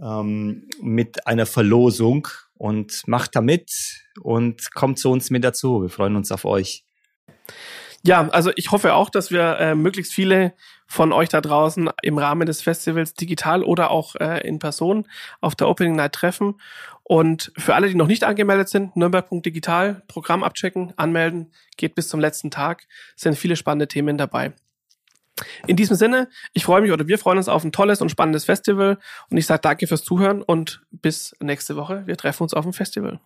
ähm, 0.00 0.68
mit 0.80 1.26
einer 1.26 1.46
Verlosung 1.46 2.28
und 2.54 3.02
macht 3.06 3.36
da 3.36 3.40
mit 3.40 3.70
und 4.20 4.72
kommt 4.74 4.98
zu 4.98 5.10
uns 5.10 5.30
mit 5.30 5.44
dazu. 5.44 5.82
Wir 5.82 5.90
freuen 5.90 6.16
uns 6.16 6.32
auf 6.32 6.44
euch. 6.44 6.84
Ja, 8.06 8.28
also 8.28 8.50
ich 8.56 8.70
hoffe 8.70 8.94
auch, 8.94 9.08
dass 9.08 9.30
wir 9.30 9.58
äh, 9.58 9.74
möglichst 9.74 10.12
viele 10.12 10.52
von 10.86 11.12
euch 11.12 11.30
da 11.30 11.40
draußen 11.40 11.88
im 12.02 12.18
Rahmen 12.18 12.46
des 12.46 12.60
Festivals 12.60 13.14
digital 13.14 13.62
oder 13.62 13.90
auch 13.90 14.14
äh, 14.16 14.46
in 14.46 14.58
Person 14.58 15.06
auf 15.40 15.54
der 15.54 15.68
Opening 15.68 15.96
Night 15.96 16.12
treffen. 16.12 16.60
Und 17.02 17.50
für 17.56 17.74
alle, 17.74 17.88
die 17.88 17.94
noch 17.94 18.06
nicht 18.06 18.24
angemeldet 18.24 18.68
sind, 18.68 18.94
Nürnberg.digital, 18.94 20.02
Programm 20.06 20.42
abchecken, 20.42 20.92
anmelden, 20.96 21.52
geht 21.78 21.94
bis 21.94 22.08
zum 22.08 22.20
letzten 22.20 22.50
Tag, 22.50 22.86
sind 23.16 23.38
viele 23.38 23.56
spannende 23.56 23.88
Themen 23.88 24.18
dabei. 24.18 24.52
In 25.66 25.76
diesem 25.76 25.96
Sinne, 25.96 26.28
ich 26.52 26.64
freue 26.64 26.80
mich 26.80 26.92
oder 26.92 27.08
wir 27.08 27.18
freuen 27.18 27.38
uns 27.38 27.48
auf 27.48 27.64
ein 27.64 27.72
tolles 27.72 28.00
und 28.00 28.10
spannendes 28.10 28.44
Festival 28.44 28.98
und 29.30 29.36
ich 29.36 29.46
sage 29.46 29.62
danke 29.62 29.86
fürs 29.86 30.04
Zuhören 30.04 30.42
und 30.42 30.82
bis 30.90 31.34
nächste 31.40 31.76
Woche. 31.76 32.02
Wir 32.06 32.16
treffen 32.16 32.44
uns 32.44 32.54
auf 32.54 32.64
dem 32.64 32.72
Festival. 32.72 33.20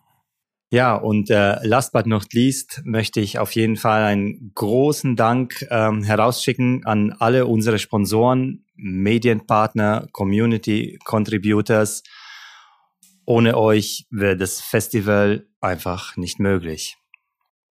Ja, 0.71 0.95
und 0.95 1.31
äh, 1.31 1.55
last 1.65 1.93
but 1.93 2.05
not 2.05 2.31
least 2.33 2.81
möchte 2.83 3.19
ich 3.21 3.39
auf 3.39 3.53
jeden 3.53 3.75
Fall 3.75 4.03
einen 4.03 4.51
großen 4.53 5.15
Dank 5.15 5.65
ähm, 5.71 6.03
herausschicken 6.03 6.85
an 6.85 7.15
alle 7.17 7.47
unsere 7.47 7.79
Sponsoren, 7.79 8.65
Medienpartner, 8.75 10.07
Community 10.11 10.99
Contributors. 11.05 12.03
Ohne 13.25 13.57
euch 13.57 14.05
wäre 14.11 14.37
das 14.37 14.61
Festival 14.61 15.47
einfach 15.59 16.15
nicht 16.17 16.39
möglich. 16.39 16.98